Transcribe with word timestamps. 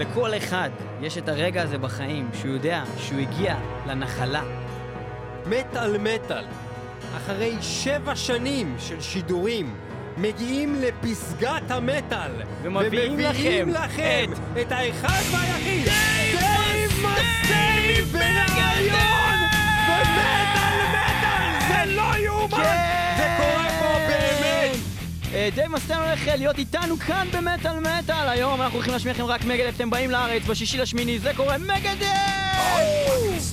לכל 0.00 0.36
אחד 0.36 0.70
יש 1.00 1.18
את 1.18 1.28
הרגע 1.28 1.62
הזה 1.62 1.78
בחיים 1.78 2.30
שהוא 2.40 2.52
יודע 2.52 2.82
שהוא 2.96 3.20
הגיע 3.20 3.54
לנחלה. 3.86 4.42
מטאל 5.46 5.98
מטאל. 5.98 6.44
אחרי 7.16 7.56
שבע 7.60 8.16
שנים 8.16 8.76
של 8.78 9.00
שידורים, 9.00 9.74
מגיעים 10.16 10.74
לפסגת 10.80 11.70
המטאל. 11.70 12.30
ומביאים 12.62 13.12
ומביאים 13.12 13.68
לכם 13.68 13.84
לכם 13.84 14.30
את- 14.32 14.58
את 14.60 14.72
האחד 14.72 15.22
והיחיד, 15.32 15.84
דייב 15.84 16.90
מסטייב 16.90 18.04
בריאיון! 18.12 19.38
במטאל 19.88 20.78
מטאל! 20.92 21.68
זה 21.68 21.92
לא 21.94 22.16
יאומן! 22.24 22.99
דייב 25.54 25.72
מסטיין 25.72 26.00
הולך 26.00 26.26
להיות 26.38 26.58
איתנו 26.58 26.98
כאן 26.98 27.28
במטאל 27.32 27.80
מטאל. 27.80 28.28
היום 28.28 28.62
אנחנו 28.62 28.74
הולכים 28.74 28.92
להשמיע 28.92 29.14
לכם 29.14 29.24
רק 29.24 29.44
מגדף, 29.44 29.76
אתם 29.76 29.90
באים 29.90 30.10
לארץ 30.10 30.42
בשישי 30.46 30.78
לשמיני, 30.78 31.18
זה 31.18 31.32
קורה 31.36 31.58
מגדף! 31.58 33.49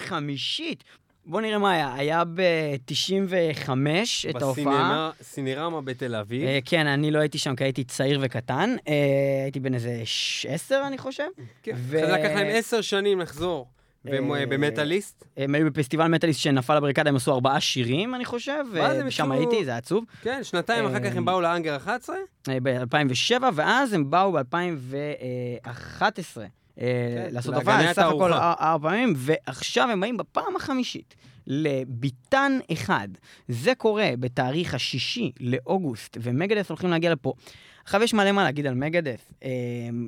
הרביעית, 0.00 0.10
חמישית. 0.10 0.84
בוא 1.26 1.40
נראה 1.40 1.58
מה 1.58 1.70
היה, 1.72 1.94
היה 1.94 2.22
ב-95 2.24 3.70
את 4.30 4.42
ההופעה. 4.42 4.64
בסינמה, 4.64 5.10
סינרמה 5.22 5.80
בתל 5.80 6.14
אביב. 6.14 6.48
אה, 6.48 6.58
כן, 6.64 6.86
אני 6.86 7.10
לא 7.10 7.18
הייתי 7.18 7.38
שם 7.38 7.56
כי 7.56 7.64
הייתי 7.64 7.84
צעיר 7.84 8.18
וקטן. 8.22 8.76
אה, 8.88 8.94
הייתי 9.42 9.60
בן 9.60 9.74
איזה 9.74 10.00
ש- 10.04 10.46
עשר, 10.46 10.82
אני 10.86 10.98
חושב. 10.98 11.26
כן, 11.62 11.72
ו- 11.76 12.00
זה 12.06 12.12
לקח 12.12 12.28
להם 12.34 12.46
עשר 12.50 12.80
שנים 12.80 13.20
לחזור. 13.20 13.68
אה, 14.08 14.18
במטאליסט? 14.48 15.24
הם 15.36 15.54
היו 15.54 15.66
בפסטיבל 15.66 16.06
מטאליסט 16.06 16.40
שנפל 16.40 16.76
הבריקדה, 16.76 17.10
הם 17.10 17.16
עשו 17.16 17.32
ארבעה 17.32 17.60
שירים, 17.60 18.14
אני 18.14 18.24
חושב, 18.24 18.64
ושם 19.06 19.32
הייתי, 19.32 19.64
זה 19.64 19.76
עצוב. 19.76 20.04
כן, 20.22 20.44
שנתיים 20.44 20.86
אחר 20.86 21.10
כך 21.10 21.16
הם 21.16 21.24
באו 21.24 21.40
לאנגר 21.40 21.76
11? 21.76 22.16
ב-2007, 22.48 23.42
ואז 23.54 23.92
הם 23.92 24.10
באו 24.10 24.32
ב-2011 24.32 26.38
לעשות 27.30 27.54
להגניית 27.54 27.88
הופעה, 27.88 27.94
סך 27.94 28.14
הכל 28.14 28.32
ארבע 28.32 28.90
פעמים, 28.90 29.12
ועכשיו 29.16 29.90
הם 29.90 30.00
באים 30.00 30.16
בפעם 30.16 30.56
החמישית 30.56 31.14
לביתן 31.46 32.58
אחד. 32.72 33.08
זה 33.48 33.74
קורה 33.74 34.10
בתאריך 34.20 34.74
השישי 34.74 35.32
לאוגוסט, 35.40 36.16
ומגדס 36.20 36.68
הולכים 36.68 36.90
להגיע 36.90 37.12
לפה. 37.12 37.32
עכשיו 37.84 38.02
יש 38.02 38.14
מלא 38.14 38.32
מה 38.32 38.44
להגיד 38.44 38.66
על 38.66 38.74
מגדס, 38.74 39.32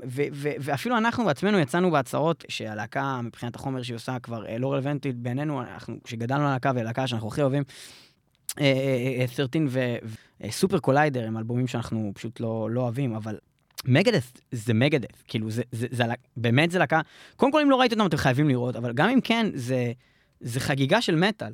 ו- 0.07 0.23
ו- 0.33 0.53
ואפילו 0.61 0.99
אנחנו 0.99 1.25
בעצמנו 1.25 1.59
יצאנו 1.59 1.91
בהצהרות 1.91 2.45
שהלהקה 2.49 3.21
מבחינת 3.23 3.57
החומר 3.57 3.83
שהיא 3.83 3.95
עושה 3.95 4.19
כבר 4.19 4.47
אה, 4.47 4.59
לא 4.59 4.73
רלוונטית 4.73 5.17
בעינינו, 5.17 5.61
אנחנו, 5.61 5.97
כשגדלנו 6.05 6.43
על 6.43 6.49
הלהקה 6.49 6.73
והלהקה 6.75 7.07
שאנחנו 7.07 7.29
הכי 7.29 7.43
אוהבים, 7.43 7.63
אה, 8.61 8.65
אה, 8.65 9.23
אה, 9.23 9.29
13 9.29 9.63
וסופר 10.41 10.79
קוליידר 10.79 11.27
הם 11.27 11.37
אלבומים 11.37 11.67
שאנחנו 11.67 12.13
פשוט 12.15 12.41
לא, 12.41 12.69
לא 12.71 12.81
אוהבים, 12.81 13.15
אבל 13.15 13.39
מגדס 13.89 14.33
זה 14.53 14.75
מגדס, 14.75 15.23
כאילו 15.29 15.51
זה, 15.51 15.63
זה, 15.73 15.87
זה, 15.91 15.97
זה, 15.97 16.05
באמת 16.37 16.71
זה 16.71 16.79
להקה, 16.79 17.01
קודם 17.37 17.53
כל 17.53 17.61
אם 17.61 17.71
לא 17.71 17.81
ראיתם 17.81 18.01
אותם 18.01 18.09
אתם 18.09 18.17
חייבים 18.17 18.49
לראות, 18.49 18.77
אבל 18.77 18.93
גם 18.93 19.09
אם 19.09 19.21
כן, 19.21 19.47
זה, 19.55 19.93
זה 20.41 20.61
חגיגה 20.61 21.01
של 21.01 21.15
מטאל. 21.15 21.53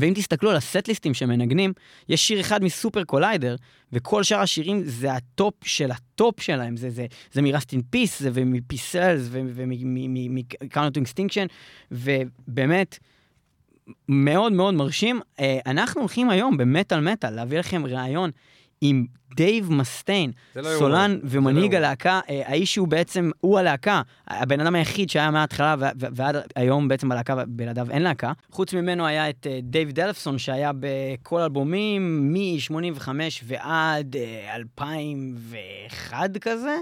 ואם 0.00 0.12
תסתכלו 0.14 0.50
על 0.50 0.56
הסט-ליסטים 0.56 1.14
שמנגנים, 1.14 1.72
יש 2.08 2.28
שיר 2.28 2.40
אחד 2.40 2.64
מסופר 2.64 3.04
קוליידר, 3.04 3.56
וכל 3.92 4.22
שאר 4.22 4.40
השירים 4.40 4.82
זה 4.84 5.12
הטופ 5.12 5.54
של 5.64 5.90
הטופ 5.90 6.40
שלהם. 6.40 6.76
זה, 6.76 6.90
זה, 6.90 7.06
זה 7.32 7.42
מרסטין 7.42 7.82
פיס, 7.90 8.22
זה 8.22 8.30
ומפיסלס, 8.34 9.28
ומקאונט 9.30 10.96
אקסטינקשן, 10.96 11.46
ובאמת, 11.90 12.98
מאוד 14.08 14.52
מאוד 14.52 14.74
מרשים. 14.74 15.20
אה, 15.40 15.58
אנחנו 15.66 16.00
הולכים 16.00 16.30
היום 16.30 16.56
במטאל 16.56 17.00
מטאל 17.00 17.30
להביא 17.30 17.58
לכם 17.58 17.86
ראיון 17.86 18.30
עם 18.84 19.06
דייב 19.36 19.72
מסטיין, 19.72 20.32
לא. 20.56 20.78
סולן 20.78 21.18
ומנהיג 21.22 21.74
לא 21.74 21.78
הלהקה, 21.78 22.20
אה, 22.30 22.42
האיש 22.46 22.74
שהוא 22.74 22.88
בעצם, 22.88 23.30
הוא 23.40 23.58
הלהקה, 23.58 24.02
הבן 24.28 24.60
אדם 24.60 24.74
היחיד 24.74 25.10
שהיה 25.10 25.30
מההתחלה 25.30 25.74
ו- 25.78 25.84
ו- 26.00 26.06
ועד 26.12 26.36
היום 26.56 26.88
בעצם 26.88 27.08
בלהקה, 27.08 27.44
בלעדיו 27.46 27.90
אין 27.90 28.02
להקה. 28.02 28.32
חוץ 28.50 28.74
ממנו 28.74 29.06
היה 29.06 29.30
את 29.30 29.46
אה, 29.50 29.58
דייב 29.62 29.90
דלפסון 29.90 30.38
שהיה 30.38 30.70
בכל 30.80 31.40
אלבומים 31.40 32.32
מ-85 32.32 33.08
ועד 33.44 34.16
אה, 34.16 34.56
2001 34.56 36.38
כזה. 36.40 36.76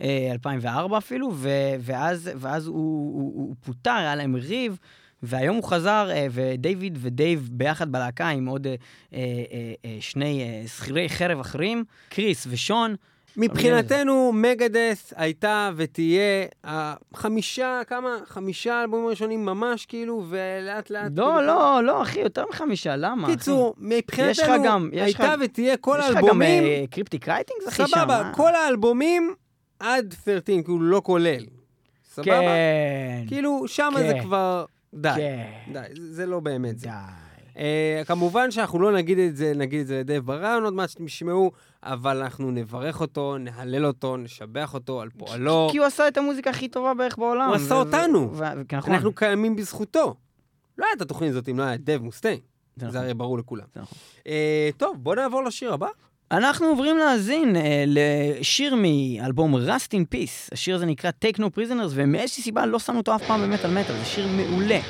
אה, 0.00 0.28
2004 0.32 0.98
אפילו, 0.98 1.30
ו- 1.34 1.48
ואז, 1.80 2.30
ואז 2.36 2.66
הוא, 2.66 2.74
הוא, 2.76 3.32
הוא 3.34 3.54
פוטר, 3.60 3.90
היה 3.90 4.14
להם 4.16 4.36
ריב, 4.36 4.78
והיום 5.22 5.56
הוא 5.56 5.64
חזר, 5.64 6.08
אה, 6.10 6.26
ודייוויד 6.30 6.98
ודייב 7.00 7.48
ביחד 7.52 7.92
בלהקה 7.92 8.28
עם 8.28 8.46
עוד 8.46 8.66
אה, 8.66 8.74
אה, 9.14 9.96
שני 10.00 10.62
שכירי 10.66 11.08
חרב 11.08 11.40
אחרים, 11.40 11.84
קריס 12.08 12.46
ושון. 12.50 12.94
מבחינתנו, 13.36 14.32
מגדס 14.34 15.12
הייתה 15.16 15.70
ותהיה 15.76 16.46
החמישה, 16.64 17.80
כמה? 17.86 18.16
חמישה 18.26 18.82
אלבומים 18.82 19.06
ראשונים 19.06 19.44
ממש, 19.44 19.86
כאילו, 19.86 20.24
ולאט 20.28 20.90
לאט... 20.90 21.12
לא, 21.16 21.24
כאילו, 21.24 21.40
לא, 21.46 21.80
לא, 21.84 22.02
אחי, 22.02 22.20
יותר 22.20 22.44
מחמישה, 22.50 22.96
למה? 22.96 23.28
קיצור, 23.28 23.74
מבחינתנו, 23.78 24.30
יש 24.30 24.38
לך 24.38 24.50
גם- 24.64 24.90
יש 24.92 25.00
הייתה 25.02 25.34
לך- 25.36 25.40
ותהיה 25.44 25.76
כל 25.76 25.96
יש 26.00 26.04
לך 26.04 26.16
גם 26.16 26.22
האלבומים, 26.24 26.86
קריפטיק 26.86 27.28
רייטינגס, 27.28 27.68
אחי, 27.68 27.82
שם. 27.86 27.96
סבבה? 27.98 28.30
כל 28.34 28.54
האלבומים 28.54 29.34
עד 29.80 30.14
13, 30.24 30.40
כאילו, 30.64 30.82
לא 30.82 31.00
כולל. 31.04 31.44
סבבה? 32.10 32.30
כן, 32.30 33.24
כאילו, 33.28 33.68
שם 33.68 33.92
זה 33.98 34.12
כן. 34.14 34.22
כבר... 34.22 34.64
די, 34.94 35.08
כן, 35.16 35.72
די, 35.72 35.80
זה 35.94 36.26
לא 36.26 36.40
באמת 36.40 36.78
זה. 36.78 36.86
די. 36.86 37.30
Uh, 37.54 38.04
כמובן 38.06 38.50
שאנחנו 38.50 38.78
לא 38.78 38.92
נגיד 38.92 39.18
את 39.18 39.36
זה, 39.36 39.52
נגיד 39.56 39.80
את 39.80 39.86
זה 39.86 40.00
לדייב 40.00 40.26
ברעיון 40.26 40.64
עוד 40.64 40.74
מעט 40.74 40.90
שתשמעו, 40.90 41.52
אבל 41.82 42.22
אנחנו 42.22 42.50
נברך 42.50 43.00
אותו, 43.00 43.38
נהלל 43.38 43.86
אותו, 43.86 44.16
נשבח 44.16 44.74
אותו 44.74 45.00
על 45.00 45.08
פועלו. 45.18 45.68
כי 45.72 45.78
הוא 45.78 45.86
עשה 45.86 46.08
את 46.08 46.16
המוזיקה 46.16 46.50
הכי 46.50 46.68
טובה 46.68 46.94
בערך 46.94 47.18
בעולם. 47.18 47.48
הוא 47.48 47.56
עשה 47.56 47.74
אותנו. 47.74 48.32
נכון. 48.72 48.92
אנחנו 48.92 49.14
קיימים 49.14 49.56
בזכותו. 49.56 50.14
לא 50.78 50.86
הייתה 50.86 51.04
התוכנית 51.04 51.30
הזאת 51.30 51.48
אם 51.48 51.58
לא 51.58 51.62
היה 51.62 51.76
דייב 51.76 52.02
מוסטיין. 52.02 52.38
זה 52.76 52.86
נכון. 52.86 53.00
הרי 53.00 53.14
ברור 53.14 53.38
לכולם. 53.38 53.66
נכון. 53.76 53.98
Uh, 54.18 54.30
טוב, 54.76 54.96
בוא 55.00 55.14
נעבור 55.14 55.44
לשיר 55.44 55.72
הבא. 55.72 55.88
אנחנו 56.32 56.66
עוברים 56.66 56.98
להאזין 56.98 57.56
אה, 57.56 57.84
לשיר 57.86 58.74
מאלבום 58.76 59.54
Rust 59.56 59.92
in 59.92 60.14
Peace. 60.14 60.48
השיר 60.52 60.74
הזה 60.76 60.86
נקרא 60.86 61.10
Take 61.24 61.38
No 61.38 61.58
Prisoners, 61.58 61.90
ומאיזושהי 61.90 62.42
סיבה 62.42 62.66
לא 62.66 62.78
שמנו 62.78 62.98
אותו 62.98 63.14
אף 63.14 63.22
פעם 63.26 63.42
במטאל 63.42 63.70
מטאל, 63.70 63.96
זה 63.96 64.04
שיר 64.04 64.28
מעולה. 64.28 64.80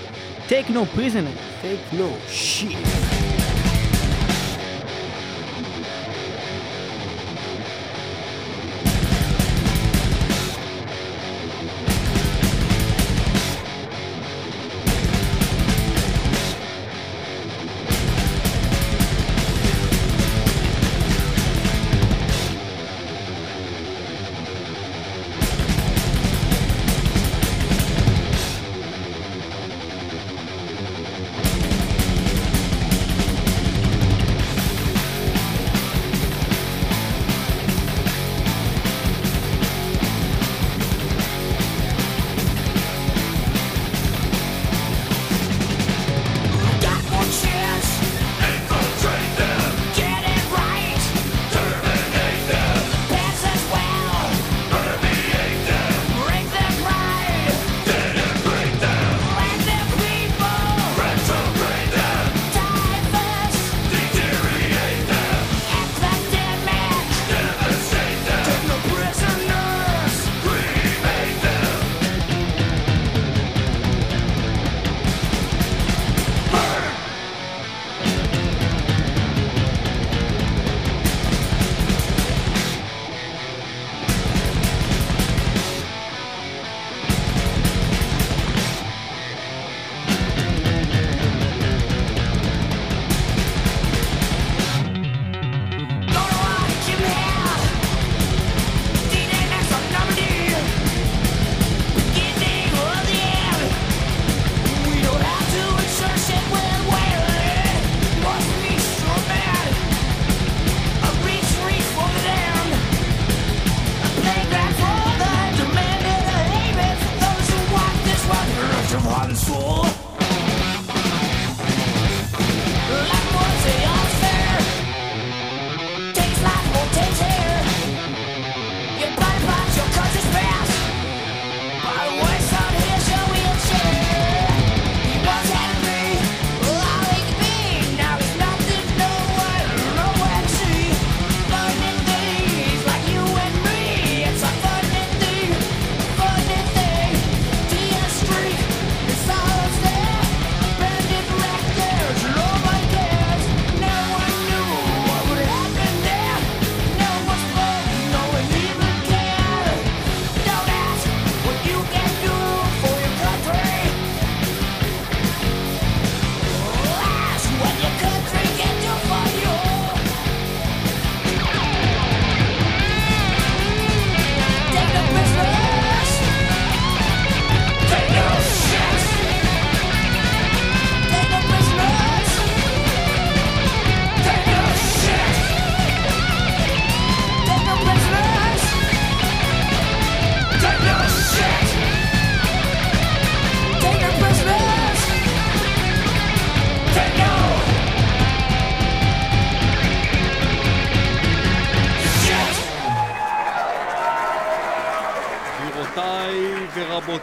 Take 0.48 0.68
No 0.68 0.98
Prisoners. 0.98 1.62
Take 1.62 1.94
no 1.94 2.32
shit. 2.32 3.19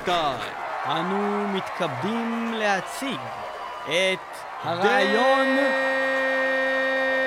Sky. 0.08 0.40
אנו 0.86 1.48
מתכבדים 1.48 2.54
להציג 2.54 3.20
את 3.86 4.38
הרעיון 4.64 5.58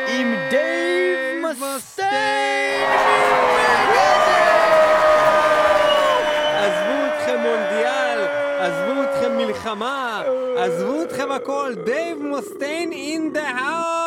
עם 0.09 0.35
דייב 0.51 1.45
מסטיין! 1.45 2.91
עזבו 6.57 7.07
אתכם 7.07 7.39
מונדיאל, 7.39 8.27
עזבו 8.59 9.03
אתכם 9.03 9.37
מלחמה, 9.37 10.23
עזבו 10.57 11.03
אתכם 11.03 11.33
הכל, 11.33 11.75
דייב 11.85 12.19
מוסטיין 12.23 12.93
in 12.93 13.37
the 13.37 13.45
house! 13.45 14.01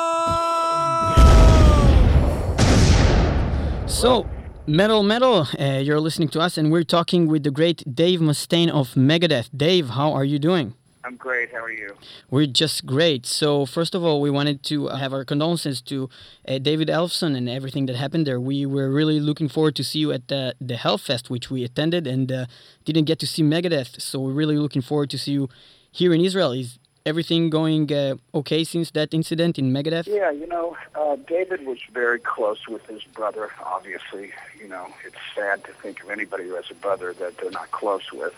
So, 4.01 4.32
Metal 4.65 5.03
Metal, 5.03 5.45
uh, 5.59 5.81
you're 5.83 5.99
listening 5.99 6.29
to 6.29 6.39
us 6.39 6.57
and 6.57 6.71
we're 6.71 6.85
talking 6.85 7.27
with 7.27 7.43
the 7.43 7.51
great 7.51 7.83
Dave 7.93 8.21
Mustaine 8.21 8.69
of 8.69 8.93
Megadeth. 8.93 9.49
Dave, 9.53 9.89
how 9.89 10.13
are 10.13 10.23
you 10.23 10.39
doing? 10.39 10.73
I'm 11.03 11.17
great. 11.17 11.51
How 11.51 11.65
are 11.65 11.71
you? 11.71 11.97
We're 12.31 12.45
just 12.45 12.85
great. 12.85 13.25
So, 13.25 13.65
first 13.65 13.93
of 13.93 14.05
all, 14.05 14.21
we 14.21 14.29
wanted 14.29 14.63
to 14.63 14.87
have 14.87 15.11
our 15.11 15.25
condolences 15.25 15.81
to 15.81 16.09
uh, 16.47 16.59
David 16.59 16.87
Ellefson 16.87 17.35
and 17.35 17.49
everything 17.49 17.87
that 17.87 17.97
happened 17.97 18.25
there. 18.25 18.39
We 18.39 18.65
were 18.65 18.89
really 18.89 19.19
looking 19.19 19.49
forward 19.49 19.75
to 19.75 19.83
see 19.83 19.99
you 19.99 20.13
at 20.13 20.29
the, 20.29 20.55
the 20.61 20.75
Hellfest, 20.75 21.29
which 21.29 21.51
we 21.51 21.65
attended 21.65 22.07
and 22.07 22.31
uh, 22.31 22.45
didn't 22.85 23.03
get 23.03 23.19
to 23.19 23.27
see 23.27 23.43
Megadeth. 23.43 23.99
So, 23.99 24.21
we're 24.21 24.31
really 24.31 24.57
looking 24.57 24.81
forward 24.81 25.09
to 25.09 25.17
see 25.17 25.33
you 25.33 25.49
here 25.91 26.13
in 26.13 26.21
Israel. 26.21 26.53
Is 26.53 26.79
everything 27.05 27.49
going 27.49 27.91
uh, 27.91 28.15
okay 28.33 28.63
since 28.63 28.91
that 28.91 29.13
incident 29.13 29.59
in 29.59 29.71
Megadeth? 29.71 30.07
Yeah, 30.07 30.31
you 30.31 30.47
know, 30.47 30.77
uh, 30.95 31.15
David 31.27 31.65
was 31.65 31.79
very 31.91 32.19
close 32.19 32.67
with 32.67 32.85
his 32.87 33.03
brother. 33.03 33.49
Obviously, 33.65 34.31
you 34.59 34.67
know, 34.67 34.87
it's 35.05 35.17
sad 35.35 35.63
to 35.65 35.71
think 35.73 36.03
of 36.03 36.09
anybody 36.09 36.45
who 36.45 36.55
has 36.55 36.69
a 36.71 36.75
brother 36.75 37.13
that 37.13 37.37
they're 37.37 37.51
not 37.51 37.71
close 37.71 38.11
with. 38.11 38.33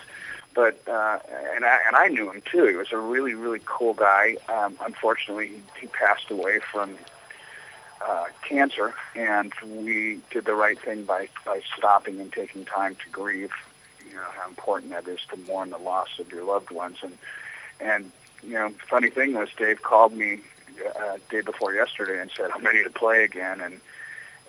But 0.53 0.79
uh, 0.87 1.19
and 1.53 1.65
I 1.65 1.79
and 1.85 1.95
I 1.95 2.07
knew 2.07 2.31
him 2.31 2.41
too. 2.49 2.65
He 2.65 2.75
was 2.75 2.91
a 2.91 2.97
really 2.97 3.33
really 3.33 3.61
cool 3.65 3.93
guy. 3.93 4.37
Um, 4.47 4.77
unfortunately, 4.85 5.51
he, 5.79 5.87
passed 5.87 6.31
away 6.31 6.59
from 6.59 6.97
uh, 8.05 8.25
cancer, 8.41 8.93
and 9.15 9.53
we 9.65 10.19
did 10.31 10.45
the 10.45 10.55
right 10.55 10.79
thing 10.79 11.03
by 11.03 11.27
by 11.45 11.61
stopping 11.77 12.21
and 12.21 12.31
taking 12.31 12.63
time 12.63 12.95
to 12.95 13.09
grieve. 13.09 13.51
You 14.07 14.15
know 14.15 14.29
how 14.37 14.47
important 14.47 14.91
that 14.91 15.05
is 15.09 15.19
to 15.31 15.37
mourn 15.37 15.71
the 15.71 15.77
loss 15.77 16.19
of 16.19 16.31
your 16.31 16.45
loved 16.45 16.71
ones, 16.71 16.99
and 17.03 17.17
and 17.81 18.11
you 18.45 18.53
know, 18.53 18.69
funny 18.89 19.09
thing 19.09 19.33
was 19.33 19.49
Dave 19.57 19.81
called 19.81 20.13
me 20.13 20.39
uh, 20.99 21.17
day 21.29 21.41
before 21.41 21.73
yesterday 21.73 22.19
and 22.19 22.29
said 22.31 22.51
I'm 22.53 22.63
ready 22.63 22.83
to 22.83 22.89
play 22.89 23.23
again, 23.23 23.61
and 23.61 23.79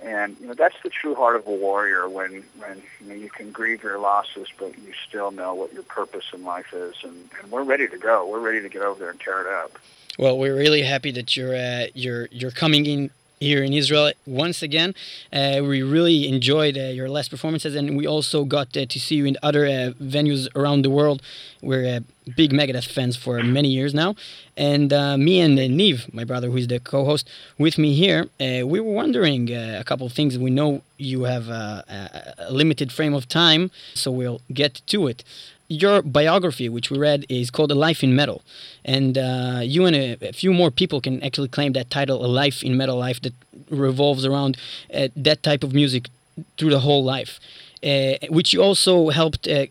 and 0.02 0.36
you 0.40 0.48
know 0.48 0.54
that's 0.54 0.76
the 0.82 0.90
true 0.90 1.14
heart 1.14 1.36
of 1.36 1.46
a 1.46 1.50
warrior 1.50 2.08
when 2.08 2.44
when 2.58 2.82
you 3.00 3.08
know 3.08 3.14
you 3.14 3.30
can 3.30 3.50
grieve 3.50 3.82
your 3.82 3.98
losses, 3.98 4.48
but 4.58 4.76
you 4.78 4.92
still 5.08 5.30
know 5.30 5.54
what 5.54 5.72
your 5.72 5.82
purpose 5.82 6.24
in 6.32 6.44
life 6.44 6.72
is, 6.72 6.94
and, 7.02 7.28
and 7.40 7.50
we're 7.50 7.64
ready 7.64 7.88
to 7.88 7.98
go. 7.98 8.28
We're 8.28 8.40
ready 8.40 8.60
to 8.60 8.68
get 8.68 8.82
over 8.82 8.98
there 8.98 9.10
and 9.10 9.20
tear 9.20 9.40
it 9.42 9.46
up. 9.46 9.78
Well, 10.18 10.38
we're 10.38 10.56
really 10.56 10.82
happy 10.82 11.10
that 11.12 11.36
you're 11.36 11.54
uh, 11.54 11.86
you're 11.94 12.28
you're 12.30 12.50
coming 12.50 12.86
in 12.86 13.10
here 13.40 13.62
in 13.62 13.72
Israel 13.72 14.12
once 14.26 14.62
again. 14.62 14.94
Uh, 15.32 15.60
we 15.62 15.82
really 15.82 16.28
enjoyed 16.28 16.76
uh, 16.78 16.82
your 16.82 17.08
last 17.08 17.30
performances, 17.30 17.74
and 17.74 17.96
we 17.96 18.06
also 18.06 18.44
got 18.44 18.76
uh, 18.76 18.86
to 18.86 18.98
see 18.98 19.16
you 19.16 19.26
in 19.26 19.36
other 19.42 19.66
uh, 19.66 19.92
venues 20.00 20.48
around 20.56 20.82
the 20.82 20.90
world. 20.90 21.20
We're 21.60 21.96
uh, 21.96 22.00
big 22.36 22.52
Megadeth 22.52 22.86
fans 22.86 23.16
for 23.16 23.42
many 23.42 23.68
years 23.68 23.92
now, 23.94 24.14
and 24.56 24.92
uh, 24.92 25.16
me 25.16 25.40
and 25.40 25.58
uh, 25.58 25.68
Neve, 25.68 26.12
my 26.12 26.24
brother, 26.24 26.50
who 26.50 26.56
is 26.56 26.68
the 26.68 26.80
co-host 26.80 27.28
with 27.58 27.76
me 27.78 27.94
here, 27.94 28.28
we 28.40 28.80
were 28.80 28.92
wondering 28.92 29.52
a 29.52 29.84
couple 29.84 30.06
of 30.06 30.12
things. 30.12 30.38
We 30.38 30.50
know 30.50 30.82
you 30.96 31.24
have 31.24 31.48
a 31.48 32.48
limited 32.50 32.90
frame 32.92 33.14
of 33.14 33.28
time, 33.28 33.70
so 33.94 34.10
we'll 34.10 34.40
get 34.52 34.80
to 34.86 35.06
it 35.08 35.24
your 35.68 36.02
biography, 36.02 36.68
which 36.68 36.90
we 36.90 36.98
read, 36.98 37.26
is 37.28 37.50
called 37.50 37.70
A 37.72 37.74
Life 37.74 38.02
in 38.02 38.14
Metal. 38.14 38.42
And 38.84 39.18
uh, 39.18 39.60
you 39.62 39.84
and 39.86 39.96
a, 39.96 40.16
a, 40.28 40.32
few 40.32 40.52
more 40.52 40.70
people 40.70 41.00
can 41.00 41.22
actually 41.22 41.48
claim 41.48 41.72
that 41.72 41.90
title, 41.90 42.24
A 42.24 42.28
Life 42.28 42.62
in 42.62 42.76
Metal 42.76 42.96
Life, 42.96 43.20
that 43.22 43.34
revolves 43.70 44.24
around 44.24 44.56
uh, 44.94 45.08
that 45.16 45.42
type 45.42 45.64
of 45.64 45.74
music 45.74 46.08
through 46.56 46.70
the 46.70 46.80
whole 46.80 47.04
life. 47.04 47.40
Uh, 47.84 48.14
which 48.30 48.52
you 48.52 48.62
also 48.62 49.10
helped 49.10 49.46
uh, 49.48 49.66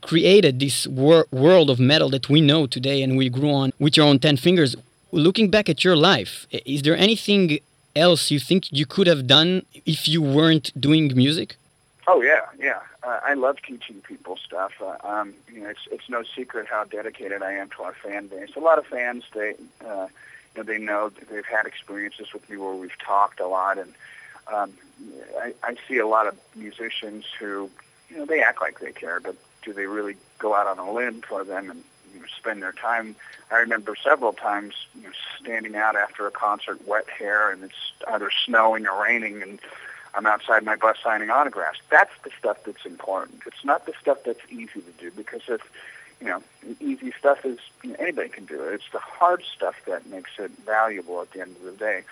created 0.00 0.58
this 0.58 0.86
wor- 0.86 1.26
world 1.30 1.68
of 1.70 1.78
metal 1.78 2.08
that 2.10 2.28
we 2.28 2.40
know 2.40 2.66
today 2.66 3.02
and 3.02 3.16
we 3.16 3.28
grew 3.28 3.50
on 3.52 3.72
with 3.78 3.96
your 3.96 4.06
own 4.06 4.18
10 4.18 4.36
fingers. 4.36 4.74
Looking 5.10 5.50
back 5.50 5.68
at 5.68 5.84
your 5.84 5.96
life, 5.96 6.46
is 6.50 6.82
there 6.82 6.96
anything 6.96 7.58
else 7.94 8.30
you 8.30 8.38
think 8.38 8.72
you 8.72 8.86
could 8.86 9.06
have 9.06 9.26
done 9.26 9.66
if 9.84 10.08
you 10.08 10.22
weren't 10.22 10.72
doing 10.80 11.14
music? 11.14 11.56
Oh 12.06 12.20
yeah, 12.20 12.46
yeah. 12.58 12.80
Uh, 13.02 13.20
I 13.22 13.34
love 13.34 13.62
teaching 13.62 14.00
people 14.00 14.36
stuff. 14.36 14.72
Uh, 14.80 14.96
um, 15.06 15.34
you 15.52 15.62
know, 15.62 15.68
it's 15.68 15.86
it's 15.90 16.08
no 16.08 16.24
secret 16.24 16.66
how 16.66 16.84
dedicated 16.84 17.42
I 17.42 17.52
am 17.52 17.68
to 17.70 17.82
our 17.84 17.94
fan 17.94 18.26
base. 18.26 18.50
A 18.56 18.60
lot 18.60 18.78
of 18.78 18.86
fans, 18.86 19.24
they, 19.32 19.54
uh, 19.86 20.08
you 20.54 20.56
know, 20.56 20.62
they 20.64 20.78
know 20.78 21.10
that 21.10 21.28
they've 21.30 21.46
had 21.46 21.66
experiences 21.66 22.32
with 22.32 22.48
me 22.50 22.56
where 22.56 22.74
we've 22.74 22.98
talked 22.98 23.38
a 23.38 23.46
lot, 23.46 23.78
and 23.78 23.92
um, 24.52 24.72
I, 25.40 25.54
I 25.62 25.76
see 25.86 25.98
a 25.98 26.06
lot 26.06 26.26
of 26.26 26.36
musicians 26.56 27.24
who, 27.38 27.70
you 28.08 28.16
know, 28.18 28.26
they 28.26 28.42
act 28.42 28.60
like 28.60 28.80
they 28.80 28.92
care, 28.92 29.20
but 29.20 29.36
do 29.62 29.72
they 29.72 29.86
really 29.86 30.16
go 30.38 30.54
out 30.54 30.66
on 30.66 30.78
a 30.80 30.92
limb 30.92 31.20
for 31.20 31.44
them 31.44 31.70
and 31.70 31.84
you 32.12 32.20
know, 32.20 32.26
spend 32.36 32.62
their 32.62 32.72
time? 32.72 33.14
I 33.52 33.56
remember 33.58 33.94
several 33.94 34.32
times 34.32 34.74
you 34.96 35.04
know, 35.04 35.12
standing 35.40 35.76
out 35.76 35.94
after 35.94 36.26
a 36.26 36.32
concert, 36.32 36.84
wet 36.86 37.08
hair, 37.08 37.52
and 37.52 37.62
it's 37.62 37.92
either 38.08 38.30
snowing 38.44 38.88
or 38.88 39.04
raining, 39.04 39.40
and 39.42 39.60
I'm 40.14 40.26
outside 40.26 40.64
my 40.64 40.76
bus 40.76 40.98
signing 41.02 41.30
autographs. 41.30 41.80
That's 41.90 42.12
the 42.22 42.30
stuff 42.38 42.58
that's 42.64 42.84
important. 42.84 43.42
It's 43.46 43.64
not 43.64 43.86
the 43.86 43.92
stuff 44.00 44.18
that's 44.24 44.40
easy 44.50 44.80
to 44.80 44.92
do 44.98 45.10
because 45.10 45.42
if 45.48 45.62
you 46.20 46.28
know, 46.28 46.42
easy 46.80 47.12
stuff 47.18 47.44
is 47.44 47.58
you 47.82 47.90
know, 47.90 47.96
anybody 47.98 48.28
can 48.28 48.44
do 48.44 48.62
it. 48.62 48.74
It's 48.74 48.90
the 48.92 49.00
hard 49.00 49.42
stuff 49.42 49.74
that 49.86 50.06
makes 50.06 50.30
it 50.38 50.52
valuable 50.64 51.20
at 51.20 51.32
the 51.32 51.40
end 51.40 51.56
of 51.56 51.62
the 51.64 51.72
day. 51.72 52.02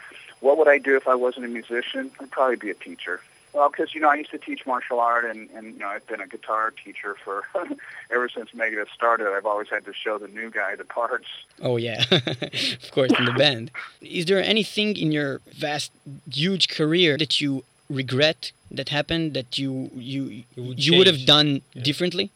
What 0.40 0.58
would 0.58 0.68
I 0.68 0.78
do 0.78 0.96
if 0.96 1.06
I 1.06 1.14
wasn't 1.14 1.46
a 1.46 1.48
musician? 1.48 2.10
I'd 2.20 2.30
probably 2.30 2.56
be 2.56 2.70
a 2.70 2.74
teacher. 2.74 3.20
Well, 3.52 3.68
because 3.68 3.94
you 3.94 4.00
know 4.00 4.08
I 4.08 4.14
used 4.14 4.30
to 4.30 4.38
teach 4.38 4.64
martial 4.64 5.00
art, 5.00 5.24
and 5.24 5.50
and 5.50 5.74
you 5.74 5.80
know 5.80 5.88
I've 5.88 6.06
been 6.06 6.20
a 6.20 6.26
guitar 6.26 6.72
teacher 6.84 7.16
for 7.24 7.42
ever 8.10 8.28
since 8.28 8.50
Megadeth 8.50 8.90
started. 8.94 9.26
I've 9.28 9.46
always 9.46 9.68
had 9.68 9.84
to 9.86 9.92
show 9.92 10.18
the 10.18 10.28
new 10.28 10.50
guy 10.50 10.76
the 10.76 10.84
parts. 10.84 11.26
Oh 11.60 11.76
yeah, 11.76 12.04
of 12.10 12.90
course 12.92 13.12
in 13.18 13.24
the 13.24 13.34
band. 13.36 13.72
Is 14.00 14.26
there 14.26 14.42
anything 14.42 14.96
in 14.96 15.10
your 15.10 15.40
vast, 15.52 15.90
huge 16.30 16.68
career 16.68 17.18
that 17.18 17.40
you 17.40 17.64
regret 17.90 18.52
that 18.70 18.88
happened 18.88 19.34
that 19.34 19.58
you 19.58 19.90
you 19.94 20.44
would 20.56 20.84
you 20.86 20.96
would 20.96 21.06
have 21.08 21.24
done 21.26 21.60
Yeah. 21.74 21.82
differently? 21.82 22.30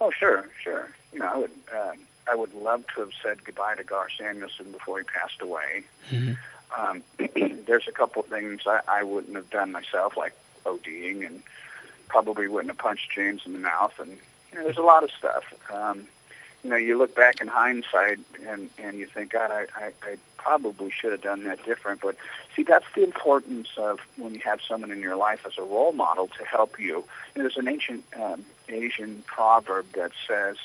Oh, 0.00 0.10
sure, 0.10 0.48
sure. 0.62 0.88
You 1.12 1.20
know, 1.20 1.26
I 1.26 1.36
would 1.36 1.50
um, 1.80 1.98
I 2.30 2.34
would 2.34 2.54
love 2.54 2.84
to 2.94 3.00
have 3.00 3.12
said 3.22 3.44
goodbye 3.44 3.76
to 3.76 3.84
Gar 3.84 4.08
Samuelson 4.18 4.72
before 4.72 4.98
he 4.98 5.04
passed 5.04 5.40
away. 5.42 5.84
Mhm. 6.10 6.36
Um, 6.76 7.02
there's 7.66 7.88
a 7.88 7.92
couple 7.92 8.22
of 8.22 8.28
things 8.28 8.66
I, 8.66 8.80
I 8.88 9.02
wouldn't 9.02 9.36
have 9.36 9.50
done 9.50 9.72
myself, 9.72 10.16
like 10.16 10.34
ODing, 10.66 11.26
and 11.26 11.42
probably 12.08 12.46
wouldn't 12.48 12.70
have 12.70 12.78
punched 12.78 13.10
James 13.14 13.42
in 13.46 13.52
the 13.52 13.58
mouth. 13.58 13.98
And 13.98 14.10
you 14.52 14.58
know, 14.58 14.64
there's 14.64 14.76
a 14.78 14.82
lot 14.82 15.02
of 15.04 15.10
stuff. 15.10 15.44
Um, 15.72 16.06
you 16.64 16.70
know, 16.70 16.76
you 16.76 16.98
look 16.98 17.14
back 17.14 17.40
in 17.40 17.46
hindsight 17.46 18.18
and 18.46 18.70
and 18.78 18.98
you 18.98 19.06
think, 19.06 19.32
God, 19.32 19.50
I, 19.50 19.66
I, 19.76 19.92
I 20.02 20.16
probably 20.36 20.90
should 20.90 21.12
have 21.12 21.22
done 21.22 21.44
that 21.44 21.64
different. 21.64 22.00
But 22.00 22.16
see, 22.54 22.62
that's 22.62 22.86
the 22.94 23.04
importance 23.04 23.68
of 23.76 24.00
when 24.16 24.34
you 24.34 24.40
have 24.44 24.60
someone 24.66 24.90
in 24.90 25.00
your 25.00 25.16
life 25.16 25.44
as 25.46 25.58
a 25.58 25.62
role 25.62 25.92
model 25.92 26.28
to 26.38 26.44
help 26.44 26.78
you. 26.78 27.04
know, 27.36 27.42
there's 27.42 27.56
an 27.56 27.68
ancient 27.68 28.04
um, 28.20 28.44
Asian 28.68 29.22
proverb 29.26 29.86
that 29.94 30.12
says. 30.26 30.56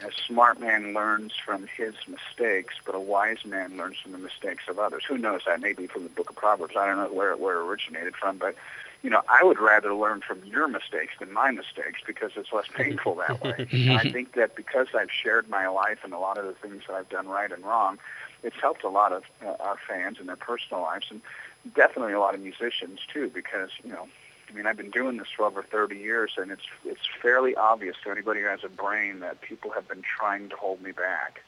A 0.00 0.12
smart 0.28 0.60
man 0.60 0.94
learns 0.94 1.32
from 1.44 1.66
his 1.76 1.92
mistakes, 2.06 2.76
but 2.86 2.94
a 2.94 3.00
wise 3.00 3.44
man 3.44 3.76
learns 3.76 3.98
from 3.98 4.12
the 4.12 4.18
mistakes 4.18 4.62
of 4.68 4.78
others. 4.78 5.02
Who 5.08 5.18
knows? 5.18 5.40
That 5.44 5.60
may 5.60 5.72
be 5.72 5.88
from 5.88 6.04
the 6.04 6.08
Book 6.08 6.30
of 6.30 6.36
Proverbs. 6.36 6.76
I 6.78 6.86
don't 6.86 6.98
know 6.98 7.12
where 7.12 7.36
where 7.36 7.56
it 7.56 7.64
originated 7.64 8.14
from, 8.14 8.38
but 8.38 8.54
you 9.02 9.10
know, 9.10 9.22
I 9.28 9.44
would 9.44 9.60
rather 9.60 9.94
learn 9.94 10.20
from 10.20 10.44
your 10.44 10.66
mistakes 10.66 11.12
than 11.20 11.32
my 11.32 11.50
mistakes 11.50 12.00
because 12.06 12.32
it's 12.36 12.52
less 12.52 12.66
painful 12.74 13.14
that 13.16 13.42
way. 13.42 13.66
I 13.90 14.10
think 14.10 14.32
that 14.32 14.56
because 14.56 14.88
I've 14.94 15.10
shared 15.10 15.48
my 15.48 15.68
life 15.68 16.00
and 16.02 16.12
a 16.12 16.18
lot 16.18 16.36
of 16.38 16.46
the 16.46 16.54
things 16.54 16.82
that 16.88 16.94
I've 16.94 17.08
done 17.08 17.28
right 17.28 17.50
and 17.50 17.64
wrong, 17.64 17.98
it's 18.42 18.56
helped 18.60 18.82
a 18.84 18.88
lot 18.88 19.12
of 19.12 19.24
uh, 19.44 19.54
our 19.60 19.76
fans 19.88 20.18
in 20.20 20.26
their 20.26 20.36
personal 20.36 20.82
lives 20.82 21.06
and 21.10 21.20
definitely 21.74 22.12
a 22.12 22.20
lot 22.20 22.34
of 22.34 22.40
musicians 22.40 23.00
too. 23.12 23.30
Because 23.32 23.70
you 23.84 23.92
know, 23.92 24.08
I 24.50 24.54
mean, 24.54 24.66
I've 24.66 24.76
been 24.76 24.90
doing 24.90 25.16
this 25.18 25.28
for 25.36 25.44
over 25.44 25.62
30 25.62 25.96
years, 25.96 26.32
and 26.36 26.50
it's 26.50 26.66
it's 26.84 27.06
fairly 27.22 27.54
obvious 27.54 27.96
to 28.04 28.10
anybody 28.10 28.40
who 28.40 28.46
has 28.46 28.64
a 28.64 28.68
brain 28.68 29.20
that 29.20 29.40
people 29.42 29.70
have 29.70 29.86
been 29.88 30.02
trying 30.02 30.48
to 30.48 30.56
hold 30.56 30.82
me 30.82 30.92
back. 30.92 31.42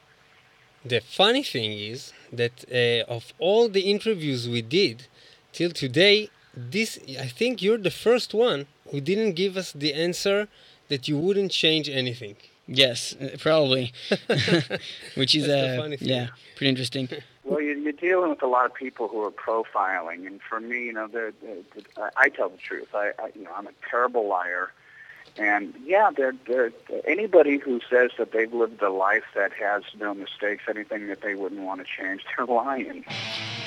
The 0.84 1.00
funny 1.00 1.42
thing 1.42 1.72
is 1.72 2.12
that 2.32 2.64
uh, 2.72 3.12
of 3.12 3.32
all 3.38 3.68
the 3.68 3.82
interviews 3.90 4.48
we 4.48 4.62
did 4.62 5.06
till 5.52 5.72
today, 5.72 6.30
this 6.54 6.98
I 7.18 7.26
think 7.26 7.62
you're 7.62 7.78
the 7.78 7.90
first 7.90 8.34
one 8.34 8.66
who 8.90 9.00
didn't 9.00 9.32
give 9.32 9.56
us 9.56 9.72
the 9.72 9.94
answer 9.94 10.48
that 10.88 11.06
you 11.08 11.16
wouldn't 11.18 11.52
change 11.52 11.88
anything. 11.88 12.36
Yes, 12.66 13.14
uh, 13.20 13.36
probably. 13.38 13.92
Which 15.16 15.34
is 15.34 15.46
That's 15.46 15.68
the 15.68 15.74
uh, 15.74 15.82
funny 15.82 15.96
thing. 15.96 16.08
yeah, 16.08 16.26
pretty 16.56 16.70
interesting. 16.70 17.08
Well, 17.42 17.60
you, 17.60 17.72
you're 17.72 17.92
dealing 17.92 18.30
with 18.30 18.42
a 18.42 18.46
lot 18.46 18.66
of 18.66 18.74
people 18.74 19.08
who 19.08 19.20
are 19.24 19.30
profiling, 19.32 20.24
and 20.26 20.40
for 20.42 20.60
me, 20.60 20.84
you 20.84 20.92
know, 20.92 21.08
the, 21.08 21.32
the, 21.40 21.64
the, 21.74 22.02
I 22.02 22.10
I 22.16 22.28
tell 22.28 22.48
the 22.50 22.58
truth. 22.58 22.94
I, 22.94 23.10
I, 23.18 23.32
you 23.34 23.42
know, 23.42 23.50
I'm 23.56 23.66
a 23.66 23.72
terrible 23.90 24.28
liar, 24.28 24.70
And 25.36 25.74
yeah, 25.84 26.10
they're, 26.16 26.34
they're, 26.46 26.70
anybody 27.08 27.58
who 27.58 27.80
says 27.90 28.10
that 28.18 28.30
they've 28.32 28.52
lived 28.52 28.80
a 28.82 28.90
life 28.90 29.24
that 29.34 29.52
has 29.54 29.82
no 29.98 30.14
mistakes, 30.14 30.64
anything 30.68 31.08
that 31.08 31.22
they 31.22 31.34
wouldn't 31.34 31.62
want 31.62 31.80
to 31.80 31.86
change, 31.86 32.24
they're 32.36 32.46
lying. 32.46 33.04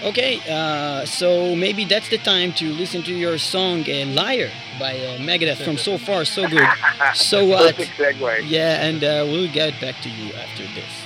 Okay, 0.04 0.42
uh, 0.50 1.06
so 1.06 1.56
maybe 1.56 1.86
that's 1.86 2.10
the 2.10 2.18
time 2.18 2.52
to 2.54 2.74
listen 2.74 3.04
to 3.04 3.14
your 3.14 3.38
song 3.38 3.86
uh, 3.90 4.06
"Liar" 4.06 4.52
by 4.78 5.00
uh, 5.00 5.18
Megadeth 5.18 5.64
from 5.64 5.78
So 5.78 5.98
Far 5.98 6.26
So 6.26 6.46
Good. 6.48 6.68
So 7.16 7.46
what? 7.52 7.78
Perfect 7.78 7.98
segue. 7.98 8.44
Yeah, 8.46 8.84
and 8.86 9.02
uh, 9.02 9.24
we'll 9.26 9.52
get 9.52 9.80
back 9.80 9.96
to 10.02 10.10
you 10.10 10.34
after 10.34 10.64
this. 10.76 11.03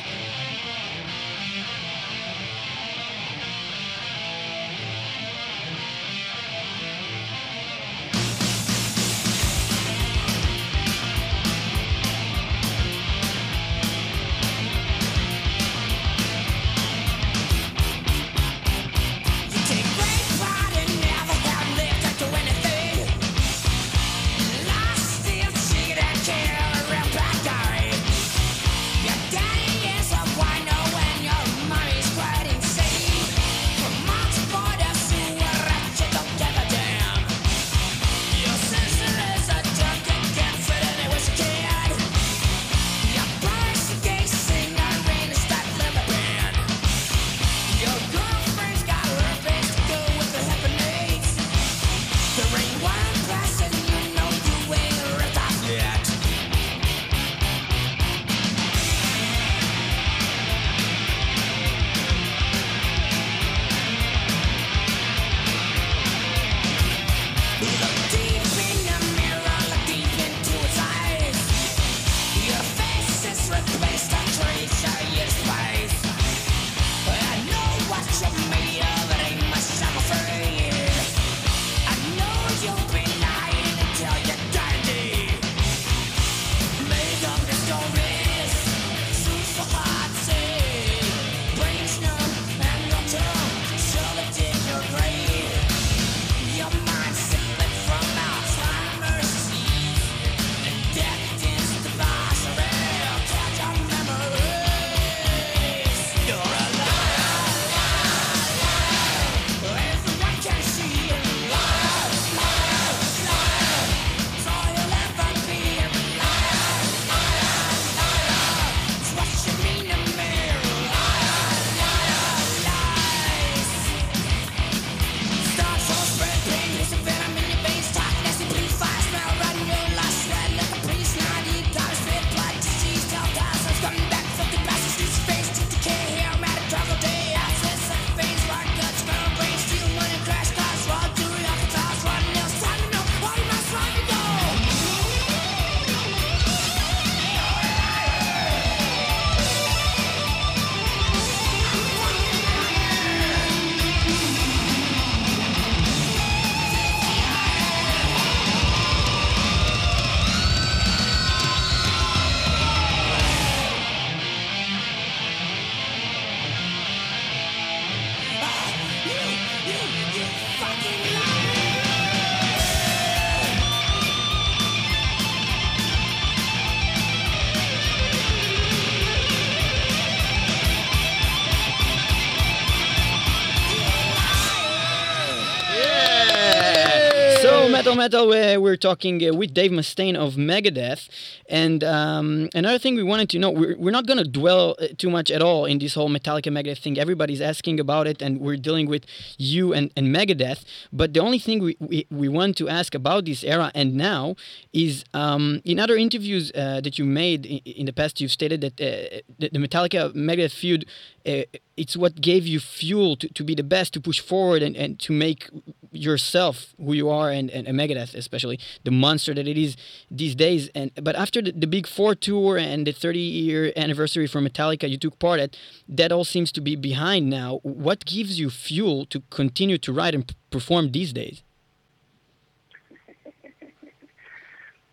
Metal 188.08 188.32
uh, 188.32 188.58
we're 188.58 188.78
talking 188.78 189.16
uh, 189.28 189.34
with 189.34 189.54
Dave 189.54 189.72
Mustaine 189.72 190.16
of 190.16 190.36
Megadeth, 190.36 191.10
and 191.50 191.84
um, 191.84 192.48
another 192.56 192.80
thing 192.80 192.96
we 192.96 193.04
wanted 193.04 193.30
to 193.32 193.38
know, 193.38 193.52
we're, 193.52 193.76
we're 193.78 193.92
not 193.92 194.06
going 194.06 194.18
to 194.18 194.30
dwell 194.40 194.78
uh, 194.80 194.88
too 194.98 195.10
much 195.10 195.30
at 195.30 195.42
all 195.42 195.66
in 195.66 195.78
this 195.80 195.94
whole 195.96 196.10
Metallica 196.10 196.50
Megadeth 196.50 196.78
thing. 196.78 196.98
Everybody's 196.98 197.42
asking 197.42 197.82
about 197.82 198.08
it, 198.08 198.22
and 198.22 198.40
we're 198.40 198.56
dealing 198.56 198.88
with 198.88 199.04
you 199.38 199.74
and, 199.74 199.92
and 199.98 200.16
Megadeth. 200.16 200.64
But 200.94 201.14
the 201.14 201.20
only 201.20 201.38
thing 201.38 201.60
we, 201.60 201.76
we, 201.82 202.08
we 202.10 202.30
want 202.30 202.56
to 202.58 202.70
ask 202.70 202.96
about 202.96 203.26
this 203.26 203.44
era 203.44 203.74
and 203.76 203.96
now 203.96 204.38
is 204.72 205.04
um, 205.14 205.62
in 205.66 205.78
other 205.78 205.98
interviews 205.98 206.50
uh, 206.56 206.80
that 206.80 206.98
you 206.98 207.04
made 207.04 207.46
in, 207.46 207.58
in 207.58 207.86
the 207.88 207.94
past, 207.94 208.22
you've 208.22 208.32
stated 208.32 208.62
that 208.62 208.76
uh, 208.80 209.20
the, 209.38 209.50
the 209.52 209.60
Metallica 209.60 210.14
Megadeth 210.16 210.54
feud. 210.54 210.86
Uh, 211.28 211.44
it's 211.76 211.98
what 211.98 212.22
gave 212.22 212.48
you 212.48 212.60
fuel 212.60 213.18
to, 213.18 213.28
to 213.28 213.44
be 213.44 213.54
the 213.54 213.64
best, 213.64 213.94
to 213.94 214.00
push 214.00 214.20
forward 214.20 214.64
and, 214.64 214.78
and 214.78 214.98
to 215.00 215.12
make 215.12 215.50
yourself 215.92 216.74
who 216.78 216.94
you 216.94 217.10
are 217.10 217.30
and, 217.30 217.50
and, 217.52 217.68
and 217.68 217.78
Megadeth 217.78 218.16
especially 218.16 218.60
the 218.84 218.92
monster 218.92 219.34
that 219.34 219.48
it 219.48 219.58
is 219.58 219.76
these 220.10 220.36
days. 220.36 220.70
And 220.74 220.92
but 220.96 221.16
after 221.16 221.42
the, 221.42 221.52
the 221.52 221.68
big 221.68 221.88
four 221.88 222.16
tour 222.16 222.58
and 222.58 222.88
the 222.88 222.92
30 222.92 223.20
year 223.20 223.74
anniversary 223.76 224.28
for 224.28 224.42
Metallica 224.42 224.90
you 224.90 224.98
took 224.98 225.20
part 225.20 225.40
at 225.40 225.58
that 225.90 226.12
all 226.12 226.24
seems 226.24 226.52
to 226.54 226.62
be 226.62 226.76
behind 226.76 227.30
now. 227.30 227.60
What 227.64 228.06
gives 228.06 228.40
you 228.40 228.50
fuel 228.50 229.06
to 229.08 229.22
continue 229.30 229.78
to 229.80 229.94
write 229.94 230.16
and 230.16 230.34
perform 230.50 230.92
these 230.92 231.14
days? 231.14 231.44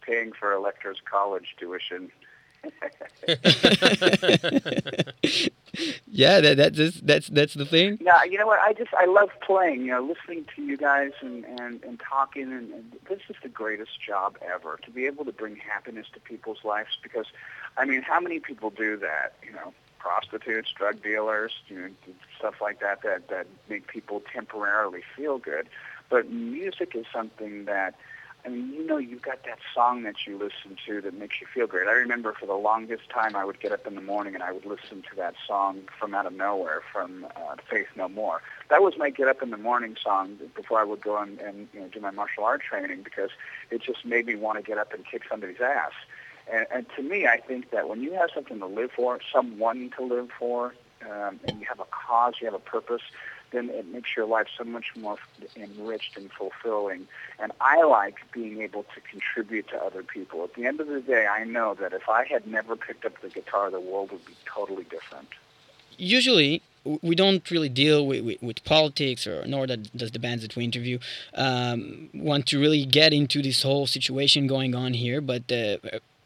Paying 0.06 0.32
for 0.38 0.52
Electra's 0.52 0.98
college 1.10 1.54
tuition. 1.58 2.10
yeah 6.06 6.40
that, 6.40 6.56
that's 6.56 7.00
that's 7.00 7.28
that's 7.28 7.54
the 7.54 7.64
thing 7.64 7.98
Yeah, 8.00 8.22
you 8.24 8.38
know 8.38 8.46
what? 8.46 8.60
I 8.60 8.72
just 8.72 8.92
I 8.94 9.06
love 9.06 9.30
playing. 9.40 9.80
You 9.80 9.92
know, 9.92 10.02
listening 10.02 10.44
to 10.54 10.62
you 10.62 10.76
guys 10.76 11.12
and 11.20 11.44
and 11.44 11.82
and 11.82 12.00
talking, 12.00 12.44
and, 12.52 12.72
and 12.72 12.92
this 13.08 13.20
is 13.28 13.36
the 13.42 13.48
greatest 13.48 14.00
job 14.00 14.36
ever 14.42 14.78
to 14.84 14.90
be 14.90 15.06
able 15.06 15.24
to 15.24 15.32
bring 15.32 15.56
happiness 15.56 16.06
to 16.14 16.20
people's 16.20 16.64
lives. 16.64 16.90
Because, 17.02 17.26
I 17.76 17.84
mean, 17.84 18.02
how 18.02 18.20
many 18.20 18.40
people 18.40 18.70
do 18.70 18.96
that? 18.98 19.34
You 19.44 19.52
know, 19.52 19.72
prostitutes, 19.98 20.70
drug 20.72 21.02
dealers, 21.02 21.52
you 21.68 21.80
know, 21.80 21.88
stuff 22.38 22.56
like 22.60 22.80
that 22.80 23.02
that 23.02 23.28
that 23.28 23.46
make 23.68 23.86
people 23.86 24.22
temporarily 24.32 25.02
feel 25.16 25.38
good. 25.38 25.68
But 26.10 26.30
music 26.30 26.94
is 26.94 27.06
something 27.12 27.64
that 27.64 27.94
I 28.44 28.50
mean, 28.50 28.72
you 28.74 28.84
know, 28.86 28.98
you've 28.98 29.22
got 29.22 29.44
that 29.44 29.58
song 29.74 30.02
that 30.02 30.26
you 30.26 30.36
listen 30.36 30.76
to 30.86 31.00
that 31.00 31.14
makes 31.14 31.40
you 31.40 31.46
feel 31.46 31.66
great. 31.66 31.88
I 31.88 31.92
remember 31.92 32.34
for 32.38 32.44
the 32.44 32.54
longest 32.54 33.08
time, 33.08 33.34
I 33.34 33.44
would 33.44 33.58
get 33.58 33.72
up 33.72 33.86
in 33.86 33.94
the 33.94 34.02
morning 34.02 34.34
and 34.34 34.42
I 34.42 34.52
would 34.52 34.66
listen 34.66 35.02
to 35.08 35.16
that 35.16 35.34
song 35.46 35.82
from 35.98 36.14
out 36.14 36.26
of 36.26 36.34
nowhere, 36.34 36.82
from 36.92 37.26
uh, 37.36 37.56
Faith 37.70 37.86
No 37.96 38.08
More. 38.08 38.42
That 38.68 38.82
was 38.82 38.98
my 38.98 39.08
get 39.08 39.28
up 39.28 39.42
in 39.42 39.50
the 39.50 39.56
morning 39.56 39.96
song 40.02 40.38
before 40.54 40.78
I 40.78 40.84
would 40.84 41.00
go 41.00 41.16
and, 41.16 41.40
and 41.40 41.68
you 41.72 41.80
know, 41.80 41.88
do 41.88 42.00
my 42.00 42.10
martial 42.10 42.44
art 42.44 42.60
training 42.60 43.02
because 43.02 43.30
it 43.70 43.82
just 43.82 44.04
made 44.04 44.26
me 44.26 44.34
want 44.34 44.58
to 44.58 44.62
get 44.62 44.76
up 44.76 44.92
and 44.92 45.06
kick 45.06 45.22
somebody's 45.28 45.60
ass. 45.60 45.92
And, 46.52 46.66
and 46.70 46.86
to 46.96 47.02
me, 47.02 47.26
I 47.26 47.38
think 47.38 47.70
that 47.70 47.88
when 47.88 48.02
you 48.02 48.12
have 48.12 48.28
something 48.34 48.58
to 48.58 48.66
live 48.66 48.90
for, 48.94 49.18
someone 49.32 49.90
to 49.96 50.04
live 50.04 50.28
for, 50.38 50.74
um, 51.10 51.40
and 51.48 51.60
you 51.60 51.66
have 51.66 51.80
a 51.80 51.86
cause, 51.90 52.34
you 52.40 52.46
have 52.46 52.54
a 52.54 52.58
purpose, 52.58 53.02
then 53.54 53.70
it 53.70 53.86
makes 53.92 54.10
your 54.16 54.26
life 54.26 54.46
so 54.58 54.64
much 54.64 54.86
more 54.96 55.16
enriched 55.56 56.16
and 56.16 56.30
fulfilling. 56.32 57.06
And 57.38 57.52
I 57.60 57.82
like 57.82 58.16
being 58.32 58.60
able 58.62 58.84
to 58.94 59.00
contribute 59.00 59.68
to 59.68 59.76
other 59.82 60.02
people. 60.02 60.44
At 60.44 60.54
the 60.54 60.66
end 60.66 60.80
of 60.80 60.88
the 60.88 61.00
day, 61.00 61.26
I 61.26 61.44
know 61.44 61.74
that 61.74 61.92
if 61.92 62.08
I 62.08 62.24
had 62.24 62.46
never 62.46 62.76
picked 62.76 63.04
up 63.04 63.20
the 63.20 63.28
guitar, 63.28 63.70
the 63.70 63.80
world 63.80 64.10
would 64.12 64.24
be 64.26 64.36
totally 64.46 64.84
different. 64.84 65.28
usually 65.96 66.62
we 67.02 67.14
don't 67.14 67.50
really 67.50 67.68
deal 67.68 68.06
with, 68.06 68.24
with, 68.24 68.42
with 68.42 68.64
politics 68.64 69.26
or 69.26 69.46
nor 69.46 69.66
that 69.66 69.96
does 69.96 70.10
the 70.10 70.18
bands 70.18 70.42
that 70.42 70.54
we 70.56 70.64
interview 70.64 70.98
um, 71.34 72.10
want 72.12 72.46
to 72.46 72.60
really 72.60 72.84
get 72.84 73.12
into 73.12 73.42
this 73.42 73.62
whole 73.62 73.86
situation 73.86 74.46
going 74.46 74.74
on 74.74 74.94
here 74.94 75.20
but 75.20 75.50
uh, 75.50 75.76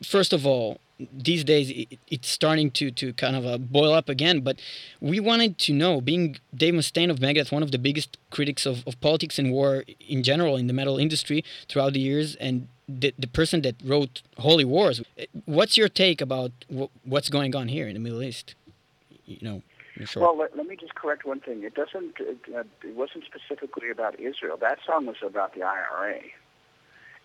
first 0.03 0.33
of 0.33 0.47
all 0.47 0.81
these 1.13 1.45
days 1.45 1.71
it, 1.71 1.99
it's 2.09 2.29
starting 2.29 2.71
to, 2.73 2.91
to 2.91 3.13
kind 3.13 3.37
of 3.37 3.47
uh, 3.47 3.59
boil 3.59 3.93
up 3.93 4.09
again 4.09 4.41
but 4.41 4.59
we 5.01 5.21
wanted 5.21 5.59
to 5.59 5.73
know 5.73 6.01
being 6.01 6.37
dave 6.55 6.75
mustaine 6.75 7.11
of 7.11 7.19
megadeth 7.19 7.53
one 7.53 7.63
of 7.63 7.71
the 7.71 7.79
biggest 7.79 8.19
critics 8.31 8.67
of, 8.67 8.87
of 8.87 9.01
politics 9.01 9.39
and 9.39 9.53
war 9.53 9.85
in 10.09 10.23
general 10.23 10.57
in 10.57 10.67
the 10.67 10.73
metal 10.73 10.99
industry 10.99 11.45
throughout 11.69 11.93
the 11.93 12.01
years 12.01 12.35
and 12.37 12.69
the, 12.89 13.15
the 13.19 13.27
person 13.27 13.63
that 13.63 13.77
wrote 13.85 14.23
holy 14.39 14.65
wars 14.65 15.03
what's 15.45 15.77
your 15.77 15.89
take 15.89 16.21
about 16.21 16.51
wh- 16.69 16.91
what's 17.05 17.29
going 17.29 17.55
on 17.55 17.69
here 17.69 17.87
in 17.87 17.95
the 17.95 18.01
middle 18.01 18.23
east 18.23 18.55
you 19.29 19.39
know, 19.43 19.63
short. 20.07 20.23
Well, 20.23 20.39
let, 20.39 20.57
let 20.57 20.67
me 20.67 20.77
just 20.77 20.95
correct 20.95 21.25
one 21.25 21.41
thing. 21.41 21.63
It 21.63 21.75
doesn't. 21.75 22.15
It, 22.19 22.39
uh, 22.55 22.65
it 22.83 22.97
wasn't 22.97 23.25
specifically 23.25 23.91
about 23.91 24.19
Israel. 24.19 24.57
That 24.57 24.79
song 24.87 25.07
was 25.07 25.17
about 25.23 25.55
the 25.55 25.63
IRA, 25.63 26.21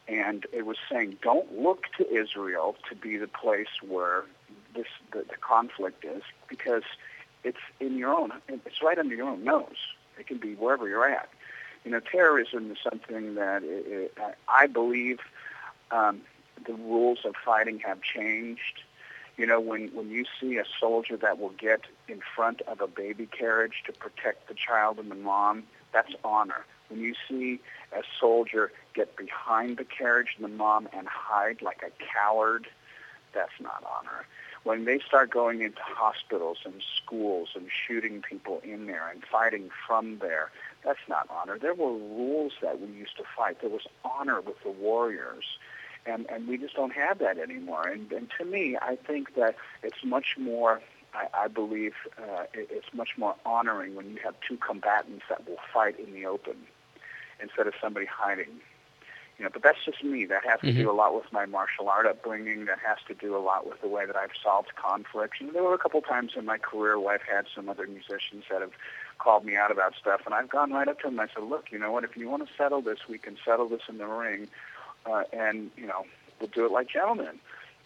and 0.07 0.45
it 0.51 0.65
was 0.65 0.77
saying, 0.89 1.17
"Don't 1.21 1.61
look 1.61 1.85
to 1.97 2.09
Israel 2.13 2.75
to 2.89 2.95
be 2.95 3.17
the 3.17 3.27
place 3.27 3.81
where 3.81 4.23
this 4.75 4.87
the, 5.11 5.19
the 5.29 5.37
conflict 5.39 6.03
is, 6.03 6.23
because 6.47 6.83
it's 7.43 7.57
in 7.79 7.97
your 7.97 8.13
own. 8.13 8.31
It's 8.47 8.81
right 8.81 8.97
under 8.97 9.15
your 9.15 9.29
own 9.29 9.43
nose. 9.43 9.77
It 10.19 10.27
can 10.27 10.37
be 10.37 10.55
wherever 10.55 10.87
you're 10.87 11.07
at. 11.07 11.29
You 11.83 11.91
know, 11.91 11.99
terrorism 11.99 12.71
is 12.71 12.77
something 12.83 13.35
that 13.35 13.63
it, 13.63 14.13
it, 14.17 14.17
I 14.47 14.67
believe 14.67 15.19
um, 15.91 16.21
the 16.65 16.73
rules 16.73 17.19
of 17.25 17.35
fighting 17.35 17.79
have 17.79 18.01
changed." 18.01 18.83
You 19.35 19.47
know, 19.47 19.59
when, 19.59 19.87
when 19.95 20.11
you 20.11 20.25
see 20.39 20.57
a 20.57 20.63
soldier 20.79 21.17
that 21.17 21.39
will 21.39 21.55
get 21.57 21.81
in 22.07 22.21
front 22.35 22.61
of 22.61 22.81
a 22.81 22.87
baby 22.87 23.25
carriage 23.25 23.81
to 23.87 23.91
protect 23.91 24.47
the 24.47 24.53
child 24.53 24.99
and 24.99 25.09
the 25.09 25.15
mom, 25.15 25.63
that's 25.91 26.13
honor. 26.23 26.65
When 26.93 27.01
you 27.01 27.15
see 27.27 27.59
a 27.91 28.03
soldier 28.19 28.71
get 28.93 29.17
behind 29.17 29.77
the 29.77 29.83
carriage 29.83 30.35
and 30.35 30.43
the 30.43 30.55
mom 30.55 30.87
and 30.93 31.07
hide 31.07 31.63
like 31.63 31.81
a 31.81 31.89
coward, 32.13 32.67
that's 33.33 33.59
not 33.59 33.83
honor. 33.83 34.27
When 34.63 34.85
they 34.85 34.99
start 34.99 35.31
going 35.31 35.63
into 35.63 35.81
hospitals 35.81 36.59
and 36.65 36.83
schools 36.95 37.49
and 37.55 37.65
shooting 37.87 38.21
people 38.21 38.61
in 38.63 38.85
there 38.85 39.09
and 39.09 39.23
fighting 39.25 39.71
from 39.87 40.19
there, 40.19 40.51
that's 40.85 40.99
not 41.09 41.27
honor. 41.31 41.57
There 41.57 41.73
were 41.73 41.93
rules 41.93 42.53
that 42.61 42.79
we 42.79 42.87
used 42.89 43.17
to 43.17 43.23
fight. 43.35 43.59
There 43.61 43.71
was 43.71 43.87
honor 44.05 44.39
with 44.39 44.61
the 44.63 44.69
warriors 44.69 45.45
and 46.05 46.27
and 46.29 46.47
we 46.47 46.59
just 46.59 46.75
don't 46.75 46.93
have 46.93 47.17
that 47.19 47.39
anymore. 47.39 47.87
And 47.87 48.11
and 48.11 48.29
to 48.37 48.45
me, 48.45 48.77
I 48.79 48.97
think 48.97 49.33
that 49.33 49.55
it's 49.81 50.03
much 50.03 50.35
more. 50.37 50.79
I, 51.15 51.45
I 51.45 51.47
believe 51.47 51.93
uh, 52.19 52.43
it, 52.53 52.67
it's 52.69 52.93
much 52.93 53.17
more 53.17 53.35
honoring 53.45 53.95
when 53.95 54.11
you 54.11 54.19
have 54.23 54.35
two 54.47 54.57
combatants 54.57 55.23
that 55.29 55.47
will 55.47 55.59
fight 55.73 55.99
in 55.99 56.13
the 56.13 56.25
open 56.25 56.55
instead 57.43 57.67
of 57.67 57.73
somebody 57.79 58.07
hiding. 58.07 58.61
You 59.37 59.45
know, 59.45 59.49
but 59.51 59.63
that's 59.63 59.83
just 59.83 60.03
me. 60.03 60.25
That 60.25 60.45
has 60.45 60.59
to 60.61 60.67
Mhm. 60.67 60.75
do 60.77 60.91
a 60.91 60.93
lot 60.93 61.15
with 61.15 61.31
my 61.33 61.45
martial 61.45 61.89
art 61.89 62.05
upbringing. 62.05 62.65
That 62.65 62.79
has 62.79 62.99
to 63.07 63.13
do 63.13 63.35
a 63.35 63.39
lot 63.39 63.67
with 63.67 63.81
the 63.81 63.87
way 63.87 64.05
that 64.05 64.15
I've 64.15 64.35
solved 64.41 64.75
conflicts. 64.75 65.41
And 65.41 65.51
there 65.53 65.63
were 65.63 65.73
a 65.73 65.79
couple 65.79 66.01
times 66.01 66.33
in 66.35 66.45
my 66.45 66.59
career 66.59 66.99
where 66.99 67.15
I've 67.15 67.23
had 67.23 67.47
some 67.53 67.67
other 67.67 67.87
musicians 67.87 68.45
that 68.49 68.61
have 68.61 68.73
called 69.17 69.43
me 69.43 69.55
out 69.55 69.71
about 69.71 69.95
stuff, 69.95 70.21
and 70.25 70.33
I've 70.35 70.49
gone 70.49 70.71
right 70.71 70.87
up 70.87 70.99
to 70.99 71.07
them 71.07 71.19
and 71.19 71.29
I 71.29 71.33
said, 71.33 71.43
"Look, 71.43 71.71
you 71.71 71.79
know 71.79 71.91
what? 71.91 72.03
If 72.03 72.15
you 72.15 72.29
want 72.29 72.47
to 72.47 72.53
settle 72.55 72.81
this, 72.81 73.07
we 73.07 73.17
can 73.17 73.37
settle 73.43 73.67
this 73.67 73.81
in 73.89 73.97
the 73.97 74.07
ring." 74.07 74.49
uh, 75.05 75.23
and 75.31 75.71
you 75.77 75.87
know 75.87 76.05
we'll 76.39 76.49
do 76.49 76.65
it 76.65 76.71
like 76.71 76.89
gentlemen. 76.89 77.39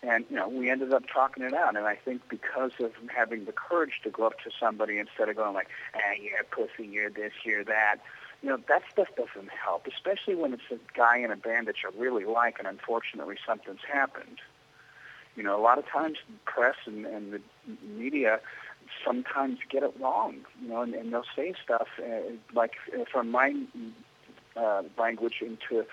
And 0.04 0.26
you 0.30 0.36
know 0.36 0.48
we 0.48 0.70
ended 0.70 0.94
up 0.94 1.04
talking 1.12 1.44
it 1.44 1.54
out, 1.54 1.76
and 1.76 1.86
I 1.86 1.96
think 1.96 2.22
because 2.30 2.72
of 2.80 2.92
having 3.14 3.46
the 3.46 3.52
courage 3.52 4.00
to 4.04 4.10
go 4.10 4.28
up 4.28 4.40
to 4.44 4.52
somebody 4.60 5.00
instead 5.00 5.30
of 5.30 5.36
going 5.36 5.54
like, 5.54 5.70
"Ah, 5.96 6.14
you're 6.22 6.42
a 6.42 6.44
pussy, 6.44 6.88
you're 6.88 7.10
this, 7.10 7.34
you're 7.44 7.64
that," 7.64 7.98
you 8.42 8.50
know 8.50 8.58
that 8.68 8.84
stuff 8.92 9.08
doesn't 9.16 9.50
help, 9.50 9.88
especially 9.88 10.36
when 10.36 10.54
it's 10.54 10.70
a 10.72 10.78
guy 10.96 11.18
in 11.18 11.32
a 11.32 11.36
band 11.36 11.68
that 11.68 11.76
you 11.84 11.90
really 12.00 12.26
like, 12.26 12.60
and 12.60 12.68
unfortunately 12.68 13.38
something's 13.46 13.82
happened. 13.92 14.40
You 15.36 15.44
know, 15.44 15.60
a 15.60 15.62
lot 15.62 15.78
of 15.78 15.88
times 15.88 16.18
press 16.46 16.76
and, 16.86 17.06
and 17.06 17.34
the 17.34 17.42
media 17.88 18.40
sometimes 19.06 19.60
get 19.70 19.84
it 19.84 19.94
wrong, 20.00 20.38
you 20.62 20.70
know, 20.70 20.82
and, 20.82 20.94
and 20.96 21.14
they'll 21.14 21.24
say 21.36 21.54
stuff 21.64 21.88
uh, 22.00 22.32
like 22.54 22.74
uh, 22.94 23.04
from 23.12 23.30
my 23.32 23.54
uh, 24.56 24.84
language 24.98 25.42
into 25.42 25.86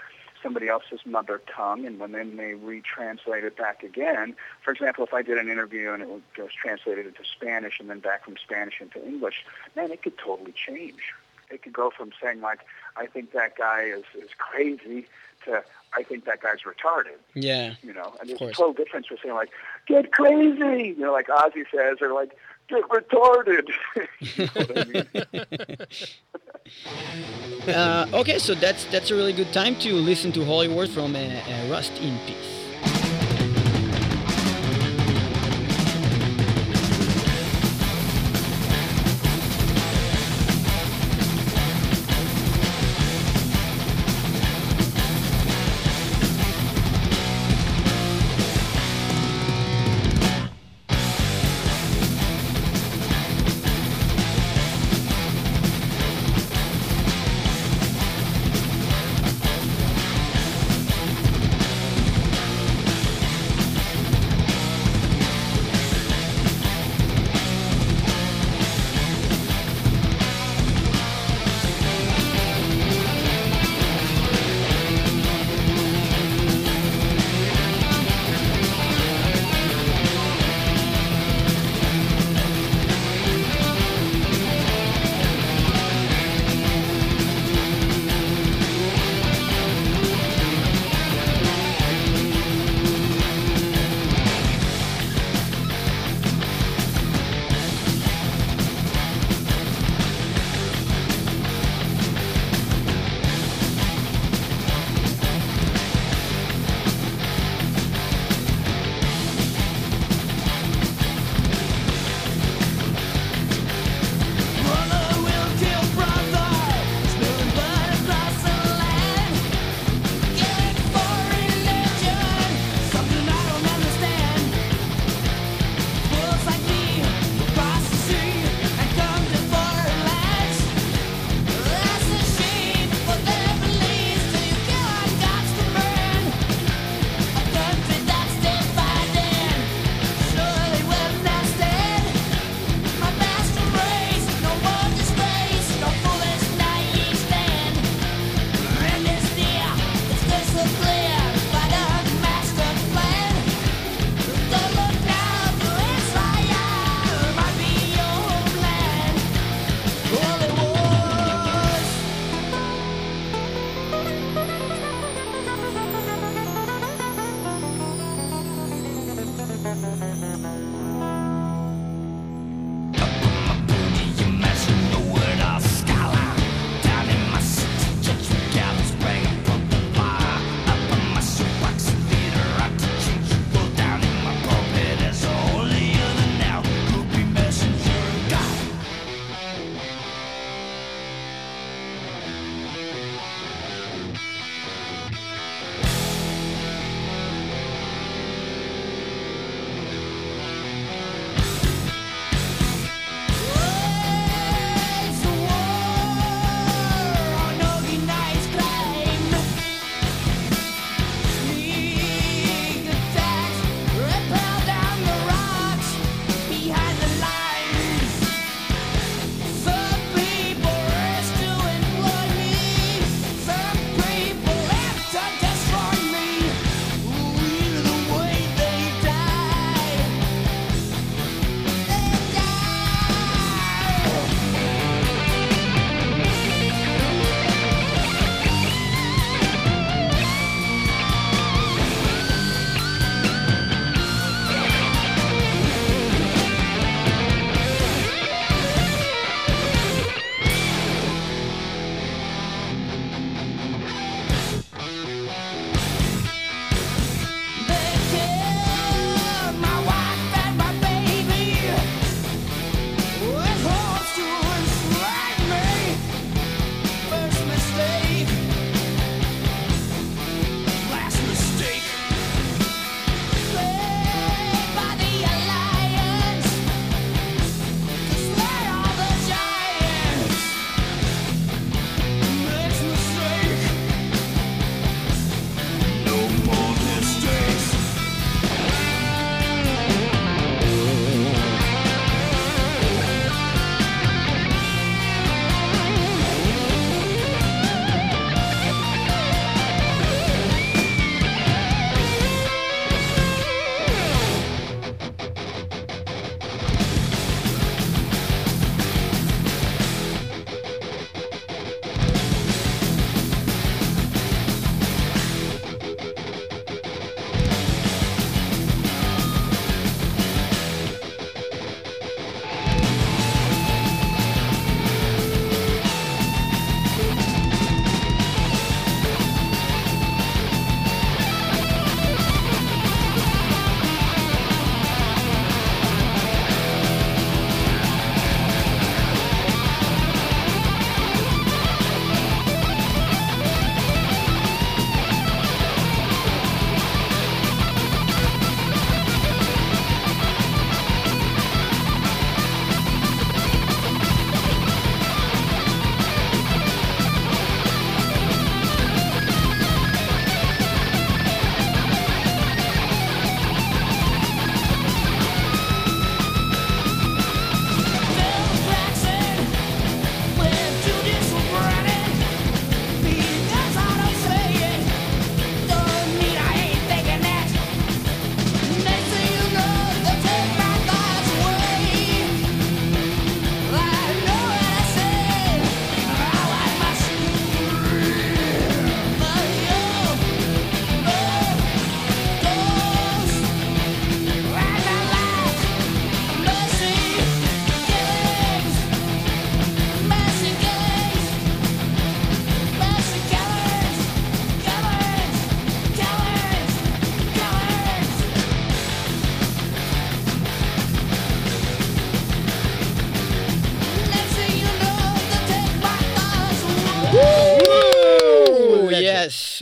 somebody 0.43 0.69
else's 0.69 1.01
mother 1.07 1.41
tongue, 1.57 1.87
and 1.87 1.99
when 1.99 2.13
then 2.13 2.37
they 2.37 2.53
retranslate 2.53 3.45
it 3.45 3.57
back 3.57 3.83
again. 3.83 4.37
For 4.63 4.73
example, 4.73 5.05
if 5.05 5.15
I 5.15 5.23
did 5.23 5.39
an 5.39 5.49
interview 5.49 5.93
and 5.93 6.03
it 6.03 6.09
was 6.09 6.51
translated 6.53 7.07
into 7.07 7.25
Spanish 7.25 7.81
and 7.81 7.89
then 7.89 8.01
back 8.01 8.25
from 8.25 8.37
Spanish 8.37 8.75
into 8.81 9.05
English, 9.05 9.45
man, 9.75 9.91
it 9.91 10.03
could 10.03 10.19
totally 10.19 10.53
change. 10.53 11.15
It 11.51 11.63
could 11.63 11.73
go 11.73 11.91
from 11.91 12.11
saying 12.23 12.41
like, 12.41 12.61
"I 12.97 13.07
think 13.07 13.33
that 13.33 13.57
guy 13.57 13.83
is 13.83 14.05
is 14.15 14.31
crazy," 14.39 15.07
to 15.45 15.63
"I 15.97 16.03
think 16.03 16.25
that 16.25 16.41
guy's 16.43 16.61
retarded." 16.61 17.19
yeah. 17.35 17.75
You 17.83 17.93
know, 17.93 18.15
and 18.21 18.29
there's 18.29 18.41
a 18.41 18.53
total 18.53 18.73
difference 18.73 19.07
between 19.09 19.23
saying 19.23 19.35
like, 19.35 19.51
"Get 19.87 20.13
crazy," 20.13 20.95
you 20.97 20.99
know, 20.99 21.13
like 21.13 21.29
Ozzy 21.29 21.65
says, 21.75 21.99
or 22.01 22.13
like, 22.13 22.37
"Get 22.69 22.83
retarded." 22.85 23.69
you 24.21 24.45
know 24.45 24.51
what 24.55 24.79
I 24.79 24.85
mean? 24.85 25.77
Uh, 27.69 28.07
okay, 28.13 28.39
so 28.39 28.55
that's 28.55 28.85
that's 28.87 29.11
a 29.11 29.15
really 29.15 29.33
good 29.33 29.53
time 29.53 29.77
to 29.77 29.95
listen 29.95 30.33
to 30.33 30.45
Holy 30.45 30.69
Wars 30.69 30.93
from 30.93 31.15
uh, 31.15 31.19
uh, 31.19 31.69
Rust 31.71 31.93
in 32.01 32.19
Peace. 32.27 32.64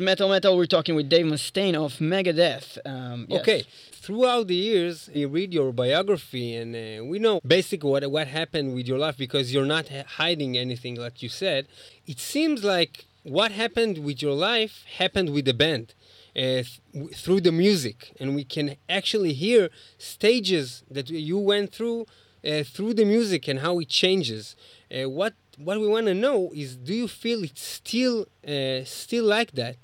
Metal 0.01 0.29
Metal. 0.29 0.57
We're 0.57 0.67
talking 0.67 0.95
with 0.95 1.09
Dave 1.09 1.27
Mustaine 1.27 1.75
of 1.75 1.99
Megadeth. 1.99 2.79
Um, 2.85 3.27
yes. 3.29 3.41
Okay. 3.41 3.65
Throughout 3.93 4.49
the 4.49 4.55
years, 4.55 5.09
you 5.13 5.29
read 5.29 5.53
your 5.55 5.73
biography, 5.73 6.55
and 6.57 6.75
uh, 6.75 7.05
we 7.05 7.19
know 7.19 7.41
basically 7.47 7.91
what 7.91 8.11
what 8.11 8.27
happened 8.27 8.75
with 8.75 8.87
your 8.87 8.99
life 8.99 9.17
because 9.17 9.53
you're 9.53 9.67
not 9.67 9.89
hiding 9.89 10.57
anything, 10.57 10.97
like 10.97 11.23
you 11.23 11.29
said. 11.29 11.67
It 12.07 12.19
seems 12.19 12.65
like 12.65 13.07
what 13.23 13.53
happened 13.53 13.99
with 14.05 14.21
your 14.23 14.35
life 14.35 14.85
happened 14.99 15.31
with 15.31 15.45
the 15.45 15.55
band. 15.55 15.95
Uh, 16.35 16.65
th- 16.95 17.15
through 17.15 17.43
the 17.43 17.53
music, 17.53 18.17
and 18.19 18.35
we 18.35 18.43
can 18.43 18.77
actually 18.89 19.35
hear 19.35 19.69
stages 19.99 20.83
that 20.91 21.11
you 21.11 21.37
went 21.37 21.71
through 21.75 22.07
uh, 22.45 22.63
through 22.65 22.95
the 22.95 23.05
music 23.05 23.47
and 23.49 23.61
how 23.61 23.79
it 23.79 23.89
changes. 23.89 24.57
Uh, 24.91 25.09
what 25.09 25.35
what 25.59 25.81
we 25.81 25.87
want 25.87 26.07
to 26.07 26.15
know 26.15 26.51
is, 26.55 26.77
do 26.77 26.95
you 26.95 27.09
feel 27.09 27.45
it's 27.45 27.62
still 27.62 28.27
uh, 28.47 28.85
still 28.85 29.25
like 29.25 29.53
that? 29.53 29.77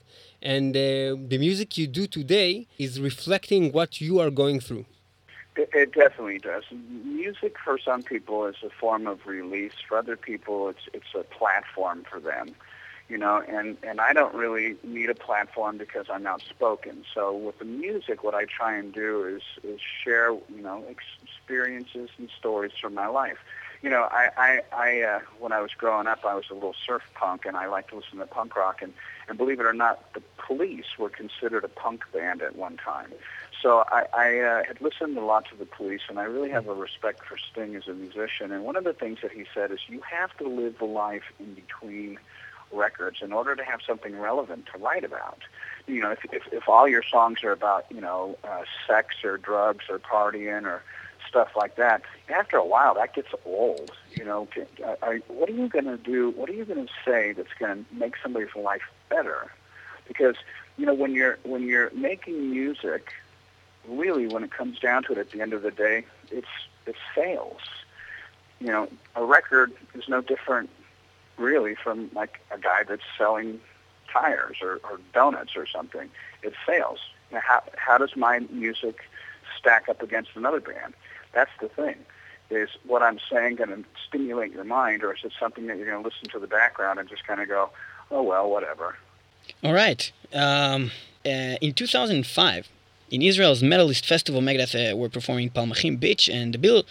and 0.43 0.77
uh, 0.77 1.17
the 1.29 1.39
music 1.39 1.77
you 1.77 1.87
do 1.87 2.07
today 2.07 2.67
is 2.79 3.01
reflecting 3.01 3.73
what 3.73 4.01
you 4.01 4.21
are 4.21 4.31
going 4.31 4.61
through. 4.61 4.85
It, 5.57 5.71
it 5.73 5.93
definitely 5.93 6.39
does. 6.39 6.63
Music 7.05 7.57
for 7.63 7.79
some 7.79 8.03
people 8.03 8.47
is 8.47 8.57
a 8.65 8.71
form 8.71 9.07
of 9.07 9.27
release. 9.27 9.73
For 9.89 9.99
other 9.99 10.17
people, 10.17 10.69
it's 10.69 10.89
it's 10.93 11.15
a 11.15 11.25
platform 11.25 12.05
for 12.09 12.21
them. 12.21 12.55
You 13.09 13.19
know, 13.19 13.43
and 13.49 13.77
and 13.83 14.01
I 14.01 14.13
don't 14.13 14.35
really 14.35 14.77
need 14.85 15.11
a 15.11 15.15
platform 15.15 15.79
because 15.79 16.07
I'm 16.11 16.27
outspoken. 16.27 17.05
So 17.13 17.35
with 17.37 17.59
the 17.59 17.65
music, 17.65 18.23
what 18.23 18.35
I 18.35 18.45
try 18.45 18.77
and 18.77 18.93
do 18.93 19.25
is 19.25 19.43
is 19.65 19.81
share 19.81 20.31
you 20.31 20.63
know 20.63 20.85
experiences 20.89 22.11
and 22.19 22.29
stories 22.39 22.73
from 22.81 22.95
my 22.95 23.09
life. 23.09 23.39
You 23.83 23.91
know, 23.91 24.09
I 24.11 24.29
I, 24.37 24.61
I 24.73 25.01
uh, 25.03 25.21
when 25.39 25.53
I 25.53 25.61
was 25.61 25.73
growing 25.77 26.07
up, 26.07 26.25
I 26.25 26.35
was 26.35 26.45
a 26.51 26.55
little 26.55 26.75
surf 26.87 27.03
punk, 27.15 27.45
and 27.47 27.57
I 27.57 27.67
liked 27.67 27.91
to 27.91 27.97
listen 27.97 28.19
to 28.19 28.27
punk 28.27 28.57
rock. 28.57 28.83
And 28.83 28.93
and 29.29 29.39
believe 29.39 29.61
it 29.61 29.67
or 29.67 29.73
not, 29.73 30.13
the 30.15 30.23
Police 30.37 30.99
were 30.99 31.11
considered 31.11 31.65
a 31.65 31.69
punk 31.69 32.03
band 32.13 32.43
at 32.43 32.57
one 32.57 32.77
time. 32.77 33.13
So 33.63 33.85
I, 33.89 34.07
I 34.17 34.39
uh, 34.39 34.65
had 34.65 34.81
listened 34.81 35.19
a 35.19 35.25
lot 35.25 35.47
to 35.51 35.57
the 35.57 35.67
Police, 35.67 36.03
and 36.09 36.19
I 36.19 36.25
really 36.25 36.51
have 36.51 36.69
a 36.69 36.75
respect 36.75 37.25
for 37.27 37.37
Sting 37.37 37.75
as 37.77 37.89
a 37.89 37.93
musician. 37.93 38.53
And 38.53 38.65
one 38.65 38.77
of 38.77 38.85
the 38.85 38.93
things 38.93 39.19
that 39.23 39.33
he 39.33 39.45
said 39.53 39.73
is, 39.73 39.81
you 39.89 40.01
have 40.09 40.37
to 40.39 40.49
live 40.49 40.79
the 40.79 40.85
life 40.85 41.25
in 41.39 41.55
between 41.55 42.19
records 42.73 43.19
in 43.23 43.33
order 43.33 43.57
to 43.57 43.65
have 43.65 43.81
something 43.87 44.19
relevant 44.19 44.67
to 44.73 44.79
write 44.79 45.05
about. 45.05 45.41
You 45.87 46.03
know, 46.03 46.11
if 46.11 46.21
if, 46.33 46.43
if 46.53 46.69
all 46.69 46.89
your 46.89 47.03
songs 47.03 47.43
are 47.43 47.53
about 47.53 47.87
you 47.91 48.01
know 48.01 48.39
uh, 48.45 48.63
sex 48.87 49.17
or 49.25 49.39
drugs 49.39 49.87
or 49.89 49.99
partying 49.99 50.65
or 50.65 50.83
stuff 51.29 51.57
like 51.57 51.77
that, 51.77 52.03
after 52.29 52.57
a 52.57 52.65
while 52.65 52.95
that 52.95 53.15
gets 53.15 53.29
old. 53.45 53.93
You 54.15 54.25
know, 54.25 54.49
are, 55.03 55.17
what 55.29 55.49
are 55.49 55.53
you 55.53 55.69
going 55.69 55.85
to 55.85 55.97
do? 55.97 56.31
What 56.31 56.49
are 56.49 56.55
you 56.55 56.65
going 56.65 56.87
to 56.87 56.93
say 57.05 57.33
that's 57.33 57.53
going 57.59 57.85
to 57.85 57.95
make 57.95 58.15
somebody's 58.23 58.55
life 58.57 58.83
better? 59.09 59.51
Because 60.07 60.37
you 60.79 60.87
know, 60.87 60.95
when 60.95 61.13
you're 61.13 61.39
when 61.43 61.63
you're 61.63 61.91
making 61.91 62.51
music, 62.51 63.13
really, 63.87 64.27
when 64.27 64.45
it 64.45 64.51
comes 64.51 64.79
down 64.79 65.03
to 65.05 65.13
it, 65.13 65.19
at 65.19 65.31
the 65.33 65.41
end 65.41 65.53
of 65.53 65.63
the 65.63 65.71
day, 65.71 66.05
it's 66.31 66.49
it's 66.87 66.99
sales. 67.15 67.61
You 68.61 68.69
know, 68.69 68.89
a 69.15 69.25
record 69.25 69.73
is 69.95 70.09
no 70.09 70.21
different, 70.21 70.71
really, 71.37 71.75
from 71.75 72.11
like 72.15 72.41
a 72.51 72.59
guy 72.59 72.85
that's 72.89 73.03
selling 73.17 73.61
tires 74.13 74.59
or, 74.63 74.81
or 74.85 74.99
donuts 75.13 75.57
or 75.57 75.67
something. 75.67 76.09
It's 76.43 76.57
sales. 76.67 77.01
Now, 77.33 77.41
how 77.41 77.63
how 77.77 77.99
does 77.99 78.17
my 78.17 78.41
music 78.51 79.01
stack 79.59 79.89
up 79.89 80.03
against 80.03 80.31
another 80.37 80.61
band? 80.61 80.95
That's 81.33 81.51
the 81.61 81.69
thing. 81.69 81.97
Is 82.51 82.71
what 82.87 83.03
I'm 83.03 83.19
saying 83.31 83.57
going 83.57 83.69
to 83.69 83.85
stimulate 84.07 84.53
your 84.53 84.65
mind, 84.65 85.05
or 85.05 85.13
is 85.13 85.21
it 85.23 85.33
something 85.39 85.67
that 85.67 85.77
you're 85.77 85.91
going 85.91 86.03
to 86.03 86.09
listen 86.09 86.31
to 86.31 86.39
the 86.39 86.47
background 86.47 86.99
and 86.99 87.07
just 87.09 87.27
kind 87.27 87.43
of 87.43 87.49
go, 87.49 87.71
oh 88.11 88.23
well, 88.23 88.49
whatever? 88.49 88.97
All 89.63 89.75
right. 89.75 90.11
Um, 90.33 90.91
uh, 91.27 91.57
in 91.61 91.75
2005, 91.75 92.69
in 93.11 93.23
Israel's 93.23 93.63
Metalist 93.63 94.07
Festival, 94.07 94.41
Megadeth 94.41 94.93
uh, 94.93 94.97
were 94.97 95.11
performing 95.11 95.51
Palmachim 95.51 96.01
Beach, 96.01 96.29
and 96.29 96.55
the 96.55 96.59
bill 96.59 96.85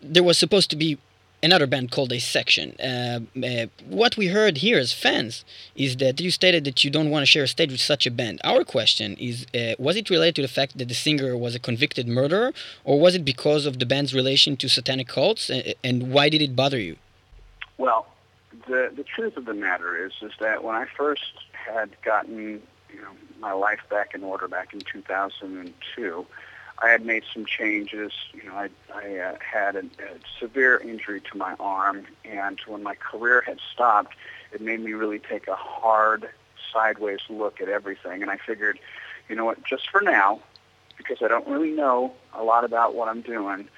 there 0.00 0.22
was 0.22 0.38
supposed 0.38 0.70
to 0.70 0.76
be 0.76 0.98
another 1.42 1.66
band 1.66 1.90
called 1.90 2.10
Dissection. 2.10 2.74
Uh, 2.80 3.20
uh, 3.44 3.66
what 3.86 4.16
we 4.16 4.28
heard 4.28 4.58
here 4.58 4.78
as 4.78 4.92
fans 4.92 5.44
is 5.74 5.96
that 5.98 6.20
you 6.20 6.30
stated 6.30 6.64
that 6.64 6.84
you 6.84 6.90
don't 6.90 7.10
want 7.10 7.22
to 7.22 7.26
share 7.26 7.44
a 7.44 7.48
stage 7.48 7.70
with 7.70 7.80
such 7.80 8.06
a 8.06 8.10
band. 8.10 8.40
Our 8.44 8.64
question 8.64 9.16
is: 9.18 9.46
uh, 9.54 9.74
Was 9.78 9.96
it 9.96 10.10
related 10.10 10.36
to 10.36 10.42
the 10.42 10.48
fact 10.48 10.78
that 10.78 10.88
the 10.88 10.94
singer 10.94 11.36
was 11.36 11.54
a 11.54 11.58
convicted 11.58 12.08
murderer, 12.08 12.52
or 12.84 13.00
was 13.00 13.14
it 13.14 13.24
because 13.24 13.66
of 13.66 13.78
the 13.78 13.86
band's 13.86 14.14
relation 14.14 14.56
to 14.58 14.68
satanic 14.68 15.08
cults? 15.08 15.50
And 15.84 16.12
why 16.12 16.28
did 16.28 16.42
it 16.42 16.56
bother 16.56 16.78
you? 16.78 16.96
Well, 17.76 18.06
the 18.66 18.92
the 18.94 19.04
truth 19.04 19.36
of 19.36 19.44
the 19.44 19.54
matter 19.54 20.04
is 20.04 20.12
is 20.22 20.32
that 20.40 20.64
when 20.64 20.74
I 20.74 20.86
first 20.96 21.32
had 21.52 21.90
gotten 22.02 22.62
you 22.90 23.00
know 23.00 23.12
my 23.40 23.52
life 23.52 23.80
back 23.88 24.14
in 24.14 24.24
order 24.24 24.48
back 24.48 24.74
in 24.74 24.80
2002, 24.80 26.26
I 26.80 26.88
had 26.88 27.04
made 27.04 27.24
some 27.32 27.44
changes. 27.44 28.12
You 28.32 28.44
know, 28.44 28.54
I 28.54 28.68
I 28.94 29.18
uh, 29.18 29.36
had 29.40 29.76
a, 29.76 29.80
a 29.80 30.18
severe 30.38 30.78
injury 30.78 31.20
to 31.32 31.36
my 31.36 31.54
arm, 31.58 32.06
and 32.24 32.58
when 32.66 32.82
my 32.82 32.94
career 32.94 33.42
had 33.46 33.58
stopped, 33.72 34.14
it 34.52 34.60
made 34.60 34.80
me 34.80 34.92
really 34.92 35.18
take 35.18 35.48
a 35.48 35.56
hard 35.56 36.28
sideways 36.72 37.20
look 37.28 37.60
at 37.60 37.68
everything. 37.68 38.22
And 38.22 38.30
I 38.30 38.36
figured, 38.36 38.78
you 39.28 39.36
know 39.36 39.44
what, 39.44 39.64
just 39.64 39.90
for 39.90 40.00
now, 40.00 40.40
because 40.96 41.18
I 41.22 41.28
don't 41.28 41.46
really 41.46 41.72
know 41.72 42.12
a 42.34 42.42
lot 42.42 42.64
about 42.64 42.94
what 42.94 43.08
I'm 43.08 43.22
doing. 43.22 43.68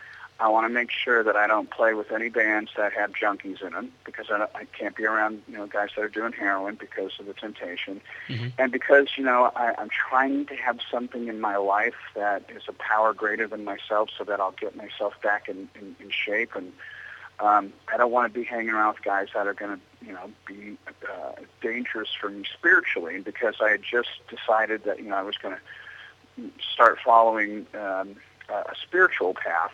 I 0.41 0.49
want 0.49 0.65
to 0.67 0.73
make 0.73 0.91
sure 0.91 1.23
that 1.23 1.37
I 1.37 1.47
don't 1.47 1.71
play 1.71 1.93
with 1.93 2.11
any 2.11 2.31
bands 2.31 2.71
that 2.77 2.95
have 2.95 3.13
junkies 3.13 3.63
in 3.63 3.73
them 3.75 3.93
because 4.05 4.27
I, 4.33 4.39
don't, 4.39 4.51
I 4.55 4.65
can't 4.65 4.97
be 4.97 5.05
around 5.05 5.43
you 5.47 5.57
know 5.59 5.67
guys 5.67 5.91
that 5.95 6.03
are 6.03 6.09
doing 6.09 6.33
heroin 6.33 6.77
because 6.77 7.13
of 7.21 7.27
the 7.27 7.35
temptation, 7.35 8.01
Mhm. 8.29 8.53
and 8.59 8.73
because 8.73 9.09
you 9.17 9.25
know 9.25 9.53
I, 9.55 9.75
I'm 9.77 9.91
trying 9.91 10.47
to 10.47 10.57
have 10.57 10.79
something 10.91 11.29
in 11.29 11.41
my 11.41 11.57
life 11.57 11.95
that 12.15 12.45
is 12.49 12.63
a 12.69 12.73
power 12.73 13.13
greater 13.13 13.47
than 13.47 13.65
myself, 13.65 14.09
so 14.17 14.25
that 14.25 14.41
I'll 14.41 14.53
get 14.53 14.75
myself 14.75 15.15
back 15.23 15.49
in, 15.49 15.69
in, 15.75 15.95
in 16.01 16.11
shape, 16.11 16.57
and 16.57 16.73
um, 17.39 17.73
I 17.93 17.99
don't 17.99 18.11
want 18.11 18.33
to 18.33 18.39
be 18.39 18.45
hanging 18.45 18.71
around 18.71 18.95
with 18.95 19.05
guys 19.05 19.29
that 19.35 19.47
are 19.47 19.55
going 19.55 19.77
to 19.77 20.07
you 20.07 20.13
know 20.15 20.31
be 20.47 20.79
uh, 21.07 21.33
dangerous 21.61 22.09
for 22.19 22.31
me 22.31 22.45
spiritually, 22.51 23.15
and 23.17 23.25
because 23.25 23.57
I 23.61 23.69
had 23.69 23.83
just 23.83 24.09
decided 24.31 24.85
that 24.85 24.99
you 25.01 25.11
know 25.11 25.17
I 25.17 25.23
was 25.23 25.37
going 25.37 25.55
to 25.55 26.51
start 26.73 26.99
following 27.05 27.67
um, 27.75 28.17
a 28.49 28.75
spiritual 28.83 29.35
path. 29.35 29.73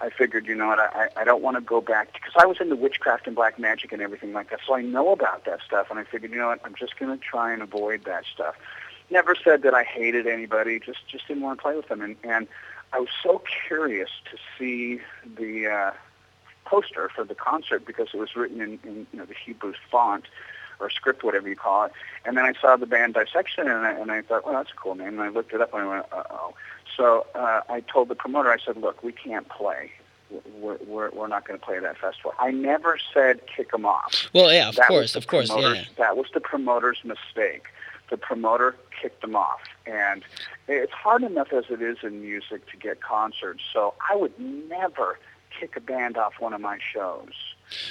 I 0.00 0.10
figured, 0.10 0.46
you 0.46 0.54
know 0.54 0.68
what, 0.68 0.78
I, 0.78 1.08
I 1.16 1.24
don't 1.24 1.42
want 1.42 1.56
to 1.56 1.60
go 1.60 1.80
back 1.80 2.12
because 2.12 2.32
I 2.36 2.46
was 2.46 2.58
into 2.60 2.76
witchcraft 2.76 3.26
and 3.26 3.36
black 3.36 3.58
magic 3.58 3.92
and 3.92 4.00
everything 4.00 4.32
like 4.32 4.50
that, 4.50 4.60
so 4.66 4.74
I 4.74 4.82
know 4.82 5.12
about 5.12 5.44
that 5.44 5.60
stuff. 5.66 5.88
And 5.90 5.98
I 5.98 6.04
figured, 6.04 6.32
you 6.32 6.38
know 6.38 6.48
what, 6.48 6.60
I'm 6.64 6.74
just 6.74 6.98
going 6.98 7.16
to 7.16 7.22
try 7.22 7.52
and 7.52 7.60
avoid 7.62 8.04
that 8.04 8.24
stuff. 8.32 8.54
Never 9.10 9.34
said 9.34 9.62
that 9.62 9.74
I 9.74 9.82
hated 9.82 10.26
anybody, 10.26 10.78
just 10.80 11.06
just 11.08 11.26
didn't 11.26 11.42
want 11.42 11.58
to 11.58 11.62
play 11.62 11.74
with 11.76 11.88
them. 11.88 12.00
And 12.00 12.16
and 12.22 12.46
I 12.92 13.00
was 13.00 13.08
so 13.22 13.42
curious 13.66 14.10
to 14.30 14.38
see 14.56 15.00
the 15.36 15.68
uh, 15.68 15.90
poster 16.64 17.10
for 17.14 17.24
the 17.24 17.34
concert 17.34 17.84
because 17.84 18.08
it 18.14 18.18
was 18.18 18.36
written 18.36 18.60
in, 18.60 18.78
in 18.84 19.06
you 19.12 19.18
know 19.18 19.24
the 19.24 19.34
Hebrew 19.34 19.74
font 19.90 20.26
or 20.80 20.90
script, 20.90 21.22
whatever 21.22 21.48
you 21.48 21.56
call 21.56 21.84
it. 21.84 21.92
And 22.24 22.36
then 22.36 22.44
I 22.44 22.54
saw 22.54 22.76
the 22.76 22.86
band 22.86 23.14
Dissection, 23.14 23.68
and 23.68 23.86
I, 23.86 23.92
and 23.92 24.10
I 24.10 24.22
thought, 24.22 24.44
well, 24.44 24.54
that's 24.54 24.70
a 24.70 24.76
cool 24.76 24.94
name. 24.94 25.08
And 25.08 25.20
I 25.20 25.28
looked 25.28 25.52
it 25.52 25.60
up, 25.60 25.74
and 25.74 25.82
I 25.82 25.86
went, 25.86 26.06
uh-oh. 26.10 26.54
So 26.96 27.26
uh, 27.34 27.60
I 27.68 27.80
told 27.80 28.08
the 28.08 28.14
promoter, 28.14 28.50
I 28.50 28.58
said, 28.58 28.76
look, 28.76 29.02
we 29.02 29.12
can't 29.12 29.48
play. 29.48 29.92
We're, 30.58 30.78
we're, 30.86 31.10
we're 31.10 31.26
not 31.28 31.46
going 31.46 31.58
to 31.58 31.64
play 31.64 31.78
that 31.80 31.98
festival. 31.98 32.34
I 32.38 32.50
never 32.50 32.98
said 33.12 33.40
kick 33.46 33.72
them 33.72 33.84
off. 33.84 34.28
Well, 34.32 34.52
yeah, 34.52 34.68
of 34.68 34.76
That 34.76 34.86
course, 34.88 35.16
of 35.16 35.26
course, 35.26 35.50
yeah. 35.54 35.84
That 35.98 36.16
was 36.16 36.26
the 36.32 36.40
promoter's 36.40 36.98
mistake. 37.04 37.64
The 38.10 38.16
promoter 38.16 38.76
kicked 39.00 39.22
them 39.22 39.34
off. 39.34 39.60
And 39.86 40.22
it's 40.68 40.92
hard 40.92 41.22
enough 41.22 41.52
as 41.52 41.64
it 41.68 41.82
is 41.82 41.98
in 42.02 42.20
music 42.20 42.70
to 42.70 42.76
get 42.76 43.00
concerts, 43.00 43.62
so 43.72 43.94
I 44.08 44.14
would 44.14 44.38
never 44.38 45.18
kick 45.58 45.74
a 45.76 45.80
band 45.80 46.16
off 46.16 46.34
one 46.38 46.52
of 46.52 46.60
my 46.60 46.78
shows. 46.92 47.32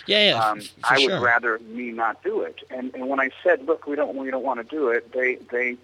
Yeah, 0.06 0.30
yeah, 0.30 0.40
Um, 0.46 0.62
I 0.84 0.96
would 1.00 1.02
sure. 1.10 1.20
rather 1.22 1.60
me 1.60 1.92
not 1.92 2.24
do 2.24 2.42
it. 2.42 2.60
And, 2.70 2.94
and 2.96 3.10
when 3.10 3.20
I 3.20 3.32
said, 3.44 3.66
look, 3.66 3.86
we 3.88 3.96
don't, 3.96 4.16
we 4.16 4.30
don't 4.32 4.44
want 4.44 4.60
to 4.60 4.76
do 4.76 4.90
it, 4.90 5.12
they, 5.12 5.36
they 5.52 5.78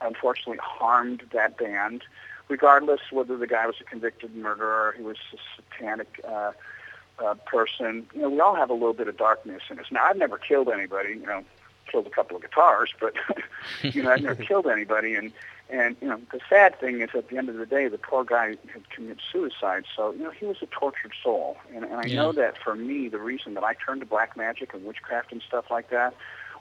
unfortunately 0.00 0.58
harmed 0.62 1.22
that 1.32 1.56
band, 1.58 2.02
regardless 2.48 3.00
whether 3.10 3.36
the 3.36 3.46
guy 3.46 3.66
was 3.66 3.76
a 3.80 3.84
convicted 3.84 4.34
murderer, 4.34 4.94
he 4.96 5.02
was 5.02 5.16
a 5.32 5.36
satanic 5.56 6.20
uh, 6.28 6.52
uh, 7.24 7.34
person. 7.46 8.06
You 8.14 8.22
know, 8.22 8.30
we 8.30 8.40
all 8.40 8.54
have 8.56 8.70
a 8.70 8.74
little 8.74 8.92
bit 8.94 9.08
of 9.08 9.16
darkness 9.16 9.62
in 9.70 9.78
us. 9.78 9.86
Now, 9.90 10.04
I've 10.04 10.16
never 10.16 10.38
killed 10.38 10.68
anybody. 10.68 11.10
You 11.10 11.26
know, 11.26 11.44
killed 11.90 12.06
a 12.06 12.10
couple 12.10 12.36
of 12.36 12.42
guitars, 12.42 12.90
but 13.00 13.14
you 13.92 14.02
know, 14.02 14.10
I've 14.10 14.20
never 14.22 14.36
killed 14.48 14.66
anybody. 14.66 15.14
And 15.14 15.32
and 15.70 15.96
you 16.00 16.08
know, 16.08 16.20
the 16.32 16.40
sad 16.48 16.78
thing 16.78 17.00
is, 17.00 17.10
at 17.14 17.28
the 17.28 17.38
end 17.38 17.48
of 17.48 17.56
the 17.56 17.66
day, 17.66 17.88
the 17.88 17.98
poor 17.98 18.24
guy 18.24 18.56
had 18.72 18.88
committed 18.90 19.20
suicide. 19.32 19.84
So 19.94 20.12
you 20.12 20.22
know, 20.22 20.30
he 20.30 20.44
was 20.46 20.56
a 20.62 20.66
tortured 20.66 21.12
soul. 21.22 21.56
And, 21.74 21.84
and 21.84 21.94
I 21.96 22.06
Yeah. 22.06 22.16
know 22.16 22.32
that 22.32 22.54
for 22.62 22.74
me, 22.74 23.08
the 23.08 23.18
reason 23.18 23.54
that 23.54 23.64
I 23.64 23.74
turned 23.74 24.00
to 24.00 24.06
black 24.06 24.36
magic 24.36 24.74
and 24.74 24.84
witchcraft 24.84 25.32
and 25.32 25.42
stuff 25.46 25.66
like 25.70 25.90
that 25.90 26.14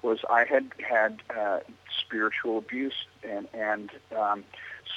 was 0.04 0.20
I 0.30 0.46
had 0.46 0.72
had 0.88 1.22
uh, 1.36 1.60
spiritual 2.06 2.58
abuse 2.58 3.06
and 3.24 3.48
and 3.54 3.90
um, 4.16 4.44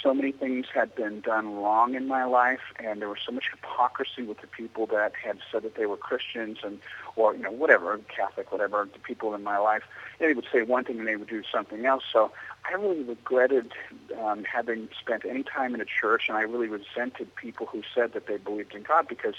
so 0.02 0.12
many 0.14 0.32
things 0.32 0.66
had 0.72 0.94
been 0.94 1.20
done 1.20 1.54
wrong 1.54 1.94
in 1.94 2.07
my 2.07 2.24
life, 2.24 2.61
and 2.78 3.00
there 3.00 3.09
was 3.09 3.18
so 3.24 3.32
much 3.32 3.44
hypocrisy 3.50 4.22
with 4.22 4.40
the 4.40 4.46
people 4.46 4.86
that 4.86 5.12
had 5.22 5.38
said 5.50 5.62
that 5.62 5.76
they 5.76 5.86
were 5.86 5.96
Christians 5.96 6.59
and, 6.62 6.78
or 7.14 7.34
you 7.34 7.42
know, 7.42 7.50
whatever, 7.50 7.98
Catholic, 8.14 8.52
whatever. 8.52 8.88
The 8.92 8.98
people 8.98 9.34
in 9.34 9.42
my 9.42 9.59
life, 9.59 9.82
they 10.18 10.32
would 10.32 10.46
say 10.52 10.62
one 10.62 10.84
thing 10.84 10.98
and 10.98 11.09
they 11.09 11.16
would 11.16 11.28
do 11.28 11.42
something 11.50 11.84
else. 11.86 12.04
So 12.12 12.30
I 12.68 12.74
really 12.74 13.02
regretted 13.02 13.72
um, 14.20 14.44
having 14.44 14.88
spent 15.00 15.24
any 15.24 15.42
time 15.42 15.74
in 15.74 15.80
a 15.80 15.86
church, 15.86 16.24
and 16.28 16.36
I 16.36 16.42
really 16.42 16.68
resented 16.68 17.34
people 17.34 17.66
who 17.66 17.82
said 17.94 18.12
that 18.12 18.26
they 18.26 18.36
believed 18.36 18.74
in 18.74 18.82
God 18.82 19.09
because 19.09 19.34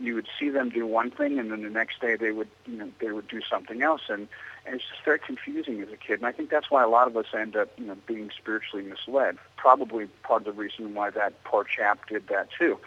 you 0.00 0.14
would 0.14 0.28
see 0.38 0.48
them 0.48 0.70
do 0.70 0.86
one 0.86 1.10
thing, 1.10 1.38
and 1.38 1.50
then 1.50 1.62
the 1.62 1.70
next 1.70 2.00
day 2.00 2.16
they 2.16 2.30
would, 2.30 2.48
you 2.66 2.78
know, 2.78 2.90
they 3.00 3.12
would 3.12 3.28
do 3.28 3.40
something 3.42 3.82
else, 3.82 4.02
and, 4.08 4.28
and 4.64 4.76
it's 4.76 4.84
just 4.84 5.04
very 5.04 5.18
confusing 5.18 5.80
as 5.80 5.88
a 5.92 5.96
kid. 5.96 6.20
And 6.20 6.26
I 6.26 6.32
think 6.32 6.50
that's 6.50 6.70
why 6.70 6.82
a 6.82 6.88
lot 6.88 7.06
of 7.06 7.16
us 7.16 7.26
end 7.36 7.56
up, 7.56 7.68
you 7.78 7.86
know, 7.86 7.96
being 8.06 8.30
spiritually 8.36 8.84
misled. 8.84 9.36
Probably 9.56 10.06
part 10.22 10.46
of 10.46 10.56
the 10.56 10.60
reason 10.60 10.94
why 10.94 11.10
that 11.10 11.44
poor 11.44 11.64
chap 11.64 12.08
did 12.08 12.28
that 12.28 12.48
too. 12.58 12.78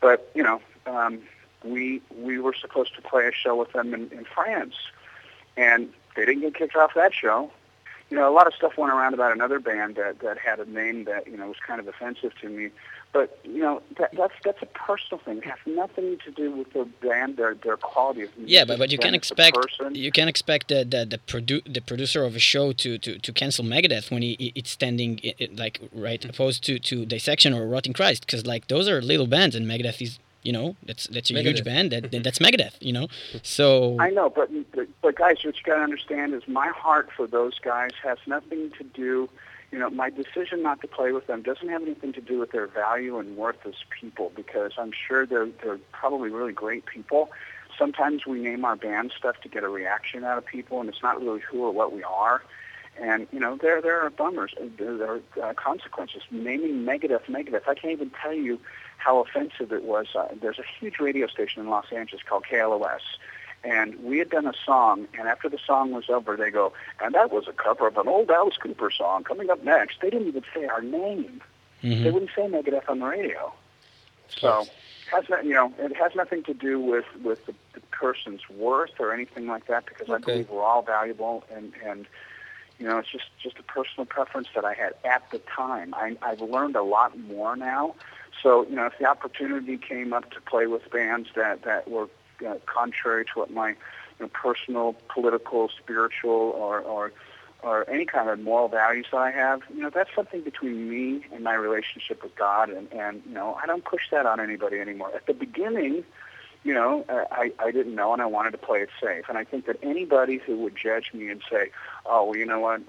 But 0.00 0.30
you 0.34 0.42
know, 0.42 0.60
um, 0.86 1.20
we 1.64 2.00
we 2.16 2.38
were 2.38 2.54
supposed 2.54 2.94
to 2.96 3.02
play 3.02 3.26
a 3.26 3.32
show 3.32 3.56
with 3.56 3.72
them 3.72 3.92
in, 3.92 4.10
in 4.10 4.24
France, 4.24 4.74
and 5.56 5.88
they 6.16 6.24
didn't 6.24 6.42
get 6.42 6.54
kicked 6.54 6.76
off 6.76 6.94
that 6.94 7.12
show 7.12 7.50
you 8.10 8.16
know, 8.16 8.28
a 8.28 8.34
lot 8.34 8.46
of 8.46 8.54
stuff 8.54 8.76
went 8.76 8.92
around 8.92 9.14
about 9.14 9.32
another 9.32 9.60
band 9.60 9.94
that 9.94 10.18
that 10.20 10.36
had 10.36 10.58
a 10.58 10.68
name 10.68 11.04
that 11.04 11.26
you 11.28 11.36
know 11.36 11.46
was 11.46 11.58
kind 11.64 11.80
of 11.80 11.86
offensive 11.86 12.32
to 12.40 12.48
me. 12.48 12.70
But 13.12 13.38
you 13.44 13.58
know, 13.60 13.82
that, 13.98 14.10
that's 14.16 14.34
that's 14.44 14.62
a 14.62 14.66
personal 14.66 15.18
thing. 15.24 15.38
It 15.38 15.44
has 15.44 15.58
nothing 15.66 16.18
to 16.24 16.30
do 16.30 16.52
with 16.52 16.72
their 16.72 16.84
band, 16.84 17.36
their 17.36 17.54
their 17.54 17.76
quality 17.76 18.22
of 18.22 18.36
music. 18.36 18.52
Yeah, 18.54 18.64
but, 18.64 18.78
but 18.78 18.92
you 18.92 18.98
can 18.98 19.08
as 19.08 19.14
a 19.14 19.16
expect 19.16 19.56
you 19.92 20.12
can't 20.12 20.28
expect 20.28 20.68
the 20.68 20.84
the 20.84 21.04
the, 21.04 21.18
produ- 21.18 21.64
the 21.72 21.80
producer 21.80 22.22
of 22.24 22.36
a 22.36 22.38
show 22.38 22.72
to, 22.72 22.98
to, 22.98 23.18
to 23.18 23.32
cancel 23.32 23.64
Megadeth 23.64 24.12
when 24.12 24.22
he 24.22 24.36
he- 24.38 24.52
it's 24.54 24.70
standing 24.70 25.20
i- 25.24 25.34
i- 25.40 25.48
like 25.52 25.80
right 25.92 26.24
opposed 26.24 26.62
to, 26.64 26.78
to 26.78 27.04
Dissection 27.04 27.52
or 27.52 27.66
Rotting 27.66 27.92
Christ 27.92 28.26
because 28.26 28.46
like 28.46 28.68
those 28.68 28.88
are 28.88 29.02
little 29.02 29.26
bands 29.26 29.56
and 29.56 29.66
Megadeth 29.66 30.00
is 30.00 30.20
you 30.44 30.52
know 30.52 30.76
that's 30.86 31.08
that's 31.08 31.30
a 31.32 31.42
huge 31.42 31.64
band 31.64 31.90
that, 31.90 32.12
that 32.12 32.22
that's 32.26 32.38
Megadeth 32.38 32.74
you 32.80 32.92
know 32.92 33.08
so 33.42 33.96
I 33.98 34.10
know, 34.10 34.30
but, 34.30 34.48
but 34.72 34.86
but 35.02 35.14
guys, 35.16 35.44
what 35.44 35.56
you 35.56 35.62
got 35.64 35.76
to 35.76 35.82
understand 35.82 36.32
is 36.34 36.46
my 36.46 36.68
heart 36.68 37.08
for 37.16 37.26
those 37.26 37.58
guys 37.58 37.90
has 38.04 38.18
nothing 38.28 38.70
to 38.78 38.84
do. 38.84 39.28
You 39.72 39.78
know, 39.78 39.90
my 39.90 40.10
decision 40.10 40.62
not 40.62 40.80
to 40.80 40.88
play 40.88 41.12
with 41.12 41.26
them 41.28 41.42
doesn't 41.42 41.68
have 41.68 41.82
anything 41.82 42.12
to 42.14 42.20
do 42.20 42.38
with 42.40 42.50
their 42.50 42.66
value 42.66 43.18
and 43.18 43.36
worth 43.36 43.64
as 43.64 43.74
people, 44.00 44.32
because 44.34 44.72
I'm 44.78 44.92
sure 44.92 45.26
they're 45.26 45.48
they're 45.62 45.78
probably 45.92 46.30
really 46.30 46.52
great 46.52 46.86
people. 46.86 47.30
Sometimes 47.78 48.26
we 48.26 48.40
name 48.40 48.64
our 48.64 48.76
band 48.76 49.12
stuff 49.16 49.36
to 49.42 49.48
get 49.48 49.62
a 49.62 49.68
reaction 49.68 50.24
out 50.24 50.38
of 50.38 50.44
people, 50.44 50.80
and 50.80 50.88
it's 50.88 51.02
not 51.02 51.20
really 51.20 51.40
who 51.40 51.64
or 51.64 51.72
what 51.72 51.92
we 51.92 52.02
are. 52.02 52.42
And 53.00 53.28
you 53.32 53.38
know, 53.38 53.56
there 53.56 53.80
there 53.80 54.00
are 54.00 54.10
bummers, 54.10 54.54
there, 54.76 54.96
there 54.96 55.20
are 55.38 55.50
uh, 55.50 55.54
consequences. 55.54 56.22
Naming 56.30 56.84
Megadeth, 56.84 57.24
Megadeth. 57.26 57.68
I 57.68 57.74
can't 57.74 57.92
even 57.92 58.10
tell 58.22 58.34
you 58.34 58.58
how 58.98 59.20
offensive 59.20 59.72
it 59.72 59.84
was. 59.84 60.08
Uh, 60.14 60.28
there's 60.40 60.58
a 60.58 60.64
huge 60.78 60.98
radio 61.00 61.26
station 61.26 61.62
in 61.62 61.70
Los 61.70 61.86
Angeles 61.92 62.22
called 62.28 62.44
KLOS, 62.50 63.00
and 63.62 64.02
we 64.02 64.18
had 64.18 64.30
done 64.30 64.46
a 64.46 64.54
song, 64.64 65.06
and 65.18 65.28
after 65.28 65.48
the 65.48 65.58
song 65.64 65.92
was 65.92 66.08
over, 66.08 66.36
they 66.36 66.50
go, 66.50 66.72
and 67.02 67.14
that 67.14 67.30
was 67.30 67.46
a 67.48 67.52
cover 67.52 67.86
of 67.88 67.96
an 67.98 68.08
old 68.08 68.30
Alice 68.30 68.56
Cooper 68.56 68.90
song. 68.90 69.24
Coming 69.24 69.50
up 69.50 69.62
next, 69.64 70.00
they 70.00 70.10
didn't 70.10 70.28
even 70.28 70.44
say 70.54 70.64
our 70.66 70.80
name. 70.82 71.42
mhm. 71.82 72.02
They 72.04 72.10
wouldn't 72.10 72.30
say 72.34 72.42
Megadeth 72.42 72.88
on 72.88 73.00
the 73.00 73.06
radio. 73.06 73.52
So, 74.30 74.66
has 75.10 75.24
not, 75.28 75.44
you 75.44 75.54
know, 75.54 75.72
it 75.78 75.96
has 75.96 76.12
nothing 76.14 76.42
to 76.44 76.54
do 76.54 76.78
with 76.78 77.04
with 77.22 77.44
the, 77.46 77.54
the 77.74 77.80
person's 77.90 78.48
worth 78.48 78.92
or 79.00 79.12
anything 79.12 79.46
like 79.46 79.66
that, 79.66 79.86
because 79.86 80.08
I 80.08 80.18
believe 80.18 80.48
we're 80.50 80.62
all 80.62 80.82
valuable, 80.82 81.44
and 81.54 81.72
and 81.84 82.06
you 82.78 82.86
know, 82.86 82.98
it's 82.98 83.10
just 83.10 83.24
just 83.42 83.58
a 83.58 83.62
personal 83.62 84.06
preference 84.06 84.48
that 84.54 84.64
I 84.64 84.72
had 84.74 84.94
at 85.04 85.22
the 85.32 85.40
time. 85.54 85.92
I, 85.94 86.16
I've 86.22 86.40
learned 86.40 86.76
a 86.76 86.82
lot 86.82 87.18
more 87.18 87.56
now. 87.56 87.94
So, 88.42 88.64
you 88.68 88.76
know, 88.76 88.86
if 88.86 88.94
the 88.98 89.04
opportunity 89.04 89.76
came 89.76 90.12
up 90.14 90.30
to 90.30 90.40
play 90.40 90.66
with 90.66 90.90
bands 90.90 91.28
that 91.34 91.62
that 91.64 91.90
were 91.90 92.08
uh, 92.46 92.54
contrary 92.66 93.24
to 93.24 93.30
what 93.34 93.50
my 93.50 93.70
you 93.70 93.76
know, 94.20 94.28
personal, 94.28 94.94
political, 95.08 95.68
spiritual, 95.68 96.52
or 96.56 96.80
or 96.80 97.12
or 97.62 97.88
any 97.90 98.06
kind 98.06 98.28
of 98.30 98.40
moral 98.40 98.68
values 98.68 99.06
that 99.12 99.18
I 99.18 99.30
have, 99.30 99.60
you 99.74 99.82
know, 99.82 99.90
that's 99.90 100.08
something 100.14 100.40
between 100.40 100.88
me 100.88 101.26
and 101.30 101.44
my 101.44 101.54
relationship 101.54 102.22
with 102.22 102.34
God, 102.36 102.70
and 102.70 102.90
and 102.92 103.22
you 103.26 103.34
know, 103.34 103.58
I 103.62 103.66
don't 103.66 103.84
push 103.84 104.02
that 104.10 104.26
on 104.26 104.40
anybody 104.40 104.78
anymore. 104.78 105.10
At 105.14 105.26
the 105.26 105.34
beginning, 105.34 106.04
you 106.64 106.74
know, 106.74 107.04
I 107.08 107.52
I 107.58 107.70
didn't 107.70 107.94
know, 107.94 108.12
and 108.12 108.22
I 108.22 108.26
wanted 108.26 108.52
to 108.52 108.58
play 108.58 108.80
it 108.80 108.90
safe, 109.02 109.24
and 109.28 109.36
I 109.36 109.44
think 109.44 109.66
that 109.66 109.76
anybody 109.82 110.38
who 110.38 110.56
would 110.58 110.76
judge 110.76 111.12
me 111.12 111.28
and 111.28 111.42
say, 111.50 111.70
oh, 112.06 112.24
well, 112.24 112.36
you 112.36 112.46
know 112.46 112.60
what. 112.60 112.82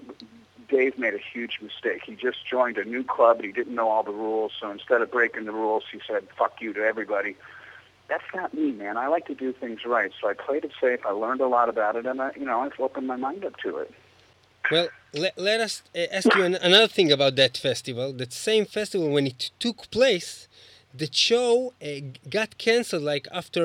Dave 0.68 0.98
made 0.98 1.12
a 1.12 1.18
huge 1.18 1.58
mistake. 1.60 2.00
He 2.06 2.14
just 2.14 2.46
joined 2.46 2.78
a 2.78 2.84
new 2.86 3.04
club 3.04 3.36
and 3.36 3.44
he 3.44 3.52
didn't 3.52 3.74
know 3.74 3.90
all 3.90 4.02
the 4.02 4.10
rules. 4.10 4.52
So 4.58 4.70
instead 4.70 5.02
of 5.02 5.10
breaking 5.10 5.44
the 5.44 5.52
rules, 5.52 5.84
he 5.92 6.00
said, 6.06 6.26
fuck 6.38 6.62
you 6.62 6.72
to 6.72 6.80
everybody. 6.80 7.36
That's 8.12 8.30
not 8.38 8.52
me, 8.60 8.68
man. 8.82 8.94
I 9.04 9.06
like 9.16 9.26
to 9.32 9.36
do 9.44 9.50
things 9.62 9.80
right. 9.96 10.12
So 10.18 10.22
I 10.32 10.34
played 10.46 10.64
it 10.68 10.72
safe. 10.82 11.00
I 11.10 11.12
learned 11.24 11.42
a 11.48 11.50
lot 11.56 11.68
about 11.74 11.94
it, 12.00 12.04
and 12.10 12.18
I, 12.26 12.30
you 12.40 12.46
know, 12.48 12.58
I've 12.64 12.78
opened 12.86 13.06
my 13.14 13.18
mind 13.26 13.40
up 13.48 13.56
to 13.64 13.70
it. 13.82 13.90
Well, 14.72 14.88
let, 15.22 15.34
let 15.48 15.58
us 15.66 15.74
uh, 15.96 16.18
ask 16.18 16.26
you 16.36 16.44
an, 16.48 16.54
another 16.68 16.90
thing 16.96 17.10
about 17.18 17.32
that 17.42 17.54
festival. 17.68 18.08
That 18.22 18.32
same 18.50 18.64
festival, 18.78 19.06
when 19.16 19.26
it 19.32 19.42
took 19.64 19.78
place, 19.98 20.30
the 21.02 21.08
show 21.28 21.72
uh, 21.82 21.86
got 22.38 22.50
canceled 22.58 23.04
like 23.12 23.26
after 23.40 23.64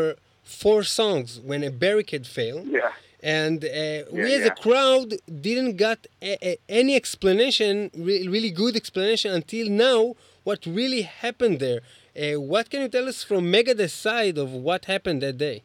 four 0.62 0.80
songs 1.00 1.28
when 1.50 1.62
a 1.72 1.72
barricade 1.86 2.26
failed. 2.26 2.68
Yeah. 2.80 2.92
And 3.22 3.60
uh, 3.66 3.70
we 4.18 4.30
Yeah, 4.30 4.38
as 4.38 4.44
yeah. 4.46 4.54
a 4.54 4.56
crowd 4.66 5.10
didn't 5.48 5.76
got 5.88 6.00
a, 6.22 6.34
a, 6.50 6.58
any 6.82 6.96
explanation, 7.04 7.74
re- 8.08 8.26
really 8.36 8.52
good 8.64 8.76
explanation 8.82 9.30
until 9.34 9.68
now, 9.90 10.02
what 10.48 10.60
really 10.66 11.02
happened 11.26 11.60
there. 11.60 11.82
Uh, 12.18 12.40
what 12.42 12.70
can 12.70 12.82
you 12.82 12.88
tell 12.90 13.08
us 13.08 13.24
from 13.24 13.52
Megadeth's 13.52 13.94
side 13.94 14.40
of 14.40 14.52
what 14.52 14.86
happened 14.86 15.22
that 15.22 15.38
day? 15.38 15.62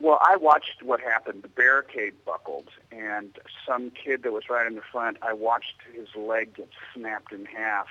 Well, 0.00 0.18
I 0.20 0.36
watched 0.36 0.82
what 0.82 1.00
happened. 1.00 1.42
The 1.42 1.48
barricade 1.48 2.12
buckled, 2.26 2.68
and 2.90 3.30
some 3.66 3.90
kid 3.90 4.22
that 4.24 4.32
was 4.32 4.50
right 4.50 4.66
in 4.66 4.74
the 4.74 4.82
front, 4.82 5.16
I 5.22 5.32
watched 5.32 5.76
his 5.94 6.08
leg 6.14 6.56
get 6.56 6.68
snapped 6.92 7.32
in 7.32 7.46
half. 7.46 7.86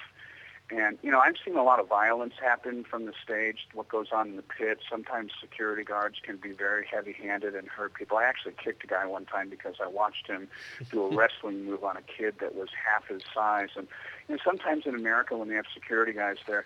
And, 0.69 0.97
you 1.01 1.11
know, 1.11 1.19
I've 1.19 1.35
seen 1.43 1.55
a 1.57 1.63
lot 1.63 1.79
of 1.79 1.89
violence 1.89 2.33
happen 2.41 2.83
from 2.83 3.05
the 3.05 3.13
stage, 3.21 3.67
what 3.73 3.89
goes 3.89 4.07
on 4.13 4.29
in 4.29 4.35
the 4.35 4.43
pit. 4.43 4.79
Sometimes 4.89 5.31
security 5.41 5.83
guards 5.83 6.17
can 6.21 6.37
be 6.37 6.51
very 6.51 6.85
heavy-handed 6.85 7.55
and 7.55 7.67
hurt 7.67 7.93
people. 7.93 8.17
I 8.17 8.23
actually 8.25 8.53
kicked 8.63 8.83
a 8.83 8.87
guy 8.87 9.05
one 9.05 9.25
time 9.25 9.49
because 9.49 9.75
I 9.83 9.87
watched 9.87 10.27
him 10.27 10.47
do 10.91 11.03
a 11.03 11.09
wrestling 11.15 11.65
move 11.65 11.83
on 11.83 11.97
a 11.97 12.01
kid 12.01 12.35
that 12.41 12.55
was 12.55 12.69
half 12.85 13.07
his 13.07 13.21
size. 13.33 13.69
And, 13.75 13.87
you 14.29 14.35
know, 14.35 14.41
sometimes 14.45 14.85
in 14.85 14.95
America 14.95 15.35
when 15.35 15.49
they 15.49 15.55
have 15.55 15.65
security 15.73 16.13
guys 16.13 16.37
there, 16.47 16.65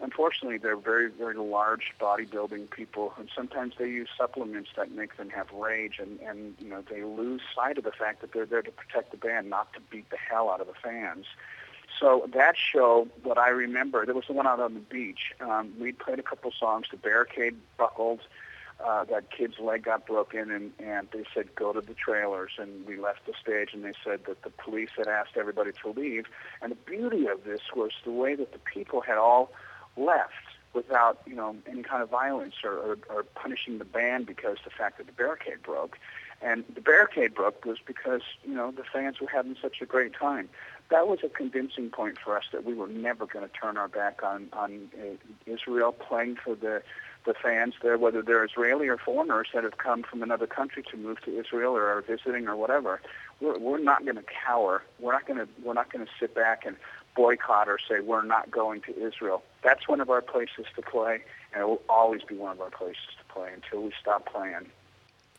unfortunately, 0.00 0.58
they're 0.58 0.76
very, 0.76 1.10
very 1.10 1.36
large 1.36 1.92
bodybuilding 2.00 2.70
people, 2.70 3.12
and 3.18 3.28
sometimes 3.34 3.74
they 3.78 3.88
use 3.88 4.08
supplements 4.16 4.70
that 4.76 4.92
make 4.92 5.16
them 5.16 5.30
have 5.30 5.50
rage, 5.52 5.98
and, 5.98 6.20
and 6.20 6.54
you 6.58 6.68
know 6.68 6.82
they 6.88 7.02
lose 7.02 7.40
sight 7.54 7.78
of 7.78 7.84
the 7.84 7.92
fact 7.92 8.20
that 8.20 8.32
they're 8.32 8.46
there 8.46 8.62
to 8.62 8.70
protect 8.70 9.10
the 9.10 9.16
band, 9.16 9.48
not 9.50 9.72
to 9.72 9.80
beat 9.90 10.08
the 10.10 10.16
hell 10.16 10.50
out 10.50 10.60
of 10.60 10.66
the 10.66 10.74
fans. 10.74 11.26
So 12.00 12.28
that 12.34 12.56
show, 12.56 13.08
what 13.22 13.38
I 13.38 13.48
remember, 13.48 14.04
there 14.04 14.14
was 14.14 14.26
the 14.26 14.34
one 14.34 14.46
out 14.46 14.60
on 14.60 14.74
the 14.74 14.80
beach. 14.80 15.32
Um, 15.40 15.72
we 15.80 15.92
played 15.92 16.18
a 16.18 16.22
couple 16.22 16.50
songs. 16.58 16.86
The 16.90 16.96
barricade 16.96 17.56
buckled. 17.78 18.20
Uh, 18.84 19.04
that 19.04 19.30
kid's 19.30 19.58
leg 19.58 19.84
got 19.84 20.06
broken, 20.06 20.50
and, 20.50 20.70
and 20.78 21.08
they 21.10 21.24
said 21.32 21.54
go 21.54 21.72
to 21.72 21.80
the 21.80 21.94
trailers. 21.94 22.52
And 22.58 22.86
we 22.86 22.98
left 22.98 23.24
the 23.24 23.32
stage, 23.40 23.70
and 23.72 23.82
they 23.82 23.94
said 24.04 24.26
that 24.26 24.42
the 24.42 24.50
police 24.50 24.90
had 24.98 25.08
asked 25.08 25.38
everybody 25.38 25.70
to 25.82 25.88
leave. 25.90 26.24
And 26.60 26.70
the 26.70 26.76
beauty 26.76 27.26
of 27.26 27.44
this 27.44 27.60
was 27.74 27.92
the 28.04 28.10
way 28.10 28.34
that 28.34 28.52
the 28.52 28.58
people 28.58 29.00
had 29.00 29.16
all 29.16 29.50
left 29.96 30.32
without 30.74 31.20
you 31.26 31.34
know 31.34 31.56
any 31.66 31.82
kind 31.82 32.02
of 32.02 32.10
violence 32.10 32.54
or, 32.62 32.72
or, 32.72 32.98
or 33.08 33.22
punishing 33.22 33.78
the 33.78 33.84
band 33.84 34.26
because 34.26 34.58
the 34.64 34.70
fact 34.70 34.98
that 34.98 35.06
the 35.06 35.12
barricade 35.12 35.62
broke. 35.62 35.98
And 36.42 36.64
the 36.74 36.82
barricade 36.82 37.34
broke 37.34 37.64
was 37.64 37.78
because 37.84 38.20
you 38.44 38.54
know 38.54 38.70
the 38.70 38.84
fans 38.84 39.20
were 39.20 39.28
having 39.28 39.56
such 39.60 39.80
a 39.80 39.86
great 39.86 40.12
time. 40.14 40.48
That 40.90 41.08
was 41.08 41.20
a 41.24 41.28
convincing 41.28 41.90
point 41.90 42.18
for 42.22 42.36
us 42.36 42.44
that 42.52 42.64
we 42.64 42.74
were 42.74 42.86
never 42.86 43.26
going 43.26 43.48
to 43.48 43.52
turn 43.52 43.76
our 43.76 43.88
back 43.88 44.22
on 44.22 44.48
on 44.52 44.88
uh, 45.00 45.16
Israel 45.46 45.92
playing 45.92 46.36
for 46.36 46.54
the 46.54 46.82
the 47.24 47.34
fans 47.34 47.74
there, 47.82 47.98
whether 47.98 48.22
they're 48.22 48.44
Israeli 48.44 48.86
or 48.86 48.96
foreigners 48.96 49.48
that 49.52 49.64
have 49.64 49.78
come 49.78 50.02
from 50.02 50.22
another 50.22 50.46
country 50.46 50.84
to 50.90 50.96
move 50.96 51.20
to 51.22 51.38
Israel 51.38 51.76
or 51.76 51.86
are 51.86 52.02
visiting 52.02 52.46
or 52.46 52.54
whatever. 52.54 53.00
We're, 53.40 53.58
we're 53.58 53.78
not 53.78 54.04
going 54.04 54.16
to 54.16 54.24
cower. 54.46 54.82
We're 55.00 55.12
not 55.12 55.26
going 55.26 55.40
to 55.40 55.48
we're 55.62 55.74
not 55.74 55.92
going 55.92 56.04
to 56.04 56.12
sit 56.20 56.34
back 56.34 56.64
and 56.64 56.76
boycott 57.16 57.68
or 57.68 57.78
say 57.78 58.00
we're 58.00 58.22
not 58.22 58.50
going 58.50 58.82
to 58.82 59.06
Israel. 59.06 59.42
That's 59.66 59.88
one 59.88 60.00
of 60.00 60.10
our 60.10 60.22
places 60.22 60.64
to 60.76 60.82
play, 60.94 61.14
and 61.52 61.60
it 61.62 61.66
will 61.66 61.82
always 61.88 62.22
be 62.22 62.36
one 62.36 62.52
of 62.52 62.60
our 62.60 62.70
places 62.70 63.08
to 63.18 63.24
play 63.34 63.48
until 63.52 63.82
we 63.82 63.92
stop 64.00 64.24
playing. 64.32 64.66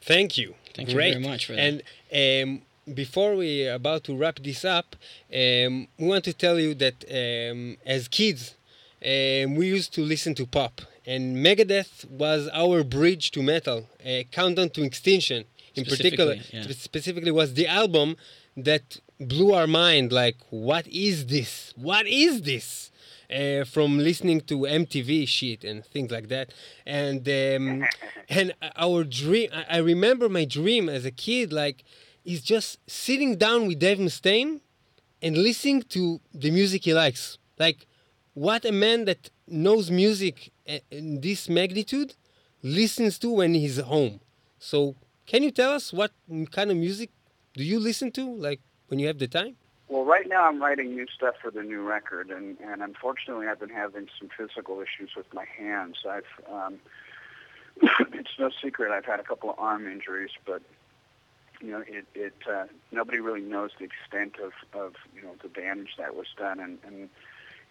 Thank 0.01 0.38
you. 0.38 0.53
Thank 0.75 0.89
you 0.89 0.95
very 0.95 1.17
much 1.17 1.45
for 1.45 1.53
that. 1.53 1.61
And 1.67 1.75
um, 2.21 2.61
before 2.93 3.38
we 3.38 3.69
are 3.69 3.75
about 3.75 4.03
to 4.07 4.17
wrap 4.17 4.39
this 4.39 4.65
up, 4.65 4.97
um, 5.34 5.88
we 5.97 6.07
want 6.13 6.25
to 6.25 6.34
tell 6.34 6.59
you 6.59 6.73
that 6.75 6.97
um, 7.09 7.78
as 7.86 8.09
kids, 8.09 8.55
um, 9.01 9.55
we 9.55 9.67
used 9.67 9.93
to 9.93 10.01
listen 10.01 10.36
to 10.36 10.45
pop, 10.45 10.82
and 11.05 11.38
Megadeth 11.38 12.03
was 12.11 12.49
our 12.53 12.84
bridge 12.84 13.32
to 13.32 13.41
metal. 13.41 13.88
Uh, 14.05 14.23
Countdown 14.30 14.69
to 14.71 14.84
Extinction, 14.84 15.45
in 15.73 15.86
particular, 15.86 16.36
yeah. 16.51 16.63
specifically 16.63 17.32
was 17.32 17.53
the 17.53 17.67
album 17.67 18.17
that 18.57 18.99
blew 19.21 19.53
our 19.53 19.67
mind. 19.67 20.11
Like, 20.11 20.36
what 20.49 20.86
is 20.88 21.28
this? 21.28 21.73
What 21.78 22.05
is 22.07 22.41
this? 22.41 22.91
Uh, 23.34 23.63
from 23.65 23.97
listening 23.97 24.41
to 24.41 24.59
MTV 24.59 25.28
shit 25.28 25.63
and 25.63 25.86
things 25.86 26.11
like 26.11 26.30
that. 26.30 26.53
And 26.86 27.28
um, 27.28 27.88
and 28.30 28.53
our 28.75 29.03
dream, 29.03 29.49
I 29.53 29.78
I 29.78 29.78
remember 29.78 30.30
my 30.30 30.45
dream 30.45 30.89
as 30.89 31.05
a 31.05 31.11
kid, 31.11 31.51
like, 31.53 31.84
is 32.25 32.41
just 32.41 32.80
sitting 32.89 33.38
down 33.38 33.67
with 33.67 33.80
Dave 33.80 33.99
Mustaine 33.99 34.61
and 35.21 35.38
listening 35.38 35.84
to 35.84 36.19
the 36.34 36.51
music 36.51 36.84
he 36.86 36.93
likes. 36.93 37.38
Like, 37.57 37.88
what 38.34 38.65
a 38.65 38.71
man 38.71 39.05
that 39.05 39.30
knows 39.47 39.89
music 39.89 40.51
in 40.91 41.21
this 41.21 41.49
magnitude 41.49 42.13
listens 42.61 43.17
to 43.19 43.32
when 43.32 43.53
he's 43.53 43.80
home. 43.80 44.19
So, 44.59 44.95
can 45.25 45.43
you 45.43 45.51
tell 45.51 45.71
us 45.71 45.91
what 45.93 46.11
kind 46.51 46.71
of 46.71 46.78
music 46.78 47.09
do 47.53 47.63
you 47.63 47.80
listen 47.80 48.11
to, 48.11 48.36
like 48.36 48.61
when 48.88 48.99
you 48.99 49.07
have 49.07 49.19
the 49.19 49.28
time? 49.28 49.55
Well, 49.89 50.03
right 50.03 50.27
now 50.27 50.47
I'm 50.47 50.61
writing 50.61 50.95
new 50.95 51.07
stuff 51.15 51.35
for 51.41 51.49
the 51.49 51.63
new 51.63 51.81
record, 51.81 52.29
and, 52.29 52.57
and 52.59 52.81
unfortunately 52.81 53.47
I've 53.47 53.59
been 53.59 53.69
having 53.69 54.07
some 54.19 54.29
physical 54.35 54.81
issues 54.81 55.11
with 55.15 55.33
my 55.33 55.45
hands. 55.57 55.97
I've 56.07 56.25
um, 56.51 56.79
it's 58.13 58.31
no 58.38 58.49
secret 58.61 58.91
I've 58.91 59.05
had 59.05 59.19
a 59.19 59.23
couple 59.23 59.49
of 59.49 59.59
arm 59.59 59.88
injuries, 59.88 60.31
but 60.45 60.61
you 61.61 61.71
know 61.71 61.83
it 61.88 62.05
it 62.15 62.35
uh, 62.51 62.65
nobody 62.91 63.19
really 63.19 63.41
knows 63.41 63.71
the 63.79 63.85
extent 63.85 64.35
of 64.43 64.51
of 64.77 64.95
you 65.15 65.21
know 65.21 65.35
the 65.41 65.49
damage 65.49 65.95
that 65.97 66.15
was 66.15 66.27
done, 66.38 66.59
and 66.59 66.79
and 66.85 66.97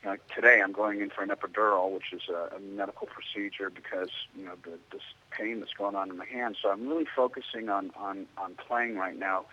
you 0.03 0.11
know 0.11 0.17
today 0.35 0.63
I'm 0.63 0.73
going 0.73 1.03
in 1.03 1.11
for 1.11 1.23
an 1.23 1.29
epidural, 1.29 1.93
which 1.93 2.13
is 2.13 2.23
a, 2.31 2.57
a 2.57 2.61
medical 2.61 3.09
procedure 3.09 3.69
because 3.69 4.11
you 4.35 4.47
know 4.47 4.55
the 4.63 4.79
this 4.91 5.03
pain 5.31 5.61
that's 5.61 5.75
going 5.75 5.97
on 5.97 6.09
in 6.09 6.17
my 6.17 6.27
hand. 6.27 6.57
So 6.63 6.71
I'm 6.71 6.89
really 6.89 7.07
focusing 7.15 7.69
on 7.69 7.91
on 7.97 8.27
on 8.39 8.55
playing 8.55 8.97
right 8.97 9.19
now. 9.19 9.45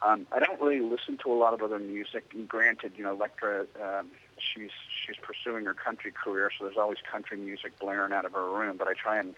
Um, 0.00 0.26
I 0.30 0.38
don't 0.38 0.60
really 0.60 0.80
listen 0.80 1.18
to 1.24 1.32
a 1.32 1.34
lot 1.34 1.54
of 1.54 1.62
other 1.62 1.78
music. 1.78 2.30
And 2.32 2.48
granted, 2.48 2.92
you 2.96 3.04
know, 3.04 3.12
Electra, 3.12 3.66
um, 3.82 4.08
she's 4.38 4.70
she's 5.04 5.16
pursuing 5.16 5.64
her 5.64 5.74
country 5.74 6.12
career, 6.12 6.50
so 6.56 6.64
there's 6.64 6.76
always 6.76 6.98
country 7.10 7.36
music 7.36 7.78
blaring 7.78 8.12
out 8.12 8.24
of 8.24 8.32
her 8.32 8.48
room. 8.48 8.76
But 8.76 8.88
I 8.88 8.94
try 8.94 9.18
and, 9.18 9.34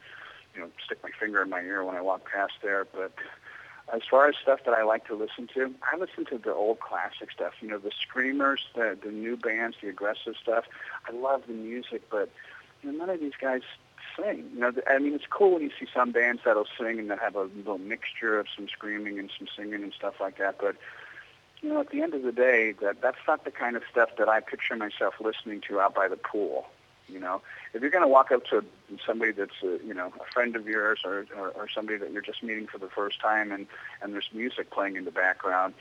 you 0.54 0.60
know, 0.60 0.68
stick 0.84 0.98
my 1.02 1.10
finger 1.18 1.42
in 1.42 1.48
my 1.48 1.60
ear 1.60 1.84
when 1.84 1.96
I 1.96 2.02
walk 2.02 2.30
past 2.30 2.54
there. 2.62 2.84
But 2.84 3.12
as 3.92 4.02
far 4.08 4.28
as 4.28 4.34
stuff 4.40 4.60
that 4.66 4.74
I 4.74 4.82
like 4.82 5.06
to 5.06 5.14
listen 5.14 5.48
to, 5.54 5.74
I 5.90 5.96
listen 5.96 6.26
to 6.26 6.38
the 6.38 6.52
old 6.52 6.80
classic 6.80 7.30
stuff. 7.32 7.54
You 7.60 7.68
know, 7.68 7.78
the 7.78 7.92
screamers, 7.98 8.66
the 8.74 8.98
the 9.02 9.10
new 9.10 9.36
bands, 9.36 9.78
the 9.80 9.88
aggressive 9.88 10.34
stuff. 10.40 10.64
I 11.08 11.12
love 11.12 11.42
the 11.46 11.54
music, 11.54 12.02
but 12.10 12.30
you 12.82 12.92
know, 12.92 12.98
none 12.98 13.10
of 13.10 13.20
these 13.20 13.32
guys 13.40 13.62
sing. 14.16 14.48
You 14.54 14.60
know, 14.60 14.72
I 14.86 14.98
mean, 14.98 15.14
it's 15.14 15.26
cool 15.28 15.54
when 15.54 15.62
you 15.62 15.70
see 15.78 15.86
some 15.94 16.12
bands 16.12 16.42
that'll 16.44 16.66
sing 16.78 16.98
and 16.98 17.10
that 17.10 17.18
have 17.18 17.36
a 17.36 17.44
little 17.56 17.78
mixture 17.78 18.38
of 18.38 18.46
some 18.54 18.68
screaming 18.68 19.18
and 19.18 19.30
some 19.38 19.48
singing 19.56 19.82
and 19.82 19.92
stuff 19.92 20.14
like 20.20 20.38
that. 20.38 20.56
But 20.58 20.76
you 21.62 21.68
know, 21.68 21.80
at 21.80 21.90
the 21.90 22.02
end 22.02 22.14
of 22.14 22.22
the 22.22 22.32
day, 22.32 22.74
that 22.80 23.02
that's 23.02 23.18
not 23.28 23.44
the 23.44 23.50
kind 23.50 23.76
of 23.76 23.82
stuff 23.90 24.10
that 24.18 24.28
I 24.28 24.40
picture 24.40 24.76
myself 24.76 25.14
listening 25.20 25.60
to 25.68 25.80
out 25.80 25.94
by 25.94 26.08
the 26.08 26.16
pool. 26.16 26.66
You 27.08 27.18
know, 27.18 27.42
if 27.74 27.82
you're 27.82 27.90
going 27.90 28.04
to 28.04 28.08
walk 28.08 28.30
up 28.30 28.44
to 28.46 28.64
somebody 29.04 29.32
that's 29.32 29.62
a, 29.62 29.78
you 29.84 29.92
know 29.92 30.12
a 30.20 30.32
friend 30.32 30.54
of 30.56 30.66
yours 30.66 31.00
or, 31.04 31.26
or 31.36 31.48
or 31.50 31.68
somebody 31.68 31.98
that 31.98 32.12
you're 32.12 32.22
just 32.22 32.42
meeting 32.42 32.66
for 32.66 32.78
the 32.78 32.88
first 32.88 33.20
time 33.20 33.52
and 33.52 33.66
and 34.00 34.14
there's 34.14 34.28
music 34.32 34.70
playing 34.70 34.96
in 34.96 35.04
the 35.04 35.10
background, 35.10 35.74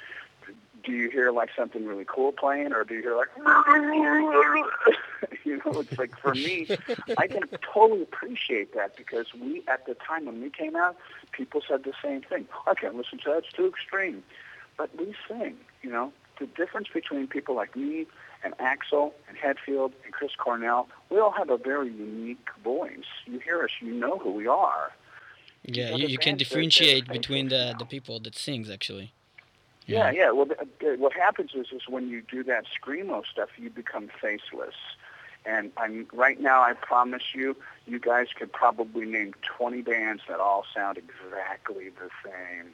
do 0.83 0.91
you 0.91 1.09
hear 1.09 1.31
like 1.31 1.49
something 1.57 1.85
really 1.85 2.05
cool 2.07 2.31
playing 2.31 2.73
or 2.73 2.83
do 2.83 2.95
you 2.95 3.01
hear 3.01 3.15
like 3.15 3.29
you 5.43 5.57
know 5.57 5.79
it's 5.79 5.97
like 5.97 6.17
for 6.19 6.33
me 6.33 6.67
i 7.17 7.27
can 7.27 7.43
totally 7.73 8.01
appreciate 8.01 8.73
that 8.73 8.95
because 8.95 9.27
we 9.33 9.63
at 9.67 9.85
the 9.85 9.95
time 9.95 10.25
when 10.25 10.41
we 10.41 10.49
came 10.49 10.75
out 10.75 10.95
people 11.31 11.61
said 11.67 11.83
the 11.83 11.93
same 12.03 12.21
thing 12.21 12.47
oh, 12.53 12.71
i 12.71 12.73
can't 12.73 12.95
listen 12.95 13.17
to 13.17 13.29
that 13.29 13.39
it's 13.39 13.51
too 13.51 13.67
extreme 13.67 14.23
but 14.77 14.89
we 14.97 15.13
sing 15.27 15.55
you 15.81 15.89
know 15.89 16.11
the 16.39 16.47
difference 16.47 16.87
between 16.93 17.27
people 17.27 17.55
like 17.55 17.75
me 17.75 18.05
and 18.43 18.53
Axl 18.57 19.11
and 19.27 19.37
Hetfield 19.37 19.91
and 20.05 20.13
Chris 20.13 20.31
Cornell, 20.37 20.87
we 21.09 21.19
all 21.19 21.31
have 21.31 21.49
a 21.49 21.57
very 21.57 21.91
unique 21.91 22.47
voice. 22.63 23.03
You 23.25 23.39
hear 23.39 23.63
us, 23.63 23.71
you 23.81 23.91
know 23.91 24.17
who 24.17 24.31
we 24.31 24.47
are. 24.47 24.91
Yeah, 25.63 25.95
you, 25.95 26.07
you 26.07 26.17
can 26.17 26.37
differentiate 26.37 27.09
between 27.09 27.49
the, 27.49 27.73
now. 27.73 27.77
the 27.77 27.85
people 27.85 28.21
that 28.21 28.35
sings 28.35 28.69
actually. 28.69 29.13
Yeah, 29.89 30.11
yeah. 30.11 30.31
Well, 30.31 30.45
th- 30.47 30.59
th- 30.79 30.99
what 30.99 31.13
happens 31.13 31.51
is, 31.55 31.67
is 31.71 31.83
when 31.87 32.09
you 32.09 32.21
do 32.21 32.43
that 32.43 32.65
screamo 32.75 33.23
stuff, 33.25 33.49
you 33.57 33.69
become 33.69 34.09
faceless. 34.21 34.75
And 35.45 35.71
I'm 35.77 36.05
right 36.13 36.39
now. 36.39 36.61
I 36.61 36.73
promise 36.73 37.23
you, 37.33 37.55
you 37.87 37.99
guys 37.99 38.27
could 38.37 38.51
probably 38.51 39.05
name 39.05 39.33
20 39.57 39.81
bands 39.81 40.21
that 40.27 40.39
all 40.39 40.65
sound 40.75 40.97
exactly 40.97 41.89
the 41.89 42.09
same. 42.23 42.73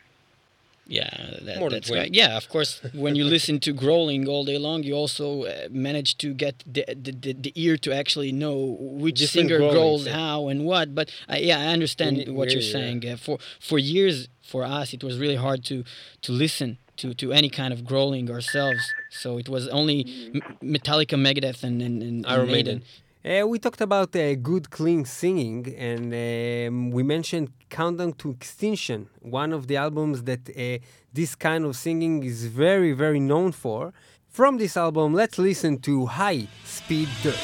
Yeah, 0.88 1.10
that, 1.42 1.58
More 1.60 1.70
than 1.72 1.78
that's 1.78 1.88
20. 1.88 2.00
right. 2.02 2.14
Yeah, 2.14 2.38
of 2.38 2.48
course. 2.50 2.80
When 2.94 3.16
you 3.16 3.26
listen 3.26 3.60
to 3.62 3.74
growling 3.74 4.28
all 4.28 4.46
day 4.46 4.60
long, 4.60 4.84
you 4.84 4.94
also 4.94 5.44
uh, 5.46 5.68
manage 5.72 6.16
to 6.20 6.32
get 6.34 6.64
the, 6.68 6.86
the, 6.90 7.12
the, 7.12 7.34
the 7.34 7.52
ear 7.56 7.76
to 7.78 7.92
actually 7.96 8.32
know 8.32 8.78
which 8.80 9.20
Different 9.20 9.50
singer 9.50 9.60
growlings, 9.60 9.72
growls 9.74 10.06
yeah. 10.06 10.14
how 10.14 10.48
and 10.48 10.64
what. 10.66 10.94
But 10.94 11.10
uh, 11.28 11.38
yeah, 11.40 11.60
I 11.60 11.68
understand 11.68 12.18
We- 12.18 12.32
what 12.32 12.52
you're 12.52 12.60
we- 12.60 12.66
yeah. 12.68 12.72
saying. 12.72 13.08
Uh, 13.08 13.18
for 13.18 13.40
for 13.60 13.80
years, 13.80 14.28
for 14.44 14.64
us, 14.64 14.94
it 14.94 15.04
was 15.04 15.18
really 15.18 15.38
hard 15.38 15.64
to 15.66 15.84
to 16.22 16.32
listen 16.32 16.78
to, 16.98 17.14
to 17.16 17.32
any 17.32 17.50
kind 17.50 17.72
of 17.74 17.86
growling 17.86 18.30
ourselves. 18.30 18.94
So 19.10 19.38
it 19.38 19.50
was 19.50 19.68
only 19.70 20.32
M- 20.34 20.42
Metallica, 20.76 21.18
Megadeth, 21.18 21.64
and, 21.64 21.82
and, 21.82 22.02
and 22.02 22.26
Iron 22.26 22.42
and 22.42 22.52
Maiden. 22.52 22.84
Uh, 23.26 23.48
we 23.48 23.58
talked 23.58 23.82
about 23.82 24.16
uh, 24.16 24.36
good, 24.36 24.70
clean 24.70 25.04
singing, 25.04 25.74
and 25.76 26.14
um, 26.14 26.92
we 26.92 27.02
mentioned 27.02 27.50
Countdown 27.72 28.14
to 28.14 28.30
Extinction, 28.30 29.10
one 29.22 29.52
of 29.52 29.66
the 29.66 29.78
albums 29.78 30.24
that 30.24 30.48
uh, 30.50 30.78
this 31.12 31.34
kind 31.34 31.66
of 31.66 31.76
singing 31.76 32.24
is 32.24 32.46
very, 32.46 32.92
very 32.92 33.20
known 33.20 33.52
for. 33.52 33.94
From 34.30 34.58
this 34.58 34.78
album, 34.78 35.16
let's 35.16 35.40
listen 35.40 35.80
to 35.80 36.06
High 36.06 36.48
Speed 36.66 37.10
Dirt. 37.24 37.40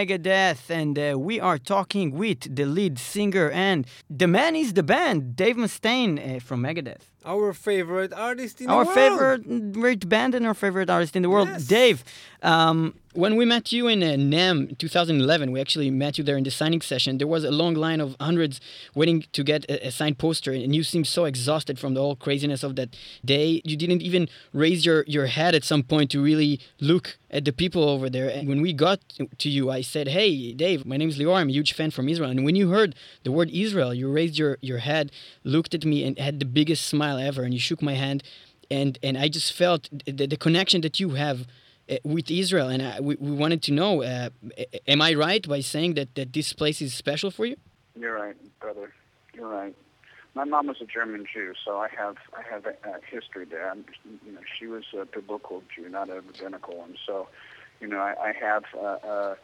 Megadeth, 0.00 0.70
and 0.70 0.98
uh, 0.98 1.18
we 1.18 1.38
are 1.38 1.58
talking 1.58 2.12
with 2.12 2.56
the 2.56 2.64
lead 2.64 2.98
singer 2.98 3.50
and 3.50 3.86
the 4.08 4.26
man 4.26 4.56
is 4.56 4.72
the 4.72 4.82
band, 4.82 5.36
Dave 5.36 5.56
Mustaine 5.56 6.18
uh, 6.18 6.40
from 6.40 6.62
Megadeth. 6.62 7.09
Our 7.24 7.52
favorite 7.52 8.12
artist 8.12 8.60
in 8.60 8.70
our 8.70 8.84
the 8.84 8.88
world. 8.90 8.94
favorite 8.94 9.72
great 9.72 10.08
band 10.08 10.34
and 10.34 10.46
our 10.46 10.54
favorite 10.54 10.88
artist 10.88 11.14
in 11.16 11.22
the 11.22 11.28
world, 11.30 11.48
Yes. 11.48 11.64
Dave. 11.66 12.04
Um, 12.42 12.94
when 13.12 13.34
we 13.36 13.44
met 13.44 13.72
you 13.72 13.88
in 13.88 14.02
uh, 14.02 14.06
NAMM 14.16 14.78
2011, 14.78 15.50
we 15.50 15.60
actually 15.60 15.90
met 15.90 16.16
you 16.16 16.22
there 16.24 16.38
in 16.38 16.44
the 16.44 16.50
signing 16.50 16.80
session. 16.80 17.18
There 17.18 17.26
was 17.26 17.44
a 17.44 17.50
long 17.50 17.74
line 17.74 18.00
of 18.00 18.14
hundreds 18.20 18.60
waiting 18.94 19.24
to 19.32 19.42
get 19.42 19.64
a, 19.68 19.88
a 19.88 19.90
signed 19.90 20.16
poster, 20.18 20.52
and 20.52 20.74
you 20.74 20.82
seemed 20.84 21.08
so 21.08 21.24
exhausted 21.26 21.78
from 21.78 21.92
the 21.94 22.00
whole 22.00 22.14
craziness 22.16 22.62
of 22.62 22.76
that 22.76 22.96
day. 23.24 23.60
You 23.64 23.76
didn't 23.76 24.00
even 24.00 24.28
raise 24.54 24.86
your, 24.86 25.04
your 25.08 25.26
head 25.26 25.54
at 25.54 25.64
some 25.64 25.82
point 25.82 26.10
to 26.12 26.22
really 26.22 26.60
look 26.80 27.18
at 27.30 27.44
the 27.44 27.52
people 27.52 27.82
over 27.88 28.08
there. 28.08 28.28
And 28.30 28.48
when 28.48 28.62
we 28.62 28.72
got 28.72 29.00
to 29.38 29.48
you, 29.50 29.70
I 29.70 29.82
said, 29.82 30.08
Hey, 30.08 30.52
Dave, 30.52 30.86
my 30.86 30.96
name 30.96 31.08
is 31.10 31.18
Lior. 31.18 31.34
I'm 31.36 31.48
a 31.48 31.52
huge 31.52 31.72
fan 31.74 31.90
from 31.90 32.08
Israel. 32.08 32.30
And 32.30 32.44
when 32.44 32.54
you 32.56 32.70
heard 32.70 32.94
the 33.24 33.32
word 33.32 33.50
Israel, 33.50 33.92
you 33.92 34.10
raised 34.10 34.38
your, 34.38 34.56
your 34.62 34.78
head, 34.78 35.10
looked 35.44 35.74
at 35.74 35.84
me, 35.84 36.04
and 36.04 36.16
had 36.18 36.38
the 36.38 36.46
biggest 36.46 36.86
smile 36.86 37.09
ever, 37.18 37.42
and 37.42 37.52
you 37.52 37.60
shook 37.60 37.82
my 37.82 37.94
hand. 37.94 38.22
And, 38.70 38.98
and 39.02 39.18
I 39.18 39.28
just 39.28 39.52
felt 39.52 39.88
the, 40.06 40.26
the 40.26 40.36
connection 40.36 40.80
that 40.82 41.00
you 41.00 41.10
have 41.10 41.46
uh, 41.90 41.96
with 42.04 42.30
Israel, 42.30 42.68
and 42.68 42.82
I, 42.82 43.00
we, 43.00 43.16
we 43.16 43.32
wanted 43.32 43.62
to 43.64 43.72
know: 43.72 44.02
uh, 44.02 44.30
am 44.86 45.02
I 45.02 45.14
right 45.14 45.46
by 45.48 45.60
saying 45.60 45.94
that, 45.94 46.14
that 46.14 46.32
this 46.32 46.52
place 46.52 46.80
is 46.80 46.94
special 46.94 47.30
for 47.32 47.46
you? 47.46 47.56
You're 47.98 48.14
right, 48.14 48.36
brother. 48.60 48.92
You're 49.34 49.48
right. 49.48 49.74
My 50.34 50.44
mom 50.44 50.68
was 50.68 50.80
a 50.80 50.84
German 50.84 51.26
Jew, 51.32 51.54
so 51.64 51.78
I 51.78 51.88
have 51.88 52.16
I 52.32 52.42
have 52.48 52.64
a, 52.66 52.74
a 52.88 53.00
history 53.10 53.44
there. 53.44 53.68
I'm, 53.68 53.84
you 54.24 54.32
know, 54.32 54.40
she 54.56 54.68
was 54.68 54.84
a 54.96 55.04
biblical 55.04 55.64
Jew, 55.74 55.88
not 55.88 56.08
a 56.08 56.20
rabbinical 56.20 56.76
one. 56.76 56.94
So, 57.04 57.26
you 57.80 57.88
know, 57.88 57.98
I, 57.98 58.14
I 58.28 58.32
have 58.32 58.64
uh, 58.76 58.98
uh, 59.04 59.34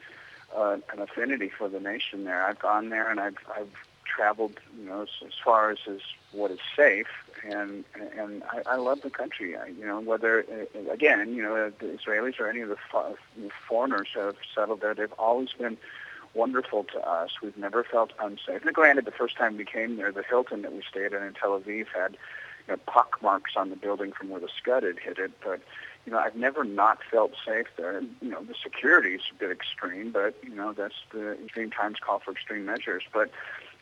uh, 0.56 0.76
an 0.92 1.00
affinity 1.00 1.50
for 1.58 1.68
the 1.68 1.80
nation 1.80 2.24
there. 2.24 2.44
I've 2.44 2.60
gone 2.60 2.90
there, 2.90 3.10
and 3.10 3.18
I've 3.18 3.38
I've 3.56 3.72
traveled, 4.04 4.60
you 4.78 4.86
know, 4.86 5.02
as, 5.02 5.08
as 5.26 5.32
far 5.44 5.70
as 5.70 5.78
is 5.88 6.02
what 6.36 6.50
is 6.50 6.58
safe, 6.76 7.06
and 7.44 7.84
and 8.18 8.42
I, 8.44 8.74
I 8.74 8.76
love 8.76 9.02
the 9.02 9.10
country. 9.10 9.56
I, 9.56 9.66
you 9.68 9.86
know, 9.86 10.00
whether 10.00 10.44
uh, 10.50 10.92
again, 10.92 11.34
you 11.34 11.42
know, 11.42 11.70
the 11.78 11.86
Israelis 11.86 12.38
or 12.38 12.48
any 12.48 12.60
of 12.60 12.68
the 12.68 12.76
foreigners 13.68 14.08
who 14.14 14.20
have 14.20 14.36
settled 14.54 14.80
there, 14.80 14.94
they've 14.94 15.12
always 15.12 15.52
been 15.52 15.76
wonderful 16.34 16.84
to 16.84 17.00
us. 17.00 17.30
We've 17.42 17.56
never 17.56 17.82
felt 17.82 18.12
unsafe. 18.20 18.64
Now, 18.64 18.72
granted, 18.72 19.06
the 19.06 19.10
first 19.10 19.36
time 19.36 19.56
we 19.56 19.64
came 19.64 19.96
there, 19.96 20.12
the 20.12 20.22
Hilton 20.22 20.62
that 20.62 20.72
we 20.72 20.82
stayed 20.88 21.12
in 21.12 21.22
in 21.22 21.32
Tel 21.34 21.58
Aviv 21.58 21.86
had 21.94 22.16
you 22.66 22.74
know, 22.74 22.76
pock 22.86 23.18
marks 23.22 23.52
on 23.56 23.70
the 23.70 23.76
building 23.76 24.12
from 24.12 24.28
where 24.28 24.40
the 24.40 24.48
scud 24.48 24.82
had 24.82 24.98
hit 24.98 25.18
it. 25.18 25.32
But 25.42 25.60
you 26.04 26.12
know, 26.12 26.18
I've 26.18 26.36
never 26.36 26.62
not 26.62 26.98
felt 27.10 27.32
safe 27.44 27.66
there. 27.76 28.00
You 28.20 28.30
know, 28.30 28.42
the 28.42 28.54
security 28.62 29.14
is 29.14 29.22
a 29.32 29.34
bit 29.34 29.50
extreme, 29.50 30.12
but 30.12 30.34
you 30.42 30.54
know, 30.54 30.72
that's 30.72 30.94
the 31.12 31.32
extreme 31.42 31.70
times 31.70 31.98
call 32.00 32.20
for 32.20 32.30
extreme 32.30 32.66
measures. 32.66 33.02
But 33.12 33.30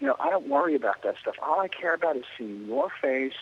you 0.01 0.07
know, 0.07 0.17
I 0.21 0.31
don't 0.31 0.49
worry 0.49 0.75
about 0.75 1.03
that 1.03 1.17
stuff. 1.21 1.35
All 1.43 1.61
I 1.61 1.69
care 1.69 1.95
about 1.95 2.17
is 2.17 2.25
seeing 2.37 2.67
your 2.67 2.91
face 3.01 3.33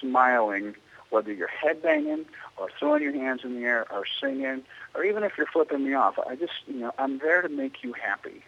smiling, 0.00 0.74
whether 1.10 1.32
you're 1.32 1.48
headbanging 1.48 2.24
or 2.56 2.68
throwing 2.78 3.02
your 3.02 3.12
hands 3.12 3.40
in 3.44 3.54
the 3.58 3.66
air 3.66 3.86
or 3.92 4.04
singing, 4.20 4.62
or 4.94 5.04
even 5.04 5.22
if 5.22 5.32
you're 5.36 5.46
flipping 5.46 5.84
me 5.84 5.94
off. 5.94 6.18
I 6.18 6.36
just, 6.36 6.52
you 6.66 6.80
know, 6.80 6.92
I'm 6.98 7.18
there 7.18 7.42
to 7.42 7.48
make 7.48 7.82
you 7.82 7.92
happy. 7.92 8.42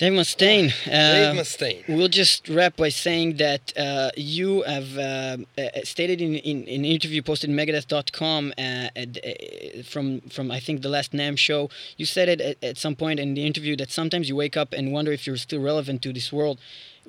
Dave 0.00 0.14
Mustaine. 0.14 0.72
Dave 0.86 1.36
Uh, 1.36 1.40
Mustaine. 1.42 1.84
We'll 1.86 2.08
just 2.08 2.48
wrap 2.48 2.74
by 2.76 2.88
saying 2.88 3.36
that 3.36 3.76
uh, 3.76 4.10
you 4.16 4.62
have 4.62 4.96
uh, 4.96 5.36
uh, 5.58 5.62
stated 5.84 6.22
in, 6.22 6.36
in, 6.36 6.64
in 6.64 6.86
an 6.86 6.90
interview 6.96 7.20
posted 7.20 7.50
on 7.50 7.56
Megadeth.com 7.56 8.54
uh, 8.56 8.88
at, 8.96 9.18
uh, 9.18 9.82
from 9.82 10.22
from 10.34 10.50
I 10.50 10.58
think 10.58 10.80
the 10.80 10.88
last 10.88 11.12
NAMM 11.12 11.36
show. 11.36 11.68
You 11.98 12.06
said 12.06 12.30
it 12.30 12.40
at, 12.40 12.64
at 12.64 12.78
some 12.78 12.96
point 12.96 13.20
in 13.20 13.34
the 13.34 13.44
interview 13.44 13.76
that 13.76 13.90
sometimes 13.90 14.26
you 14.26 14.36
wake 14.36 14.56
up 14.56 14.72
and 14.72 14.90
wonder 14.90 15.12
if 15.12 15.26
you're 15.26 15.36
still 15.36 15.60
relevant 15.60 16.00
to 16.04 16.14
this 16.14 16.32
world. 16.32 16.58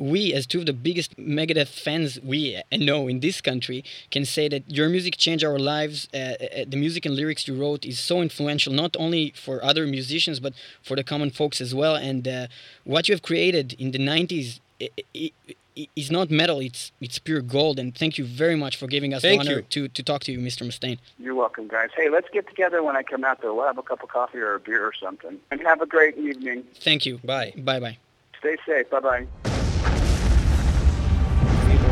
We, 0.02 0.34
as 0.34 0.48
two 0.48 0.60
of 0.62 0.66
the 0.66 0.74
biggest 0.74 1.16
Megadeth 1.18 1.68
fans 1.68 2.20
we 2.24 2.56
uh, 2.56 2.62
know 2.90 3.08
in 3.08 3.20
this 3.20 3.40
country, 3.40 3.84
can 4.10 4.26
say 4.26 4.48
that 4.50 4.64
your 4.78 4.90
music 4.90 5.16
changed 5.18 5.44
our 5.46 5.60
lives. 5.60 6.08
Uh, 6.14 6.18
uh, 6.18 6.34
the 6.68 6.78
music 6.86 7.06
and 7.06 7.16
lyrics 7.16 7.48
you 7.48 7.54
wrote 7.54 7.86
is 7.86 8.00
so 8.00 8.22
influential, 8.22 8.74
not 8.74 8.96
only 8.98 9.24
for 9.46 9.64
other 9.64 9.86
musicians 9.86 10.40
but 10.40 10.54
for 10.82 10.96
the 10.96 11.04
common 11.04 11.30
folks 11.30 11.62
as 11.62 11.72
well. 11.76 11.96
And 11.96 12.28
uh, 12.28 12.48
what 12.84 13.08
you 13.08 13.14
have 13.16 13.22
created 13.22 13.74
in 13.84 13.92
the 13.92 14.00
90s 14.00 14.60
i- 14.82 14.90
i- 15.16 15.32
i- 15.78 15.88
is 15.96 16.10
not 16.18 16.30
metal; 16.42 16.60
it's 16.60 16.92
it's 17.06 17.18
pure 17.20 17.42
gold. 17.58 17.78
And 17.80 17.90
thank 18.02 18.18
you 18.18 18.26
very 18.26 18.56
much 18.64 18.76
for 18.78 18.88
giving 18.88 19.14
us 19.14 19.22
Thank 19.22 19.44
the 19.44 19.50
honor 19.50 19.60
you. 19.60 19.66
to 19.76 19.88
to 19.98 20.02
talk 20.10 20.22
to 20.28 20.32
you, 20.34 20.40
Mr. 20.40 20.64
Mustaine. 20.68 20.98
You're 21.24 21.36
welcome, 21.46 21.68
guys. 21.68 21.90
Hey, 21.96 22.10
let's 22.10 22.30
get 22.38 22.46
together 22.48 22.80
when 22.88 22.96
I 23.02 23.04
come 23.04 23.24
out 23.24 23.38
there. 23.42 23.54
We'll 23.54 23.68
have 23.68 23.78
a 23.78 23.84
cup 23.92 24.02
of 24.04 24.10
coffee 24.10 24.40
or 24.40 24.56
a 24.56 24.60
beer 24.60 24.84
or 24.84 24.94
something. 25.06 25.36
And 25.52 25.62
have 25.62 25.80
a 25.82 25.86
great 25.96 26.16
evening. 26.18 26.64
Thank 26.88 27.06
you. 27.06 27.20
Bye. 27.24 27.54
Bye 27.70 27.80
bye. 27.80 27.98
Stay 28.40 28.58
safe. 28.66 28.90
Bye-bye. 28.90 29.51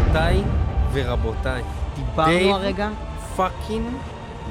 גבירותיי 0.09 0.43
ורבותיי, 0.93 1.61
דיברנו 1.95 2.55
הרגע 2.55 2.89
פאקינג 3.35 3.85
עם 3.85 3.93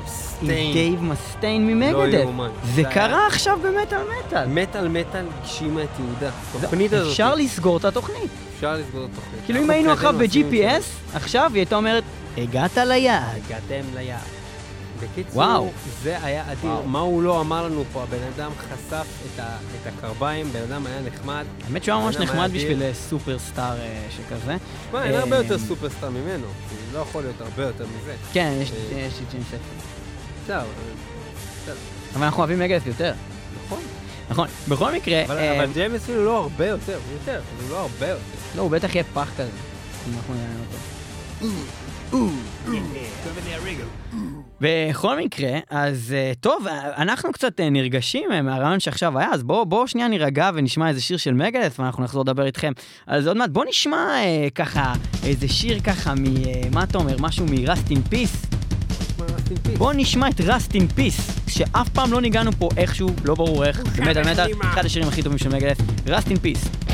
סטיין. 0.06 0.72
דייב 0.72 1.02
מסטיין 1.02 1.66
ממגדל. 1.66 1.96
לא 1.96 2.06
יאומן. 2.06 2.48
זה 2.74 2.82
קרה 2.84 3.26
עכשיו 3.26 3.58
במטאל 3.62 3.98
מטאל. 3.98 4.46
מטאל 4.46 4.88
מטאל 4.88 5.24
הגשימה 5.40 5.82
את 5.82 5.88
יהודה. 5.98 6.30
התוכנית 6.58 6.92
הזאת, 6.92 7.10
אפשר 7.10 7.34
לסגור 7.34 7.76
את 7.76 7.84
התוכנית. 7.84 8.30
אפשר 8.54 8.74
לסגור 8.74 9.04
את 9.04 9.10
התוכנית. 9.12 9.44
כאילו 9.44 9.60
אם 9.60 9.70
היינו 9.70 9.92
עכשיו. 9.92 10.14
ב-GPS, 10.18 11.14
עכשיו 11.14 11.50
היא 11.54 11.60
הייתה 11.60 11.76
אומרת, 11.76 12.04
הגעת 12.36 12.76
ליעד. 12.76 13.22
הגעתם 13.46 13.82
ליעד. 13.94 14.37
בקיצור, 15.02 15.36
וואו. 15.36 15.70
זה 16.02 16.24
היה 16.24 16.52
אדיר. 16.52 16.70
וואו. 16.70 16.86
מה 16.88 16.98
הוא 16.98 17.22
לא 17.22 17.40
אמר 17.40 17.64
לנו 17.66 17.84
פה? 17.92 18.02
הבן 18.02 18.22
אדם 18.36 18.50
חשף 18.58 19.06
את, 19.26 19.40
ה, 19.40 19.56
את 19.82 19.86
הקרביים, 19.86 20.52
בן 20.52 20.62
אדם 20.62 20.86
היה 20.86 21.00
נחמד. 21.00 21.44
האמת 21.66 21.84
שהוא 21.84 21.94
היה 21.94 22.04
ממש 22.04 22.16
נחמד. 22.16 22.50
בשביל 22.54 22.82
אה, 22.82 22.94
סופרסטאר 22.94 23.80
אה, 23.80 24.06
שכזה. 24.16 24.56
תשמע, 24.88 25.04
אין 25.04 25.14
אה, 25.14 25.18
הרבה 25.18 25.36
יותר 25.36 25.58
סופרסטאר 25.58 26.10
ממנו. 26.10 26.46
לא 26.92 26.98
יכול 26.98 27.22
להיות 27.22 27.40
הרבה 27.40 27.62
יותר 27.62 27.84
מזה. 27.86 28.14
כן, 28.32 28.52
יש 28.62 28.72
אה, 28.72 28.98
יש 28.98 29.12
את 29.14 29.32
ג'ים 29.32 29.42
ספר. 29.48 29.58
בסדר, 30.44 30.62
אבל 32.14 32.24
אנחנו 32.24 32.38
אוהבים 32.38 32.58
מגדס 32.58 32.86
יותר. 32.86 33.12
נכון. 33.66 33.78
נכון. 34.30 34.48
בכל 34.68 34.92
מקרה, 34.92 35.24
אבל, 35.24 35.38
אה, 35.38 35.56
אבל 35.64 35.72
ג'יימס 35.72 36.02
אפילו 36.02 36.24
לא 36.24 36.38
הרבה 36.38 36.66
יותר, 36.66 36.98
הוא 37.06 37.12
יותר, 37.20 37.40
הוא 37.60 37.70
לא 37.70 37.80
הרבה 37.80 38.08
יותר. 38.08 38.22
לא, 38.56 38.62
הוא 38.62 38.70
בטח 38.70 38.94
יהיה 38.94 39.04
פח 39.14 39.30
כזה. 39.36 39.50
אם 40.08 40.12
אנחנו 40.16 40.34
נראה 40.34 40.46
אותו. 40.60 40.78
בכל 44.60 45.18
מקרה, 45.18 45.58
אז 45.70 46.14
אה, 46.16 46.32
טוב, 46.40 46.66
אה, 46.66 47.02
אנחנו 47.02 47.32
קצת 47.32 47.60
אה, 47.60 47.70
נרגשים 47.70 48.30
מהרעיון 48.42 48.80
שעכשיו 48.80 49.18
היה, 49.18 49.28
אז 49.32 49.42
בואו 49.42 49.66
בוא 49.66 49.86
שנייה 49.86 50.08
נירגע 50.08 50.50
ונשמע 50.54 50.88
איזה 50.88 51.00
שיר 51.00 51.16
של 51.16 51.34
מגדס, 51.34 51.78
ואנחנו 51.78 52.04
נחזור 52.04 52.22
לדבר 52.22 52.46
איתכם. 52.46 52.72
אז 53.06 53.26
עוד 53.26 53.36
מעט, 53.36 53.50
בואו 53.50 53.68
נשמע 53.68 53.96
אה, 53.96 54.48
ככה, 54.54 54.92
איזה 55.24 55.48
שיר 55.48 55.80
ככה 55.80 56.14
מ... 56.14 56.24
אה, 56.26 56.52
מה 56.72 56.82
אתה 56.82 56.98
אומר? 56.98 57.16
משהו 57.20 57.46
מ-Rust 57.46 57.90
in 57.90 58.14
Peace? 58.14 58.56
בואו 59.78 59.92
נשמע 59.92 60.28
את 60.28 60.40
Rust 60.40 60.72
in 60.72 60.98
Peace, 60.98 61.50
שאף 61.50 61.88
פעם 61.88 62.12
לא 62.12 62.20
ניגענו 62.20 62.52
פה 62.52 62.68
איכשהו, 62.76 63.08
לא 63.24 63.34
ברור 63.34 63.64
איך, 63.64 63.80
במטאל 63.96 64.32
מטאל, 64.32 64.50
אחד 64.60 64.84
השירים 64.84 65.08
הכי 65.08 65.22
טובים 65.22 65.38
של 65.38 65.48
מגדס, 65.48 65.78
Rust 66.06 66.28
in 66.28 66.36
Peace. 66.44 66.88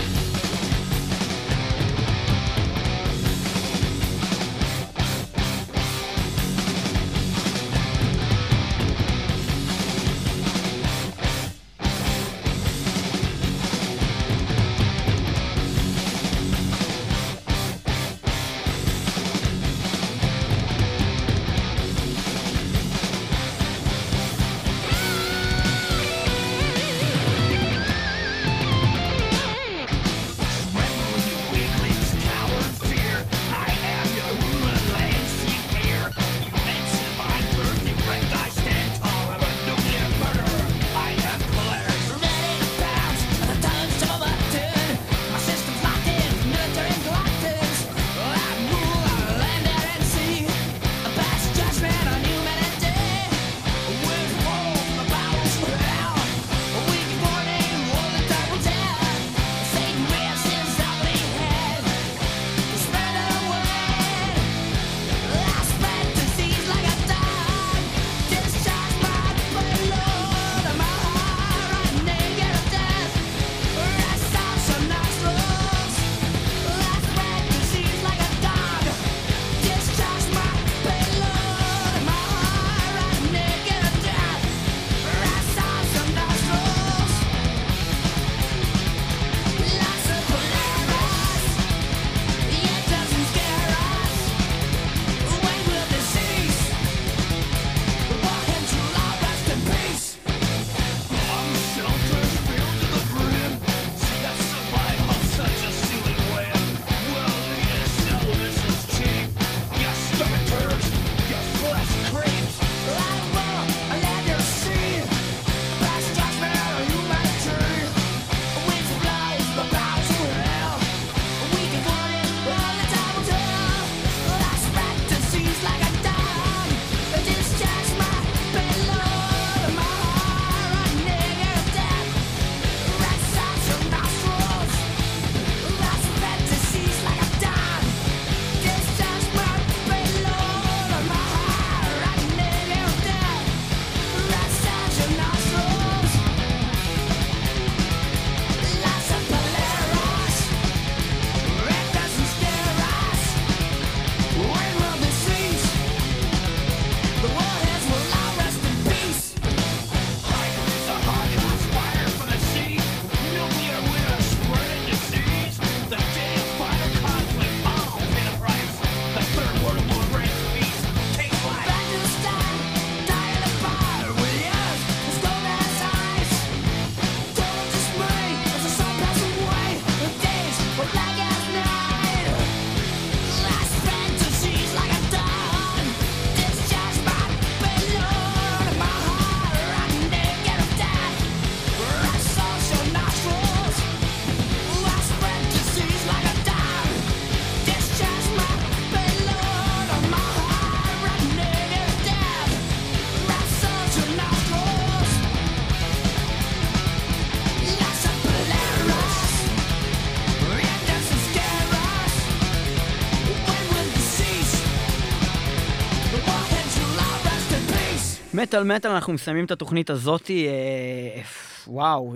מטאל 218.45 218.62
מטאל, 218.64 218.90
אנחנו 218.90 219.12
מסיימים 219.12 219.45
את 219.45 219.51
התוכנית 219.51 219.90
הזאתי, 219.90 220.47
אה, 220.49 221.22
וואו, 221.66 222.14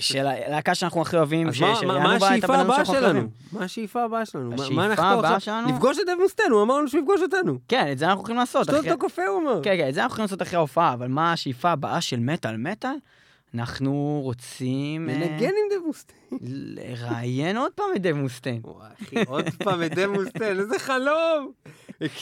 של 0.00 0.26
הלהקה 0.26 0.74
שאנחנו 0.74 1.02
הכי 1.02 1.16
אוהבים, 1.16 1.48
אז 1.48 1.54
מה- 1.60 2.16
את 2.16 2.22
השאיפה 2.22 2.56
הבאה 2.60 2.84
שלנו? 2.84 3.20
מה 3.52 3.64
השאיפה 3.64 4.04
הבאה 4.04 4.26
שלנו? 4.26 4.50
מה- 4.50 4.56
הבאה 5.12 5.36
עכשיו? 5.36 5.62
לפגוש 5.68 5.98
את 5.98 6.06
דב 6.06 6.22
מוסטן, 6.22 6.42
הוא 6.50 6.62
אמר 6.62 6.78
לנו 6.78 6.88
שהוא 6.88 7.00
יפגוש 7.00 7.20
אותנו. 7.22 7.58
כן, 7.68 7.92
את 7.92 7.98
זה 7.98 8.06
אנחנו 8.06 8.22
יכולים 8.22 8.38
לעשות. 8.38 8.64
שתות 8.64 8.80
אחרי- 8.80 8.90
אותו 8.92 9.06
קפה, 9.08 9.22
הוא 9.26 9.42
אמר. 9.42 9.60
כן, 9.62 9.76
כן, 9.78 9.88
את 9.88 9.94
זה 9.94 10.00
אנחנו 10.02 10.12
יכולים 10.14 10.24
לעשות 10.24 10.42
אחרי 10.42 10.56
ההופעה, 10.56 10.92
אבל 10.92 11.08
מה 11.08 11.32
השאיפה 11.32 11.70
הבאה 11.70 12.00
של 12.00 12.20
מטאל 12.20 12.56
מטאל? 12.56 12.90
אנחנו 13.54 14.20
רוצים 14.22 15.08
אה, 15.08 15.14
לנגן 15.14 15.48
עם 15.48 15.78
דב 15.80 15.86
מוסטן. 15.86 16.14
לראיין 16.40 17.56
עוד 17.56 17.72
פעם 17.72 17.86
את 17.96 18.02
דב 18.02 18.12
מוסטיין. 18.12 18.60
וואי, 18.64 18.88
אחי, 19.02 19.16
עוד 19.26 19.44
פעם 19.64 19.82
את 19.82 19.94
דב 19.94 20.06
מוסטן, 20.06 20.58
איזה 20.58 20.78
חלום. 20.78 21.52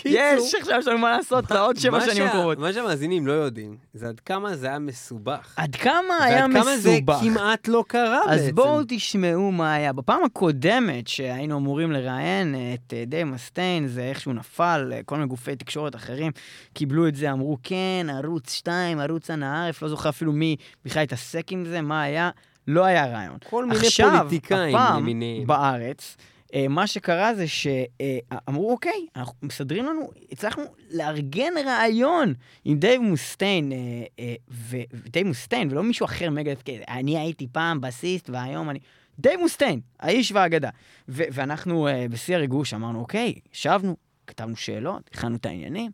יש, 0.05 0.55
עכשיו 0.55 0.79
יש 0.79 0.87
לנו 0.87 0.99
מה 0.99 1.17
לעשות 1.17 1.51
לעוד 1.51 1.77
שבע 1.77 2.01
שנים 2.01 2.27
הקרובות. 2.27 2.59
מה 2.59 2.73
שהמאזינים 2.73 3.27
לא 3.27 3.33
יודעים, 3.33 3.77
זה 3.95 4.09
עד 4.09 4.21
כמה 4.21 4.57
זה 4.57 4.67
היה 4.67 4.79
מסובך. 4.79 5.55
עד 5.57 5.77
כמה 5.77 6.25
היה 6.25 6.43
ועד 6.43 6.53
כמה 6.53 6.77
זה 6.77 6.91
מסובך. 6.91 7.19
כמעט 7.21 7.69
לא 7.69 7.85
קרה 7.89 8.21
בעצם. 8.29 8.45
אז 8.45 8.53
בואו 8.55 8.81
תשמעו 8.89 9.53
מה 9.53 9.75
היה. 9.75 9.93
בפעם 9.93 10.25
הקודמת 10.25 11.09
שהיינו 11.09 11.57
אמורים 11.59 11.93
לראיין 11.93 12.55
את 12.75 12.95
אה, 12.95 13.05
דייב 13.07 13.29
מסטיין, 13.29 13.89
זה 13.89 14.03
איכשהו 14.03 14.33
נפל, 14.33 14.93
אה, 14.93 15.01
כל 15.05 15.15
מיני 15.15 15.29
גופי 15.29 15.57
תקשורת 15.57 15.95
אחרים 15.97 16.33
קיבלו 16.75 17.09
את 17.09 17.15
זה, 17.15 17.33
אמרו 17.33 17.59
כן, 17.63 18.07
ערוץ 18.11 18.53
2, 18.53 19.01
ערוץ 19.01 19.31
אנא 19.31 19.65
ערף, 19.65 19.83
לא 19.83 19.89
זוכר 19.89 20.09
אפילו 20.09 20.33
מי 20.33 20.57
בכלל 20.85 21.03
התעסק 21.03 21.18
עם 21.51 21.65
זה, 21.65 21.81
מה 21.81 22.03
היה, 22.03 22.31
לא 22.67 22.85
היה 22.85 23.07
רעיון. 23.07 23.37
כל 23.51 23.65
מיני 23.65 23.87
עכשיו, 23.87 24.19
פוליטיקאים 24.19 24.77
הפעם, 24.77 25.03
למיניהם. 25.03 25.47
בארץ, 25.47 26.17
אה, 26.55 26.69
מה 26.69 26.87
שקרה 26.87 27.35
זה 27.35 27.45
שאמרו, 27.49 28.71
אוקיי, 28.71 29.07
אנחנו 29.17 29.35
מסדרים 29.43 29.87
לנו, 29.87 30.11
הצלחנו 30.33 30.63
לארגן 30.91 31.53
רעיון 31.67 32.35
עם 32.65 32.79
דייב 32.79 33.01
מוסטיין, 33.01 33.73
אה, 33.73 33.79
אה, 34.19 34.35
ודייב 34.51 35.27
מוסטיין, 35.27 35.69
ולא 35.71 35.83
מישהו 35.83 36.05
אחר 36.05 36.29
כן, 36.65 36.79
אני 36.89 37.19
הייתי 37.19 37.47
פעם 37.53 37.81
בסיסט 37.81 38.31
והיום 38.31 38.71
אני... 38.71 38.79
דייב 39.19 39.41
מוסטיין, 39.41 39.81
האיש 40.01 40.33
והאגדה. 40.33 40.71
ואנחנו 41.09 41.89
אה, 41.89 42.07
בשיא 42.11 42.37
הריגוש 42.37 42.75
אמרנו, 42.75 43.01
אוקיי, 43.01 43.35
ישבנו, 43.55 43.97
כתבנו 44.27 44.57
שאלות, 44.57 45.11
הכנו 45.15 45.37
את 45.37 45.47
העניינים, 45.47 45.91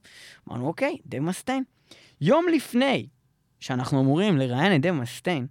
אמרנו, 0.48 0.66
אוקיי, 0.66 0.96
דייב 1.06 1.22
מוסטיין. 1.22 1.64
יום 2.20 2.46
לפני 2.52 3.06
שאנחנו 3.60 4.00
אמורים 4.00 4.36
לראיין 4.38 4.76
את 4.76 4.80
דייב 4.80 4.94
מוסטיין, 4.94 5.46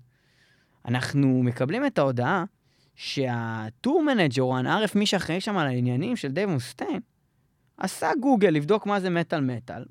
אנחנו 0.86 1.44
מקבלים 1.44 1.86
את 1.86 1.98
ההודעה 1.98 2.44
שהטור 2.96 4.04
מנג'ר 4.04 4.44
או 4.44 4.58
הנערף, 4.58 4.96
מי 4.96 5.06
שאחראי 5.06 5.42
שם 5.42 5.58
על 5.58 5.68
העניינים 5.68 6.16
של 6.16 6.28
דייב 6.28 6.50
מוסטיין, 6.50 7.00
עשה 7.78 8.12
גוגל 8.20 8.50
לבדוק 8.50 8.86
מה 8.86 9.00
זה 9.00 9.10
מטאל 9.10 9.42
מטאל. 9.42 9.84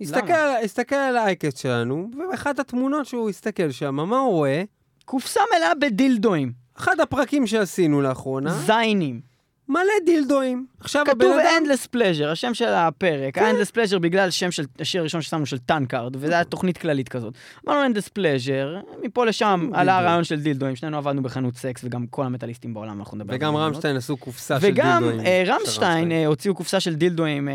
הסתכל 0.00 0.32
הסתכל 0.64 0.94
על 0.94 1.16
האייקס 1.16 1.58
שלנו, 1.58 2.10
ובאחת 2.14 2.58
התמונות 2.58 3.06
שהוא 3.06 3.30
הסתכל 3.30 3.70
שם, 3.70 3.94
מה 3.94 4.18
הוא 4.18 4.32
רואה? 4.32 4.62
קופסה 5.04 5.40
מלאה 5.56 5.74
בדילדואים, 5.74 6.52
אחד 6.74 7.00
הפרקים 7.00 7.46
שעשינו 7.46 8.02
לאחרונה, 8.02 8.54
זיינים. 8.54 9.20
מלא 9.68 9.80
דילדואים. 10.06 10.66
עכשיו 10.80 11.02
הבן 11.02 11.14
כתוב 11.14 11.32
אדם... 11.38 11.62
Endless 11.64 11.86
Pleasure, 11.96 12.26
השם 12.26 12.54
של 12.54 12.68
הפרק. 12.68 13.34
כן. 13.34 13.44
ה-Endless 13.44 13.70
Pleasure 13.74 13.98
בגלל 13.98 14.30
שם 14.30 14.50
של 14.50 14.64
השיר 14.80 15.00
הראשון 15.00 15.22
ששמנו 15.22 15.46
של 15.46 15.58
טאנקארד, 15.58 16.16
וזו 16.16 16.32
הייתה 16.34 16.50
תוכנית 16.50 16.78
כללית 16.78 17.08
כזאת. 17.08 17.34
אמרנו 17.68 17.94
Endless 17.94 18.08
Pleasure, 18.18 18.96
מפה 19.04 19.26
לשם. 19.26 19.70
עלה 19.74 19.98
הרעיון 19.98 20.24
של 20.24 20.40
דילדואים, 20.40 20.76
שנינו 20.76 20.96
עבדנו 20.98 21.22
בחנות 21.22 21.56
סקס, 21.56 21.80
וגם 21.84 22.06
כל 22.06 22.24
המטאליסטים 22.24 22.74
בעולם, 22.74 22.98
אנחנו 22.98 23.16
נדבר 23.16 23.32
על 23.34 23.38
וגם. 23.38 23.56
רמשטיין 23.56 23.96
עשו 23.96 24.16
קופסה 24.16 24.60
של 24.60 24.66
וגם 24.66 25.02
דילדואים. 25.02 25.26
אה, 25.26 25.42
של 25.46 25.52
רמשטיין 25.52 26.12
אה, 26.12 26.26
הוציאו 26.26 26.54
קופסה 26.54 26.80
של 26.80 26.94
דילדואים, 26.94 27.48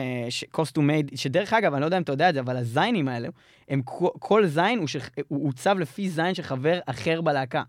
קוסטום 0.52 0.88
מייד, 0.88 1.12
שדרך 1.16 1.54
אגב, 1.54 1.74
אני 1.74 1.82
לא 1.82 1.86
יודע 1.86 1.98
אם 1.98 2.02
אתה 2.02 2.12
יודע 2.12 2.30
את 2.30 2.34
זה, 2.34 2.40
אבל 2.40 2.58
הזיינים 2.58 3.08
האלה, 3.08 3.28
הם 3.70 3.82
כל- 4.20 4.46
זין 4.46 4.86
הוא 5.28 5.50
עוצב 5.50 5.80
לפי 5.80 6.10
זין 6.10 6.34
של 6.34 6.44
חבר 6.44 6.80
אחר 6.86 7.22
בלהקה. 7.22 7.64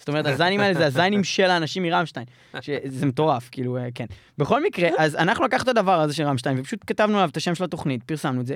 זאת 0.00 0.08
אומרת, 0.08 0.26
הזיינים 0.26 0.60
האלה 0.60 0.74
זה 0.74 0.86
הזיינים 0.86 1.24
של 1.24 1.50
האנשים 1.50 1.82
מרמשטיין, 1.82 2.26
שזה 2.60 3.06
מטורף, 3.06 3.48
כאילו, 3.52 3.76
אה, 3.76 3.88
כן. 3.94 4.04
בכל 4.38 4.62
מקרה, 4.62 4.88
אז 4.98 5.16
אנחנו 5.16 5.44
לקחנו 5.44 5.62
את 5.62 5.68
הדבר 5.68 6.00
הזה 6.00 6.14
של 6.14 6.22
רמשטיין, 6.22 6.60
ופשוט 6.60 6.80
כתבנו 6.86 7.16
עליו 7.16 7.28
את 7.28 7.36
השם 7.36 7.54
של 7.54 7.64
התוכנית, 7.64 8.02
פרסמנו 8.02 8.40
את 8.40 8.46
זה, 8.46 8.54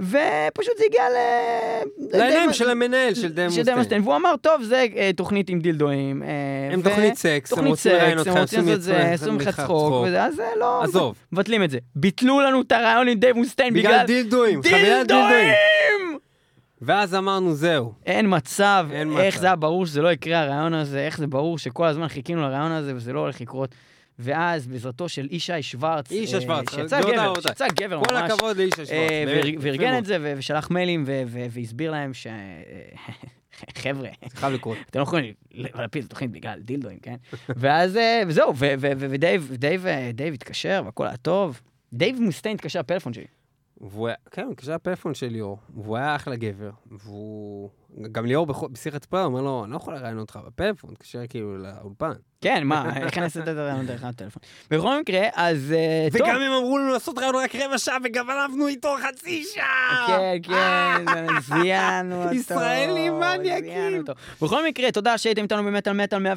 ופשוט 0.00 0.78
זה 0.78 0.84
הגיע 0.86 1.02
ל... 1.08 1.16
לעיניים 2.18 2.52
של 2.52 2.70
המנהל 2.70 3.14
של 3.14 3.32
דמוסטיין. 3.32 4.02
והוא 4.02 4.16
אמר, 4.16 4.34
טוב, 4.40 4.62
זה 4.62 4.86
אה, 4.96 5.10
תוכנית 5.16 5.48
עם 5.48 5.60
דילדואים. 5.60 6.22
אה, 6.22 6.28
הם 6.72 6.80
ו- 6.80 6.82
תוכנית 6.82 7.14
סקס, 7.14 7.52
הם 7.52 7.66
רוצים 7.66 7.92
לראיין 7.92 8.18
אותך, 8.18 8.30
הם 8.30 8.38
רוצים 8.38 8.68
לעשות 8.68 8.82
זה, 8.82 9.30
ממך 9.30 9.48
צחוק, 9.48 10.06
אז 10.18 10.34
זה 10.34 10.48
לא... 10.56 10.82
עזוב. 10.82 11.16
מבטלים 11.32 11.62
את 11.62 11.70
זה. 11.70 11.78
ביטלו 11.94 12.40
לנו 12.40 12.60
את 12.60 12.72
הרעיון 12.72 13.08
עם 13.08 13.18
דייב 13.18 13.36
מוסטיין 13.36 13.74
בגלל 13.74 13.92
בגלל 13.92 14.06
דילדואים, 14.06 14.62
חבילת 14.62 15.06
דילדואים. 15.06 15.52
ואז 16.82 17.14
אמרנו, 17.14 17.54
זהו. 17.54 17.92
אין 18.06 18.26
מצב, 18.36 18.88
אין 18.92 19.18
איך 19.18 19.34
מצב. 19.34 19.40
זה 19.40 19.46
היה 19.46 19.56
ברור 19.56 19.86
שזה 19.86 20.02
לא 20.02 20.12
יקרה 20.12 20.40
הרעיון 20.40 20.74
הזה, 20.74 21.06
איך 21.06 21.18
זה 21.18 21.26
ברור 21.26 21.58
שכל 21.58 21.86
הזמן 21.86 22.08
חיכינו 22.08 22.42
לרעיון 22.42 22.72
הזה 22.72 22.96
וזה 22.96 23.12
לא 23.12 23.20
הולך 23.20 23.40
לקרות. 23.40 23.74
ואז 24.18 24.66
בעזרתו 24.66 25.08
של 25.08 25.28
ישי 25.30 25.62
שוורץ, 25.62 26.10
ישי 26.10 26.34
אה, 26.34 26.40
שוורץ, 26.40 26.74
שיצא 26.74 27.00
גבר. 27.00 27.32
שיצא 27.40 27.68
גבר 27.68 28.04
כל 28.04 28.14
ממש, 28.14 28.30
הכבוד 28.30 28.56
לאיש 28.56 28.72
השוורץ. 28.72 28.90
אה, 28.92 29.24
וארגן. 29.60 29.98
את 29.98 30.04
זה 30.04 30.34
ושלח 30.36 30.70
מיילים 30.70 31.04
והסביר 31.50 31.90
להם 31.90 32.14
ש... 32.14 32.26
חבר'ה, 33.82 34.08
חייב 34.28 34.52
לקרות. 34.52 34.76
אתם 34.90 34.98
לא 34.98 35.02
יכולים 35.02 35.34
להפיל 35.54 36.00
את 36.00 36.06
התוכנית 36.06 36.30
בגלל 36.30 36.60
דילדואים, 36.60 36.98
כן? 36.98 37.16
ואז, 37.60 37.96
אה, 37.96 38.22
וזהו, 38.26 38.52
ודייב 38.56 39.52
דייב, 39.54 39.86
אה, 39.86 40.28
התקשר 40.34 40.82
והכל 40.84 41.06
היה 41.06 41.16
טוב. 41.16 41.60
דייב 41.92 42.20
מוסטיין 42.20 42.54
התקשר 42.54 42.80
לפלאפון 42.80 43.12
שלי. 43.12 43.24
והוא 43.80 44.08
היה, 44.08 44.16
כן, 44.30 44.44
הוא 44.44 44.52
התקשר 44.52 44.74
לפלאפון 44.74 45.14
של 45.14 45.26
ליאור, 45.26 45.58
והוא 45.74 45.96
היה 45.96 46.16
אחלה 46.16 46.36
גבר, 46.36 46.70
והוא... 46.86 47.70
גם 48.12 48.26
ליאור 48.26 48.46
בשיחת 48.46 49.04
ספר 49.04 49.24
אומר 49.24 49.40
לו, 49.40 49.64
אני 49.64 49.72
לא 49.72 49.76
יכול 49.76 49.94
לראיין 49.94 50.18
אותך 50.18 50.38
בפלאפון, 50.46 50.94
תתקשר 50.94 51.26
כאילו 51.28 51.58
לאולפן. 51.58 52.12
כן, 52.40 52.64
מה, 52.64 52.92
איך 52.96 53.18
אני 53.18 53.24
אעשה 53.24 53.40
את 53.40 53.48
הרעיון 53.48 53.86
דרך 53.86 54.04
הטלפון? 54.04 54.42
בכל 54.70 55.00
מקרה, 55.00 55.28
אז 55.34 55.74
אה, 55.76 56.08
טוב. 56.12 56.20
וגם 56.20 56.40
הם 56.40 56.52
אמרו 56.52 56.78
לנו 56.78 56.92
לעשות 56.92 57.18
ראיון 57.18 57.34
רק 57.34 57.54
רבע 57.54 57.78
שעה, 57.78 57.96
וגם 58.04 58.30
עבדנו 58.30 58.68
איתו 58.68 58.96
חצי 59.08 59.44
שעה! 59.54 60.04
כן, 60.06 60.36
כן, 60.42 61.04
זיינו 61.40 62.22
אותו. 62.22 62.34
ישראלים 62.34 63.20
מניאקים. 63.20 64.04
בכל 64.42 64.66
מקרה, 64.66 64.92
תודה 64.92 65.18
שהייתם 65.18 65.42
איתנו 65.42 65.64
במטאל 65.64 65.92
מטאל 65.92 66.26
106.2 66.26 66.28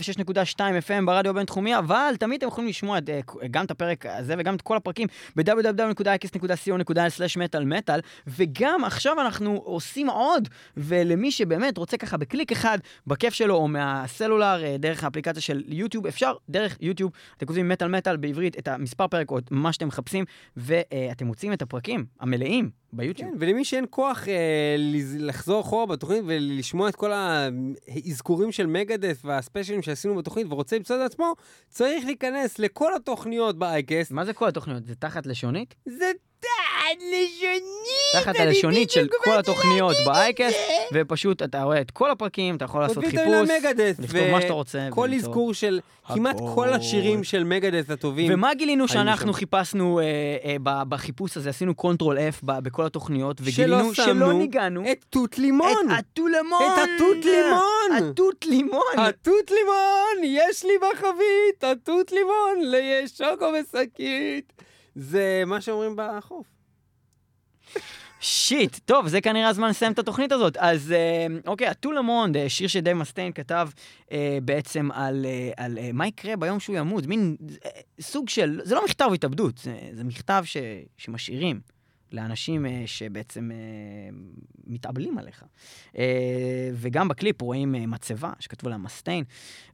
FM 0.60 1.06
ברדיו 1.06 1.32
הבינתחומי, 1.32 1.78
אבל 1.78 2.14
תמיד 2.20 2.38
אתם 2.38 2.48
יכולים 2.48 2.70
לשמוע 2.70 3.00
אה, 3.10 3.20
גם 3.52 3.66
את 3.66 3.72
הפרק 3.72 4.06
הזה 4.06 4.36
וגם 4.38 4.56
את 4.56 4.62
כל 4.62 4.78
הפרקים 4.78 5.08
ב-www.x.co.il/מטאל 5.36 8.00
וגם 8.28 8.84
עכשיו 8.86 9.22
אנחנו 9.22 9.62
עושים 9.64 10.10
עוד, 10.10 10.48
ולמי 10.78 11.32
שבאמת 11.32 11.78
רוצה 11.78 11.98
ככה 11.98 12.18
בקליק 12.18 12.52
אחד, 12.52 12.78
בכיף 13.08 13.34
שלו 13.34 13.56
או 13.56 13.68
מהסלולר, 13.68 14.64
אה, 14.64 14.76
דרך 14.80 15.04
האפליקציה 15.04 15.42
של 15.42 15.64
יוטיוב, 15.68 15.89
אפשר 16.08 16.34
דרך 16.50 16.78
יוטיוב, 16.82 17.12
אתם 17.38 17.46
כותבים 17.46 17.70
מטאל 17.70 17.88
מטאל 17.88 18.18
בעברית, 18.18 18.60
את 18.60 18.68
המספר 18.68 19.08
פרק 19.08 19.32
או 19.32 19.38
את 19.38 19.52
מה 19.52 19.74
שאתם 19.74 19.88
מחפשים, 19.88 20.26
ואתם 20.58 21.28
מוצאים 21.28 21.54
את 21.54 21.62
הפרקים 21.62 22.06
המלאים 22.20 22.70
ביוטיוב. 22.94 23.32
כן, 23.32 23.38
ולמי 23.40 23.66
שאין 23.66 23.86
כוח 23.90 24.28
אה, 24.28 24.76
לחזור 25.20 25.62
אחורה 25.62 25.86
בתוכנית 25.86 26.24
ולשמוע 26.26 26.90
את 26.90 26.96
כל 26.96 27.12
האזכורים 27.12 28.52
של 28.52 28.68
מגדס 28.68 29.26
והספיישלים 29.26 29.82
שעשינו 29.82 30.16
בתוכנית 30.16 30.48
ורוצה 30.50 30.76
למצוא 30.76 30.96
את 30.96 31.12
עצמו, 31.12 31.34
צריך 31.70 32.06
להיכנס 32.06 32.60
לכל 32.60 32.96
התוכניות 32.96 33.60
באייקסט. 33.60 34.12
מה 34.12 34.26
זה 34.26 34.34
כל 34.34 34.48
התוכניות? 34.48 34.86
זה 34.86 34.96
תחת 34.96 35.26
לשונית? 35.26 35.76
זה 35.86 36.12
תחת 36.90 37.02
לשונית! 37.02 38.14
תחת 38.14 38.36
הלשונית 38.36 38.90
של 38.90 39.08
כל 39.24 39.38
התוכניות 39.38 39.96
זה. 39.96 40.50
ופשוט 40.94 41.42
אתה 41.42 41.64
רואה 41.64 41.82
את 41.82 41.92
כל 41.92 42.12
הפרקים, 42.12 42.56
אתה 42.56 42.66
יכול 42.66 42.82
לעשות 42.82 43.06
חיפוש, 43.06 43.50
לכתוב 44.00 44.32
מה 44.32 44.42
שאתה 44.42 44.54
רוצה. 44.54 44.88
כל. 44.90 45.14
אזכור 45.14 45.54
של 45.54 45.80
כמעט. 46.08 46.36
כל 46.56 46.74
השירים 46.74 47.24
של 47.24 47.44
מגדס 47.44 47.90
הטובים. 47.90 48.34
ומה 48.34 48.54
גילינו 48.54 48.88
שאנחנו 48.88 49.34
שם. 49.34 49.40
חיפשנו 49.40 50.00
אה, 50.00 50.06
אה, 50.46 50.84
בחיפוש 50.86 51.38
הזה? 51.38 51.50
עשינו 51.50 51.76
קונטרול 51.76 52.18
F 52.18 52.46
בכל 52.46 52.86
התוכניות, 52.86 53.38
וגילינו 53.44 53.94
שלא 53.94 54.34
ניגענו 54.34 54.92
את 54.92 55.06
תות 55.10 55.40
לימון! 55.40 55.88
את 55.94 56.00
התות 56.00 56.28
לימון! 56.28 56.62
את 56.62 56.90
התות 56.96 57.26
לימון! 57.26 58.10
התות 58.10 58.46
לימון! 58.46 58.82
התות 58.98 59.52
לימון! 59.52 60.24
יש 60.24 60.66
לי 60.66 60.74
בחבית! 60.82 61.64
התות 61.64 62.12
לימון! 62.12 62.56
ליש 62.62 63.12
שוקו 63.12 63.46
ושקית! 63.46 64.54
זה 64.96 65.44
מה 65.46 65.62
שאומרים 65.62 65.94
בחוף. 65.96 66.59
שיט, 68.20 68.78
טוב, 68.86 69.08
זה 69.08 69.22
כנראה 69.22 69.48
הזמן 69.48 69.70
לסיים 69.70 69.92
את 69.92 70.00
התוכנית 70.00 70.32
הזאת. 70.32 70.58
אז 70.58 70.92
אה, 70.92 71.28
אוקיי, 71.48 71.68
הטולמונד, 71.68 72.38
אה, 72.38 72.50
שיר 72.50 72.68
שדייב 72.68 72.98
מסטיין 72.98 73.32
כתב 73.32 73.70
אה, 74.12 74.38
בעצם 74.44 74.90
על, 74.94 75.26
אה, 75.26 75.52
על 75.58 75.78
אה, 75.78 75.90
מה 75.94 76.08
יקרה 76.08 76.36
ביום 76.36 76.60
שהוא 76.60 76.78
ימות, 76.78 77.06
מין 77.06 77.36
אה, 77.66 77.70
סוג 78.02 78.30
של, 78.30 78.62
זה 78.64 78.76
לא 78.76 78.86
מכתב 78.86 79.10
התאבדות, 79.14 79.58
זה, 79.58 79.78
זה 79.94 80.04
מכתב 80.04 80.44
ש, 80.46 80.58
שמשאירים 80.98 81.60
לאנשים 82.12 82.66
uh, 82.66 82.70
שבעצם 82.86 83.52
uh, 83.52 84.16
מתאבלים 84.68 85.18
עליך. 85.18 85.44
Uh, 85.94 85.98
וגם 86.74 87.08
בקליפ 87.08 87.42
רואים 87.42 87.76
uh, 87.76 87.78
מצבה 87.78 88.34
שכתבו 88.40 88.70
לה 88.70 88.78
מסטיין, 88.78 89.24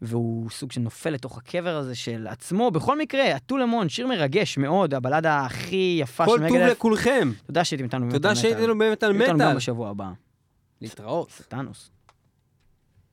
והוא 0.02 0.50
סוג 0.50 0.72
שנופל 0.72 1.10
לתוך 1.10 1.38
הקבר 1.38 1.76
הזה 1.76 1.96
של 1.96 2.28
עצמו. 2.28 2.72
בכל 2.72 2.98
מקרה, 2.98 3.36
הטולמון, 3.36 3.90
שיר 3.90 4.08
מרגש 4.08 4.58
מאוד, 4.58 4.94
הבלדה 4.94 5.46
הכי 5.46 5.98
יפה 6.02 6.26
של 6.26 6.32
מגדל. 6.32 6.50
כל 6.50 6.58
טוב 6.58 6.68
לכולכם. 6.68 7.32
תודה 7.46 7.64
שהייתם 7.64 7.84
איתנו 7.84 8.00
באמת 8.00 8.14
על 8.14 8.20
מטאל. 8.20 8.34
תודה 8.34 8.36
שהייתם 8.36 8.78
באמת 8.78 9.04
על 9.04 9.14
מטאל. 9.14 9.26
איתנו 9.26 9.40
גם 9.40 9.56
בשבוע 9.56 9.90
הבא. 9.90 10.12
להתראות. 10.82 11.32
סטנוס. 11.32 11.92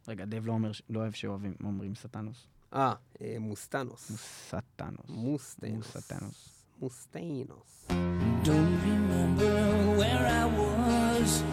רגע, 0.08 0.24
דב 0.24 0.46
לא, 0.46 0.52
אומר, 0.52 0.70
לא 0.90 1.00
אוהב 1.00 1.12
שאוהבים, 1.12 1.54
אומרים 1.64 1.94
סטנוס. 1.94 2.46
אה, 2.74 2.94
מוסטנוס. 3.40 4.10
מוסטנוס. 4.10 5.08
מוסטנוס. 5.08 5.96
מוסטנוס. 5.96 6.64
מוסטנוס. 6.80 8.31
don't 8.44 8.80
remember 8.82 9.54
where 9.96 10.26
I 10.26 10.46
was. 10.46 11.44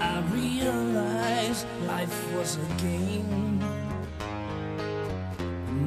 I 0.00 0.20
realized 0.32 1.66
life 1.86 2.34
was 2.34 2.56
a 2.56 2.82
game. 2.82 3.58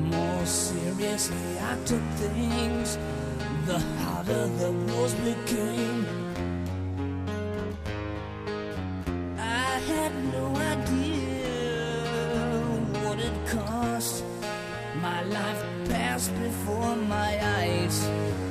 More 0.10 0.46
seriously, 0.46 1.60
I 1.62 1.78
took 1.86 2.02
things, 2.18 2.98
the 3.68 3.78
harder 4.00 4.48
the 4.48 4.72
wars 4.72 5.14
became. 5.16 6.06
I 9.38 9.78
had 9.92 10.14
no 10.34 10.56
idea 10.56 11.46
what 13.04 13.20
it 13.20 13.48
cost. 13.48 14.24
My 14.96 15.22
life 15.24 15.64
passed 15.88 16.34
before 16.40 16.96
my 16.96 17.38
eyes. 17.60 18.49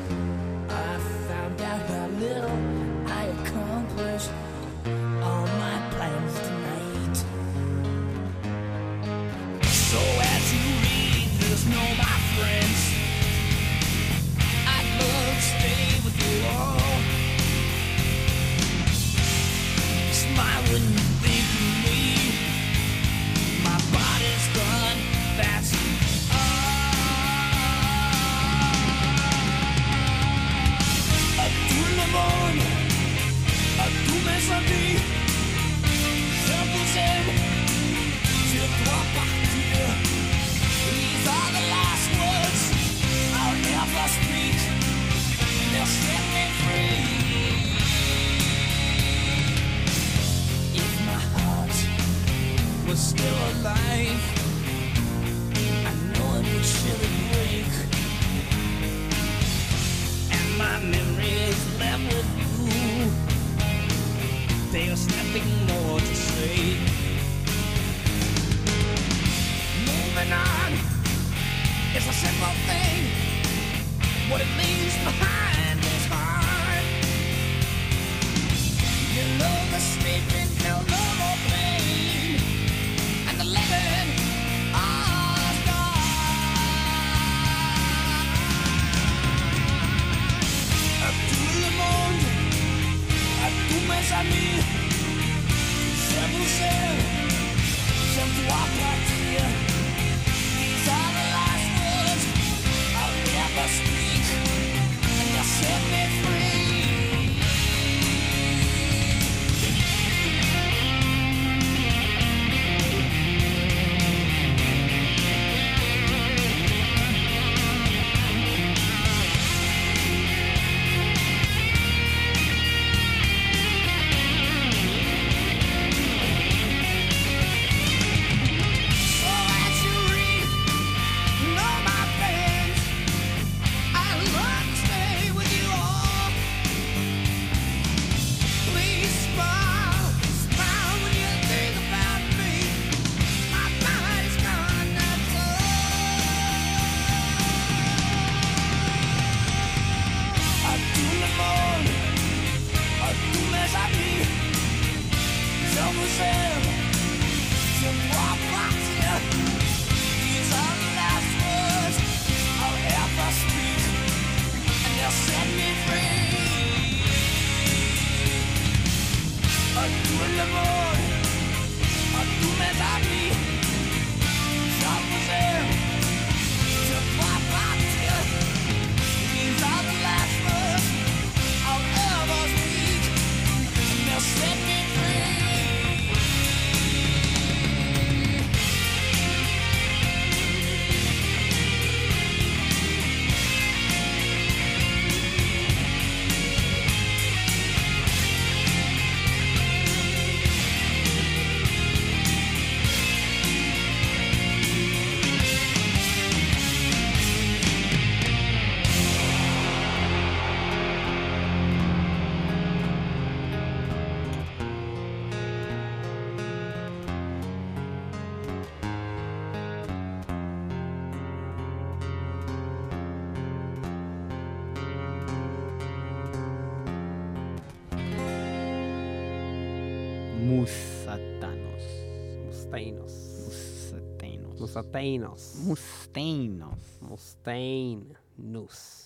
Mustainos. 234.79 235.57
Mustainos. 235.65 236.79
Mustainos. 237.01 238.98